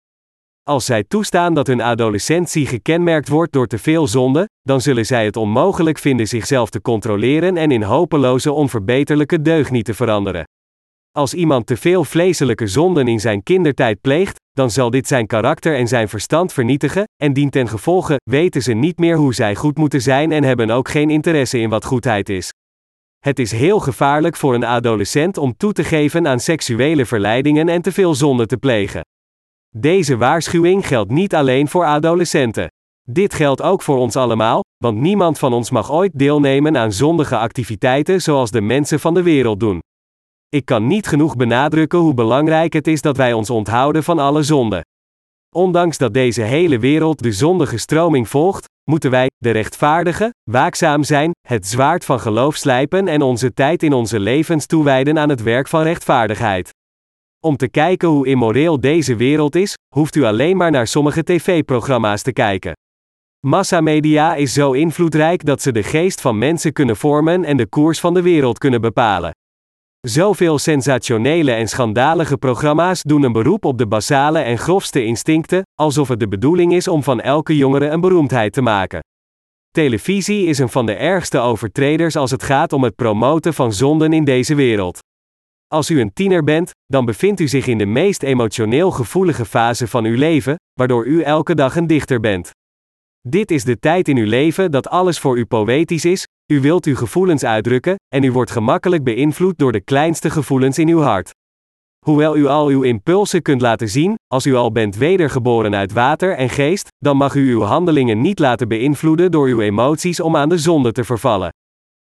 Als 0.63 0.85
zij 0.85 1.03
toestaan 1.03 1.53
dat 1.53 1.67
hun 1.67 1.81
adolescentie 1.81 2.65
gekenmerkt 2.65 3.29
wordt 3.29 3.53
door 3.53 3.67
te 3.67 3.77
veel 3.77 4.07
zonde, 4.07 4.49
dan 4.61 4.81
zullen 4.81 5.05
zij 5.05 5.25
het 5.25 5.35
onmogelijk 5.35 5.97
vinden 5.97 6.27
zichzelf 6.27 6.69
te 6.69 6.81
controleren 6.81 7.57
en 7.57 7.71
in 7.71 7.83
hopeloze 7.83 8.51
onverbeterlijke 8.51 9.41
deugnieten 9.41 9.95
veranderen. 9.95 10.43
Als 11.19 11.33
iemand 11.33 11.65
te 11.65 11.77
veel 11.77 12.03
vleeselijke 12.03 12.67
zonden 12.67 13.07
in 13.07 13.19
zijn 13.19 13.43
kindertijd 13.43 14.01
pleegt, 14.01 14.39
dan 14.51 14.71
zal 14.71 14.89
dit 14.89 15.07
zijn 15.07 15.27
karakter 15.27 15.75
en 15.75 15.87
zijn 15.87 16.09
verstand 16.09 16.53
vernietigen, 16.53 17.03
en 17.23 17.33
dient 17.33 17.51
ten 17.51 17.67
gevolge 17.67 18.15
weten 18.23 18.61
ze 18.61 18.73
niet 18.73 18.97
meer 18.97 19.17
hoe 19.17 19.33
zij 19.33 19.55
goed 19.55 19.77
moeten 19.77 20.01
zijn 20.01 20.31
en 20.31 20.43
hebben 20.43 20.69
ook 20.69 20.89
geen 20.89 21.09
interesse 21.09 21.59
in 21.59 21.69
wat 21.69 21.85
goedheid 21.85 22.29
is. 22.29 22.53
Het 23.19 23.39
is 23.39 23.51
heel 23.51 23.79
gevaarlijk 23.79 24.35
voor 24.35 24.53
een 24.53 24.65
adolescent 24.65 25.37
om 25.37 25.57
toe 25.57 25.73
te 25.73 25.83
geven 25.83 26.27
aan 26.27 26.39
seksuele 26.39 27.05
verleidingen 27.05 27.69
en 27.69 27.81
te 27.81 27.91
veel 27.91 28.15
zonde 28.15 28.45
te 28.45 28.57
plegen. 28.57 29.01
Deze 29.75 30.17
waarschuwing 30.17 30.87
geldt 30.87 31.11
niet 31.11 31.35
alleen 31.35 31.67
voor 31.67 31.85
adolescenten. 31.85 32.67
Dit 33.09 33.33
geldt 33.33 33.61
ook 33.61 33.81
voor 33.81 33.97
ons 33.97 34.15
allemaal, 34.15 34.63
want 34.77 34.97
niemand 34.97 35.39
van 35.39 35.53
ons 35.53 35.69
mag 35.69 35.91
ooit 35.91 36.11
deelnemen 36.19 36.77
aan 36.77 36.91
zondige 36.91 37.37
activiteiten 37.37 38.21
zoals 38.21 38.51
de 38.51 38.61
mensen 38.61 38.99
van 38.99 39.13
de 39.13 39.23
wereld 39.23 39.59
doen. 39.59 39.79
Ik 40.51 40.65
kan 40.65 40.87
niet 40.87 41.07
genoeg 41.07 41.35
benadrukken 41.35 41.99
hoe 41.99 42.13
belangrijk 42.13 42.73
het 42.73 42.87
is 42.87 43.01
dat 43.01 43.17
wij 43.17 43.33
ons 43.33 43.49
onthouden 43.49 44.03
van 44.03 44.19
alle 44.19 44.43
zonde. 44.43 44.85
Ondanks 45.55 45.97
dat 45.97 46.13
deze 46.13 46.41
hele 46.41 46.79
wereld 46.79 47.23
de 47.23 47.31
zondige 47.31 47.77
stroming 47.77 48.29
volgt, 48.29 48.65
moeten 48.91 49.11
wij, 49.11 49.29
de 49.37 49.51
rechtvaardigen, 49.51 50.29
waakzaam 50.51 51.03
zijn, 51.03 51.31
het 51.47 51.67
zwaard 51.67 52.05
van 52.05 52.19
geloof 52.19 52.55
slijpen 52.55 53.07
en 53.07 53.21
onze 53.21 53.53
tijd 53.53 53.83
in 53.83 53.93
onze 53.93 54.19
levens 54.19 54.65
toewijden 54.65 55.19
aan 55.19 55.29
het 55.29 55.43
werk 55.43 55.67
van 55.67 55.83
rechtvaardigheid. 55.83 56.69
Om 57.45 57.57
te 57.57 57.69
kijken 57.69 58.07
hoe 58.07 58.27
immoreel 58.27 58.79
deze 58.79 59.15
wereld 59.15 59.55
is, 59.55 59.75
hoeft 59.95 60.15
u 60.15 60.23
alleen 60.23 60.57
maar 60.57 60.71
naar 60.71 60.87
sommige 60.87 61.23
tv-programma's 61.23 62.21
te 62.21 62.33
kijken. 62.33 62.73
Massamedia 63.45 64.35
is 64.35 64.53
zo 64.53 64.71
invloedrijk 64.71 65.45
dat 65.45 65.61
ze 65.61 65.71
de 65.71 65.83
geest 65.83 66.21
van 66.21 66.37
mensen 66.37 66.73
kunnen 66.73 66.97
vormen 66.97 67.43
en 67.43 67.57
de 67.57 67.67
koers 67.67 67.99
van 67.99 68.13
de 68.13 68.21
wereld 68.21 68.57
kunnen 68.57 68.81
bepalen. 68.81 69.31
Zoveel 70.07 70.57
sensationele 70.57 71.51
en 71.51 71.67
schandalige 71.67 72.37
programma's 72.37 73.01
doen 73.01 73.23
een 73.23 73.31
beroep 73.31 73.65
op 73.65 73.77
de 73.77 73.87
basale 73.87 74.39
en 74.39 74.57
grofste 74.57 75.03
instincten, 75.03 75.61
alsof 75.75 76.07
het 76.07 76.19
de 76.19 76.27
bedoeling 76.27 76.73
is 76.73 76.87
om 76.87 77.03
van 77.03 77.21
elke 77.21 77.57
jongere 77.57 77.87
een 77.87 78.01
beroemdheid 78.01 78.53
te 78.53 78.61
maken. 78.61 78.99
Televisie 79.71 80.45
is 80.45 80.59
een 80.59 80.69
van 80.69 80.85
de 80.85 80.93
ergste 80.93 81.39
overtreders 81.39 82.15
als 82.15 82.31
het 82.31 82.43
gaat 82.43 82.73
om 82.73 82.83
het 82.83 82.95
promoten 82.95 83.53
van 83.53 83.73
zonden 83.73 84.13
in 84.13 84.23
deze 84.23 84.55
wereld. 84.55 84.99
Als 85.67 85.89
u 85.89 85.99
een 85.99 86.13
tiener 86.13 86.43
bent, 86.43 86.71
dan 86.85 87.05
bevindt 87.05 87.39
u 87.39 87.47
zich 87.47 87.67
in 87.67 87.77
de 87.77 87.85
meest 87.85 88.23
emotioneel 88.23 88.91
gevoelige 88.91 89.45
fase 89.45 89.87
van 89.87 90.05
uw 90.05 90.17
leven, 90.17 90.55
waardoor 90.73 91.05
u 91.05 91.21
elke 91.21 91.55
dag 91.55 91.75
een 91.75 91.87
dichter 91.87 92.19
bent. 92.19 92.51
Dit 93.27 93.51
is 93.51 93.63
de 93.63 93.79
tijd 93.79 94.07
in 94.07 94.17
uw 94.17 94.27
leven 94.27 94.71
dat 94.71 94.87
alles 94.87 95.19
voor 95.19 95.37
u 95.37 95.45
poëtisch 95.45 96.05
is, 96.05 96.25
u 96.51 96.61
wilt 96.61 96.85
uw 96.85 96.95
gevoelens 96.95 97.43
uitdrukken, 97.43 97.95
en 98.15 98.23
u 98.23 98.31
wordt 98.31 98.51
gemakkelijk 98.51 99.03
beïnvloed 99.03 99.57
door 99.57 99.71
de 99.71 99.81
kleinste 99.81 100.29
gevoelens 100.29 100.77
in 100.77 100.87
uw 100.87 101.01
hart. 101.01 101.31
Hoewel 102.05 102.37
u 102.37 102.45
al 102.45 102.67
uw 102.67 102.81
impulsen 102.81 103.41
kunt 103.41 103.61
laten 103.61 103.89
zien, 103.89 104.15
als 104.27 104.45
u 104.45 104.55
al 104.55 104.71
bent 104.71 104.95
wedergeboren 104.95 105.75
uit 105.75 105.93
water 105.93 106.35
en 106.35 106.49
geest, 106.49 106.87
dan 106.97 107.17
mag 107.17 107.35
u 107.35 107.51
uw 107.51 107.61
handelingen 107.61 108.21
niet 108.21 108.39
laten 108.39 108.67
beïnvloeden 108.67 109.31
door 109.31 109.47
uw 109.47 109.59
emoties 109.59 110.19
om 110.19 110.35
aan 110.35 110.49
de 110.49 110.57
zonde 110.57 110.91
te 110.91 111.03
vervallen. 111.03 111.53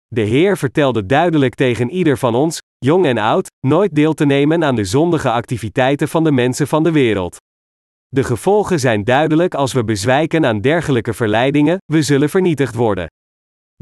De 0.07 0.21
Heer 0.21 0.57
vertelde 0.57 1.07
duidelijk 1.07 1.55
tegen 1.55 1.91
ieder 1.91 2.19
van 2.19 2.35
ons, 2.35 2.59
jong 2.79 3.07
en 3.07 3.19
oud, 3.19 3.51
nooit 3.67 3.95
deel 3.95 4.15
te 4.15 4.27
nemen 4.27 4.65
aan 4.65 4.75
de 4.75 4.85
zondige 4.85 5.31
activiteiten 5.31 6.09
van 6.09 6.25
de 6.25 6.33
mensen 6.33 6.67
van 6.67 6.83
de 6.83 6.93
wereld. 6.93 7.37
De 8.09 8.25
gevolgen 8.25 8.81
zijn 8.81 9.05
duidelijk 9.05 9.55
als 9.55 9.73
we 9.73 9.85
bezwijken 9.85 10.47
aan 10.47 10.61
dergelijke 10.61 11.15
verleidingen, 11.15 11.79
we 11.85 12.03
zullen 12.03 12.29
vernietigd 12.29 12.75
worden. 12.75 13.07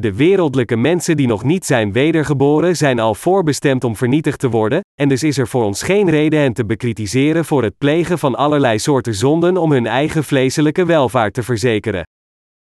De 0.00 0.14
wereldlijke 0.14 0.76
mensen 0.76 1.16
die 1.16 1.26
nog 1.26 1.44
niet 1.44 1.66
zijn 1.66 1.92
wedergeboren 1.92 2.76
zijn 2.76 2.98
al 2.98 3.14
voorbestemd 3.14 3.84
om 3.84 3.96
vernietigd 3.96 4.38
te 4.38 4.50
worden, 4.50 4.80
en 5.00 5.08
dus 5.08 5.22
is 5.22 5.38
er 5.38 5.48
voor 5.48 5.64
ons 5.64 5.82
geen 5.82 6.10
reden 6.10 6.40
hen 6.40 6.52
te 6.52 6.66
bekritiseren 6.66 7.44
voor 7.44 7.62
het 7.62 7.78
plegen 7.78 8.18
van 8.18 8.34
allerlei 8.34 8.78
soorten 8.78 9.14
zonden 9.14 9.56
om 9.56 9.72
hun 9.72 9.86
eigen 9.86 10.24
vleeselijke 10.24 10.84
welvaart 10.84 11.34
te 11.34 11.42
verzekeren. 11.42 12.02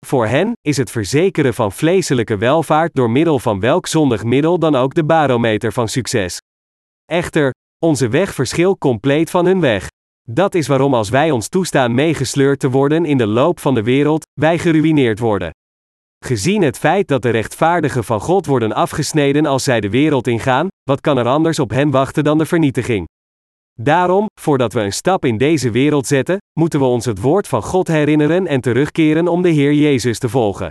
Voor 0.06 0.26
hen 0.26 0.52
is 0.60 0.76
het 0.76 0.90
verzekeren 0.90 1.54
van 1.54 1.72
vleeselijke 1.72 2.36
welvaart 2.36 2.94
door 2.94 3.10
middel 3.10 3.38
van 3.38 3.60
welk 3.60 3.86
zondig 3.86 4.24
middel 4.24 4.58
dan 4.58 4.74
ook 4.74 4.94
de 4.94 5.04
barometer 5.04 5.72
van 5.72 5.88
succes. 5.88 6.38
Echter, 7.04 7.52
onze 7.78 8.08
weg 8.08 8.34
verschilt 8.34 8.78
compleet 8.78 9.30
van 9.30 9.46
hun 9.46 9.60
weg. 9.60 9.88
Dat 10.30 10.54
is 10.54 10.66
waarom 10.66 10.94
als 10.94 11.08
wij 11.08 11.30
ons 11.30 11.48
toestaan 11.48 11.94
meegesleurd 11.94 12.58
te 12.60 12.70
worden 12.70 13.04
in 13.04 13.16
de 13.16 13.26
loop 13.26 13.60
van 13.60 13.74
de 13.74 13.82
wereld, 13.82 14.26
wij 14.40 14.58
geruineerd 14.58 15.18
worden. 15.18 15.50
Gezien 16.26 16.62
het 16.62 16.78
feit 16.78 17.08
dat 17.08 17.22
de 17.22 17.30
rechtvaardigen 17.30 18.04
van 18.04 18.20
God 18.20 18.46
worden 18.46 18.72
afgesneden 18.72 19.46
als 19.46 19.64
zij 19.64 19.80
de 19.80 19.90
wereld 19.90 20.26
ingaan, 20.26 20.68
wat 20.82 21.00
kan 21.00 21.18
er 21.18 21.26
anders 21.26 21.58
op 21.58 21.70
hen 21.70 21.90
wachten 21.90 22.24
dan 22.24 22.38
de 22.38 22.46
vernietiging? 22.46 23.06
Daarom, 23.80 24.26
voordat 24.40 24.72
we 24.72 24.80
een 24.80 24.92
stap 24.92 25.24
in 25.24 25.38
deze 25.38 25.70
wereld 25.70 26.06
zetten, 26.06 26.38
moeten 26.58 26.80
we 26.80 26.86
ons 26.86 27.04
het 27.04 27.20
woord 27.20 27.48
van 27.48 27.62
God 27.62 27.88
herinneren 27.88 28.46
en 28.46 28.60
terugkeren 28.60 29.28
om 29.28 29.42
de 29.42 29.48
Heer 29.48 29.72
Jezus 29.72 30.18
te 30.18 30.28
volgen. 30.28 30.68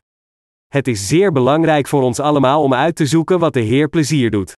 Het 0.67 0.87
is 0.87 1.07
zeer 1.07 1.31
belangrijk 1.31 1.87
voor 1.87 2.01
ons 2.01 2.19
allemaal 2.19 2.63
om 2.63 2.73
uit 2.73 2.95
te 2.95 3.05
zoeken 3.05 3.39
wat 3.39 3.53
de 3.53 3.61
Heer 3.61 3.89
plezier 3.89 4.31
doet. 4.31 4.53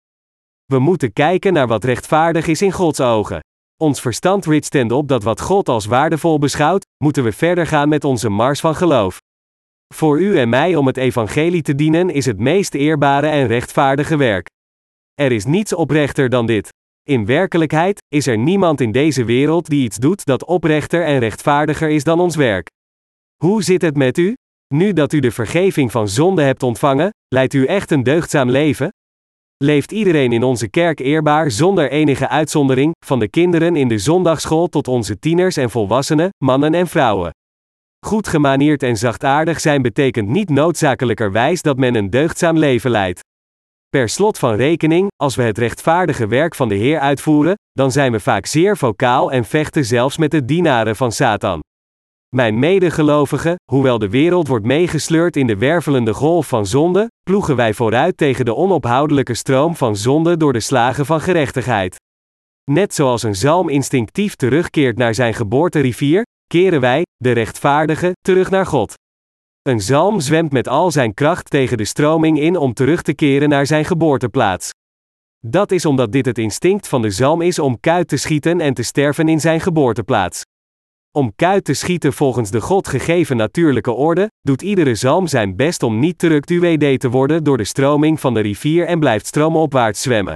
We 0.66 0.80
moeten 0.80 1.14
kijken 1.14 1.54
naar 1.54 1.68
wat 1.68 1.84
rechtvaardig 1.84 2.48
is 2.48 2.62
in 2.62 2.72
Gods 2.72 3.00
ogen. 3.00 3.40
Ons 3.82 4.02
verstand 4.02 4.46
ritst 4.46 4.92
op 4.92 5.08
dat 5.08 5.24
wat 5.24 5.42
God 5.42 5.70
als 5.70 5.86
waardevol 5.86 6.40
beschouwt, 6.40 6.86
moeten 7.04 7.24
we 7.24 7.32
verder 7.32 7.68
gaan 7.68 7.90
met 7.90 8.04
onze 8.04 8.30
mars 8.30 8.60
van 8.60 8.76
geloof. 8.76 9.20
Voor 9.96 10.22
u 10.22 10.38
en 10.38 10.50
mij 10.50 10.76
om 10.76 10.88
het 10.88 10.98
evangelie 10.98 11.62
te 11.62 11.76
dienen 11.76 12.10
is 12.10 12.26
het 12.26 12.40
meest 12.40 12.74
eerbare 12.74 13.28
en 13.28 13.48
rechtvaardige 13.48 14.18
werk. 14.18 14.50
Er 15.14 15.32
is 15.32 15.46
niets 15.46 15.74
oprechter 15.74 16.30
dan 16.30 16.46
dit. 16.46 16.70
In 17.04 17.26
werkelijkheid 17.26 18.02
is 18.08 18.28
er 18.28 18.38
niemand 18.38 18.82
in 18.82 18.92
deze 18.92 19.26
wereld 19.26 19.70
die 19.70 19.84
iets 19.84 19.98
doet 19.98 20.26
dat 20.26 20.46
oprechter 20.46 21.04
en 21.04 21.20
rechtvaardiger 21.20 21.90
is 21.90 22.04
dan 22.04 22.20
ons 22.20 22.36
werk. 22.36 22.68
Hoe 23.36 23.64
zit 23.64 23.82
het 23.82 23.96
met 23.96 24.18
u? 24.18 24.36
Nu 24.74 24.94
dat 24.94 25.14
u 25.14 25.20
de 25.20 25.32
vergeving 25.32 25.92
van 25.92 26.08
zonde 26.10 26.42
hebt 26.42 26.64
ontvangen, 26.64 27.10
leidt 27.28 27.54
u 27.54 27.66
echt 27.66 27.92
een 27.92 28.04
deugdzaam 28.04 28.50
leven? 28.50 28.90
Leeft 29.58 29.92
iedereen 29.92 30.32
in 30.32 30.44
onze 30.44 30.70
kerk 30.70 31.00
eerbaar 31.00 31.52
zonder 31.52 31.92
enige 31.92 32.28
uitzondering, 32.28 32.92
van 33.06 33.20
de 33.20 33.28
kinderen 33.28 33.76
in 33.76 33.88
de 33.88 33.98
zondagschool 33.98 34.68
tot 34.68 34.88
onze 34.88 35.20
tieners 35.20 35.58
en 35.58 35.70
volwassenen, 35.70 36.30
mannen 36.38 36.74
en 36.74 36.88
vrouwen? 36.88 37.32
Goed 38.06 38.28
gemanierd 38.28 38.84
en 38.84 38.98
zachtaardig 38.98 39.60
zijn 39.60 39.82
betekent 39.82 40.28
niet 40.28 40.50
noodzakelijkerwijs 40.50 41.62
dat 41.62 41.78
men 41.78 41.96
een 41.96 42.10
deugdzaam 42.10 42.58
leven 42.58 42.92
leidt. 42.92 43.20
Per 43.90 44.10
slot 44.10 44.40
van 44.40 44.56
rekening, 44.56 45.08
als 45.16 45.36
we 45.36 45.44
het 45.44 45.58
rechtvaardige 45.58 46.28
werk 46.28 46.56
van 46.56 46.70
de 46.70 46.76
Heer 46.76 47.00
uitvoeren, 47.00 47.56
dan 47.72 47.92
zijn 47.92 48.12
we 48.12 48.20
vaak 48.20 48.46
zeer 48.46 48.78
vocaal 48.78 49.32
en 49.32 49.46
vechten 49.46 49.86
zelfs 49.86 50.18
met 50.18 50.32
de 50.32 50.46
dienaren 50.46 50.96
van 50.96 51.12
Satan. 51.12 51.60
Mijn 52.36 52.60
medegelovigen, 52.60 53.56
hoewel 53.72 54.00
de 54.00 54.10
wereld 54.10 54.48
wordt 54.48 54.66
meegesleurd 54.66 55.36
in 55.36 55.48
de 55.48 55.58
wervelende 55.58 56.14
golf 56.14 56.48
van 56.48 56.66
zonde, 56.66 57.08
ploegen 57.24 57.56
wij 57.56 57.74
vooruit 57.74 58.18
tegen 58.18 58.46
de 58.46 58.56
onophoudelijke 58.56 59.34
stroom 59.34 59.76
van 59.76 59.96
zonde 59.96 60.38
door 60.38 60.54
de 60.54 60.60
slagen 60.60 61.06
van 61.06 61.22
gerechtigheid. 61.22 61.96
Net 62.72 62.94
zoals 62.94 63.24
een 63.24 63.36
zalm 63.36 63.70
instinctief 63.70 64.36
terugkeert 64.36 64.98
naar 64.98 65.14
zijn 65.14 65.34
geboorterivier, 65.34 66.24
keren 66.48 66.82
wij, 66.82 67.04
de 67.18 67.32
rechtvaardigen, 67.32 68.12
terug 68.22 68.50
naar 68.50 68.66
God. 68.66 68.94
Een 69.62 69.82
zalm 69.82 70.20
zwemt 70.20 70.52
met 70.52 70.68
al 70.68 70.92
zijn 70.92 71.14
kracht 71.14 71.50
tegen 71.50 71.78
de 71.78 71.86
stroming 71.86 72.40
in 72.40 72.58
om 72.58 72.74
terug 72.74 73.02
te 73.02 73.14
keren 73.14 73.50
naar 73.50 73.66
zijn 73.66 73.86
geboorteplaats. 73.86 74.70
Dat 75.48 75.72
is 75.72 75.86
omdat 75.86 76.12
dit 76.12 76.26
het 76.26 76.38
instinct 76.38 76.88
van 76.88 77.02
de 77.02 77.10
zalm 77.10 77.42
is 77.42 77.60
om 77.60 77.80
kuit 77.80 78.08
te 78.08 78.18
schieten 78.18 78.62
en 78.62 78.74
te 78.74 78.84
sterven 78.84 79.28
in 79.28 79.40
zijn 79.40 79.62
geboorteplaats. 79.62 80.42
Om 81.12 81.36
kuit 81.36 81.64
te 81.64 81.74
schieten 81.74 82.14
volgens 82.14 82.52
de 82.52 82.62
God 82.62 82.88
gegeven 82.88 83.38
natuurlijke 83.38 83.92
orde, 83.92 84.28
doet 84.42 84.62
iedere 84.62 84.96
zalm 84.96 85.28
zijn 85.28 85.56
best 85.56 85.84
om 85.84 86.00
niet 86.00 86.18
terugduwd 86.18 87.00
te 87.00 87.10
worden 87.10 87.44
door 87.44 87.58
de 87.58 87.64
stroming 87.64 88.20
van 88.20 88.34
de 88.34 88.40
rivier 88.40 88.86
en 88.86 89.00
blijft 89.00 89.26
stroomopwaarts 89.26 90.02
zwemmen. 90.02 90.36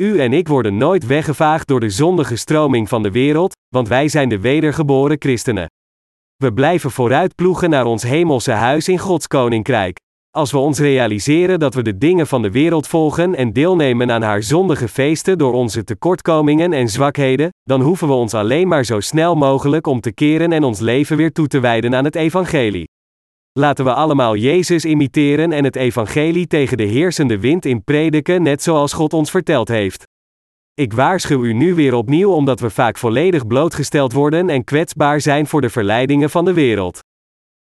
U 0.00 0.18
en 0.18 0.32
ik 0.32 0.48
worden 0.48 0.76
nooit 0.76 1.06
weggevaagd 1.06 1.68
door 1.68 1.80
de 1.80 1.90
zondige 1.90 2.36
stroming 2.36 2.88
van 2.88 3.02
de 3.02 3.10
wereld, 3.10 3.56
want 3.68 3.88
wij 3.88 4.08
zijn 4.08 4.28
de 4.28 4.40
wedergeboren 4.40 5.16
christenen. 5.18 5.70
We 6.36 6.52
blijven 6.52 6.90
vooruitploegen 6.90 7.70
naar 7.70 7.84
ons 7.84 8.02
hemelse 8.02 8.52
huis 8.52 8.88
in 8.88 8.98
Gods 8.98 9.26
koninkrijk. 9.26 9.98
Als 10.30 10.52
we 10.52 10.58
ons 10.58 10.78
realiseren 10.78 11.58
dat 11.58 11.74
we 11.74 11.82
de 11.82 11.98
dingen 11.98 12.26
van 12.26 12.42
de 12.42 12.50
wereld 12.50 12.86
volgen 12.86 13.34
en 13.34 13.52
deelnemen 13.52 14.10
aan 14.10 14.22
haar 14.22 14.42
zondige 14.42 14.88
feesten 14.88 15.38
door 15.38 15.52
onze 15.52 15.84
tekortkomingen 15.84 16.72
en 16.72 16.88
zwakheden, 16.88 17.48
dan 17.62 17.80
hoeven 17.80 18.08
we 18.08 18.14
ons 18.14 18.34
alleen 18.34 18.68
maar 18.68 18.84
zo 18.84 19.00
snel 19.00 19.34
mogelijk 19.34 19.86
om 19.86 20.00
te 20.00 20.12
keren 20.12 20.52
en 20.52 20.64
ons 20.64 20.80
leven 20.80 21.16
weer 21.16 21.32
toe 21.32 21.46
te 21.46 21.60
wijden 21.60 21.94
aan 21.94 22.04
het 22.04 22.16
evangelie. 22.16 22.86
Laten 23.58 23.84
we 23.84 23.94
allemaal 23.94 24.36
Jezus 24.36 24.84
imiteren 24.84 25.52
en 25.52 25.64
het 25.64 25.76
evangelie 25.76 26.46
tegen 26.46 26.76
de 26.76 26.82
heersende 26.82 27.38
wind 27.38 27.64
in 27.64 27.84
prediken, 27.84 28.42
net 28.42 28.62
zoals 28.62 28.92
God 28.92 29.12
ons 29.12 29.30
verteld 29.30 29.68
heeft. 29.68 30.04
Ik 30.74 30.92
waarschuw 30.92 31.44
u 31.44 31.52
nu 31.52 31.74
weer 31.74 31.94
opnieuw 31.94 32.32
omdat 32.32 32.60
we 32.60 32.70
vaak 32.70 32.98
volledig 32.98 33.46
blootgesteld 33.46 34.12
worden 34.12 34.48
en 34.48 34.64
kwetsbaar 34.64 35.20
zijn 35.20 35.46
voor 35.46 35.60
de 35.60 35.70
verleidingen 35.70 36.30
van 36.30 36.44
de 36.44 36.52
wereld. 36.52 36.98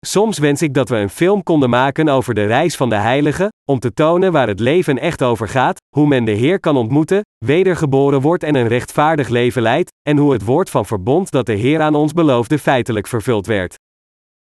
Soms 0.06 0.38
wens 0.38 0.62
ik 0.62 0.74
dat 0.74 0.88
we 0.88 0.96
een 0.96 1.10
film 1.10 1.42
konden 1.42 1.70
maken 1.70 2.08
over 2.08 2.34
de 2.34 2.46
reis 2.46 2.76
van 2.76 2.88
de 2.88 2.96
heilige, 2.96 3.52
om 3.64 3.78
te 3.78 3.92
tonen 3.92 4.32
waar 4.32 4.48
het 4.48 4.60
leven 4.60 4.98
echt 4.98 5.22
over 5.22 5.48
gaat, 5.48 5.78
hoe 5.96 6.06
men 6.06 6.24
de 6.24 6.32
Heer 6.32 6.60
kan 6.60 6.76
ontmoeten, 6.76 7.20
wedergeboren 7.44 8.20
wordt 8.20 8.42
en 8.42 8.54
een 8.54 8.68
rechtvaardig 8.68 9.28
leven 9.28 9.62
leidt, 9.62 9.92
en 10.08 10.16
hoe 10.16 10.32
het 10.32 10.44
woord 10.44 10.70
van 10.70 10.86
verbond 10.86 11.30
dat 11.30 11.46
de 11.46 11.54
Heer 11.54 11.80
aan 11.80 11.94
ons 11.94 12.12
beloofde 12.12 12.58
feitelijk 12.58 13.06
vervuld 13.06 13.46
werd. 13.46 13.74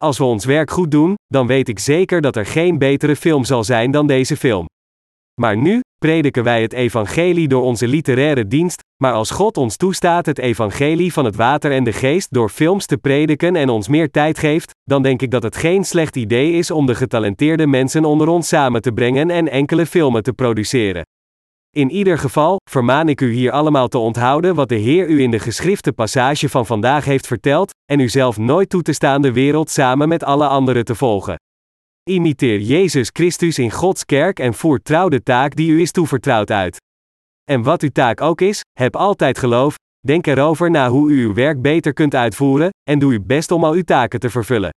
Als 0.02 0.18
we 0.18 0.24
ons 0.24 0.46
werk 0.46 0.72
goed 0.72 0.92
doen, 0.92 1.16
dan 1.28 1.48
weet 1.48 1.70
ik 1.70 1.80
zeker 1.80 2.22
dat 2.22 2.36
er 2.36 2.46
geen 2.46 2.78
betere 2.78 3.16
film 3.16 3.44
zal 3.44 3.64
zijn 3.64 3.92
dan 3.92 4.08
deze 4.08 4.38
film. 4.38 4.66
Maar 5.42 5.58
nu 5.58 5.80
prediken 5.98 6.44
wij 6.44 6.62
het 6.62 6.74
evangelie 6.74 7.48
door 7.48 7.62
onze 7.62 7.88
literaire 7.88 8.48
dienst, 8.48 8.82
maar 9.04 9.14
als 9.14 9.32
God 9.32 9.58
ons 9.58 9.78
toestaat 9.78 10.26
het 10.26 10.40
evangelie 10.40 11.14
van 11.14 11.26
het 11.26 11.36
water 11.36 11.72
en 11.72 11.84
de 11.84 11.92
geest 11.92 12.34
door 12.34 12.50
films 12.50 12.86
te 12.86 12.98
prediken 12.98 13.56
en 13.56 13.70
ons 13.70 13.88
meer 13.88 14.12
tijd 14.12 14.40
geeft, 14.40 14.72
dan 14.84 15.04
denk 15.04 15.22
ik 15.22 15.32
dat 15.32 15.44
het 15.44 15.56
geen 15.56 15.84
slecht 15.84 16.16
idee 16.16 16.52
is 16.52 16.72
om 16.72 16.86
de 16.86 16.96
getalenteerde 16.96 17.68
mensen 17.68 18.06
onder 18.06 18.28
ons 18.28 18.48
samen 18.48 18.82
te 18.82 18.92
brengen 18.92 19.30
en 19.30 19.50
enkele 19.50 19.86
filmen 19.86 20.24
te 20.24 20.34
produceren. 20.34 21.04
In 21.78 21.90
ieder 21.90 22.18
geval, 22.18 22.58
vermaan 22.70 23.10
ik 23.10 23.22
u 23.22 23.32
hier 23.32 23.52
allemaal 23.52 23.88
te 23.88 23.98
onthouden 23.98 24.56
wat 24.56 24.70
de 24.70 24.76
Heer 24.76 25.08
u 25.08 25.22
in 25.22 25.32
de 25.32 25.40
geschrifte 25.40 25.94
passage 25.94 26.50
van 26.50 26.66
vandaag 26.66 27.06
heeft 27.06 27.28
verteld, 27.28 27.72
en 27.92 28.00
u 28.00 28.10
zelf 28.10 28.38
nooit 28.38 28.70
toe 28.70 28.82
te 28.82 28.94
staan 28.94 29.22
de 29.22 29.32
wereld 29.32 29.70
samen 29.70 30.08
met 30.08 30.24
alle 30.24 30.48
anderen 30.48 30.86
te 30.86 30.96
volgen. 30.96 31.36
Imiteer 32.10 32.60
Jezus 32.60 33.10
Christus 33.14 33.60
in 33.60 33.72
Gods 33.72 34.06
kerk 34.06 34.40
en 34.40 34.54
voer 34.54 34.82
trouw 34.82 35.10
de 35.10 35.24
taak 35.24 35.56
die 35.56 35.72
u 35.72 35.82
is 35.82 35.92
toevertrouwd 35.92 36.52
uit. 36.52 36.78
En 37.44 37.64
wat 37.64 37.82
uw 37.82 37.90
taak 37.90 38.22
ook 38.22 38.42
is, 38.42 38.62
heb 38.80 38.96
altijd 38.96 39.38
geloof, 39.38 39.76
denk 40.08 40.28
erover 40.28 40.72
na 40.72 40.90
hoe 40.90 41.12
u 41.12 41.24
uw 41.24 41.34
werk 41.34 41.62
beter 41.62 41.94
kunt 41.94 42.16
uitvoeren, 42.16 42.70
en 42.90 43.00
doe 43.00 43.12
uw 43.12 43.26
best 43.26 43.52
om 43.52 43.64
al 43.64 43.74
uw 43.74 43.84
taken 43.84 44.20
te 44.20 44.30
vervullen. 44.30 44.70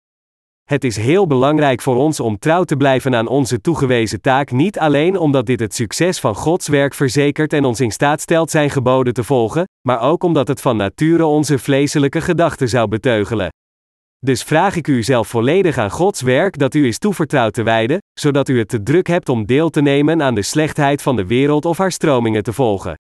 Het 0.65 0.85
is 0.85 0.97
heel 0.97 1.27
belangrijk 1.27 1.83
voor 1.83 1.97
ons 1.97 2.21
om 2.21 2.39
trouw 2.39 2.65
te 2.65 2.77
blijven 2.77 3.15
aan 3.15 3.27
onze 3.27 3.61
toegewezen 3.61 4.21
taak, 4.21 4.51
niet 4.51 4.79
alleen 4.79 5.19
omdat 5.19 5.47
dit 5.47 5.61
het 5.61 5.75
succes 5.75 6.21
van 6.21 6.35
Gods 6.35 6.69
werk 6.69 6.95
verzekert 6.95 7.53
en 7.53 7.65
ons 7.65 7.81
in 7.81 7.91
staat 7.91 8.21
stelt 8.21 8.51
zijn 8.51 8.71
geboden 8.71 9.15
te 9.15 9.25
volgen, 9.25 9.65
maar 9.87 10.01
ook 10.01 10.23
omdat 10.23 10.49
het 10.49 10.61
van 10.61 10.77
nature 10.77 11.25
onze 11.25 11.59
vleeselijke 11.59 12.21
gedachten 12.21 12.69
zou 12.69 12.89
beteugelen. 12.89 13.49
Dus 14.19 14.43
vraag 14.43 14.77
ik 14.77 14.89
u 14.89 15.03
zelf 15.03 15.29
volledig 15.29 15.79
aan 15.79 15.91
Gods 15.91 16.21
werk 16.21 16.59
dat 16.59 16.75
u 16.75 16.87
is 16.87 16.99
toevertrouwd 16.99 17.53
te 17.53 17.63
wijden, 17.63 17.99
zodat 18.21 18.49
u 18.49 18.59
het 18.59 18.69
te 18.69 18.83
druk 18.83 19.07
hebt 19.07 19.29
om 19.29 19.47
deel 19.47 19.71
te 19.71 19.83
nemen 19.83 20.23
aan 20.23 20.35
de 20.35 20.43
slechtheid 20.43 21.03
van 21.03 21.17
de 21.17 21.27
wereld 21.27 21.65
of 21.65 21.79
haar 21.79 21.93
stromingen 21.93 22.43
te 22.43 22.53
volgen. 22.53 22.95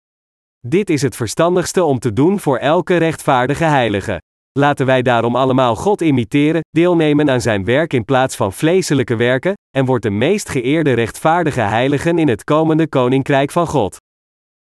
Dit 0.66 0.90
is 0.90 1.02
het 1.02 1.16
verstandigste 1.16 1.84
om 1.84 1.98
te 1.98 2.12
doen 2.12 2.40
voor 2.40 2.58
elke 2.58 2.96
rechtvaardige 2.96 3.64
heilige. 3.64 4.20
Laten 4.60 4.86
wij 4.86 5.02
daarom 5.02 5.36
allemaal 5.36 5.76
God 5.76 6.00
imiteren, 6.00 6.60
deelnemen 6.70 7.30
aan 7.30 7.40
zijn 7.40 7.64
werk 7.64 7.92
in 7.92 8.04
plaats 8.04 8.36
van 8.36 8.52
vleeselijke 8.52 9.16
werken, 9.16 9.54
en 9.76 9.84
wordt 9.84 10.02
de 10.02 10.10
meest 10.10 10.48
geëerde 10.48 10.92
rechtvaardige 10.92 11.60
heiligen 11.60 12.18
in 12.18 12.28
het 12.28 12.44
komende 12.44 12.88
koninkrijk 12.88 13.50
van 13.50 13.66
God. 13.66 13.96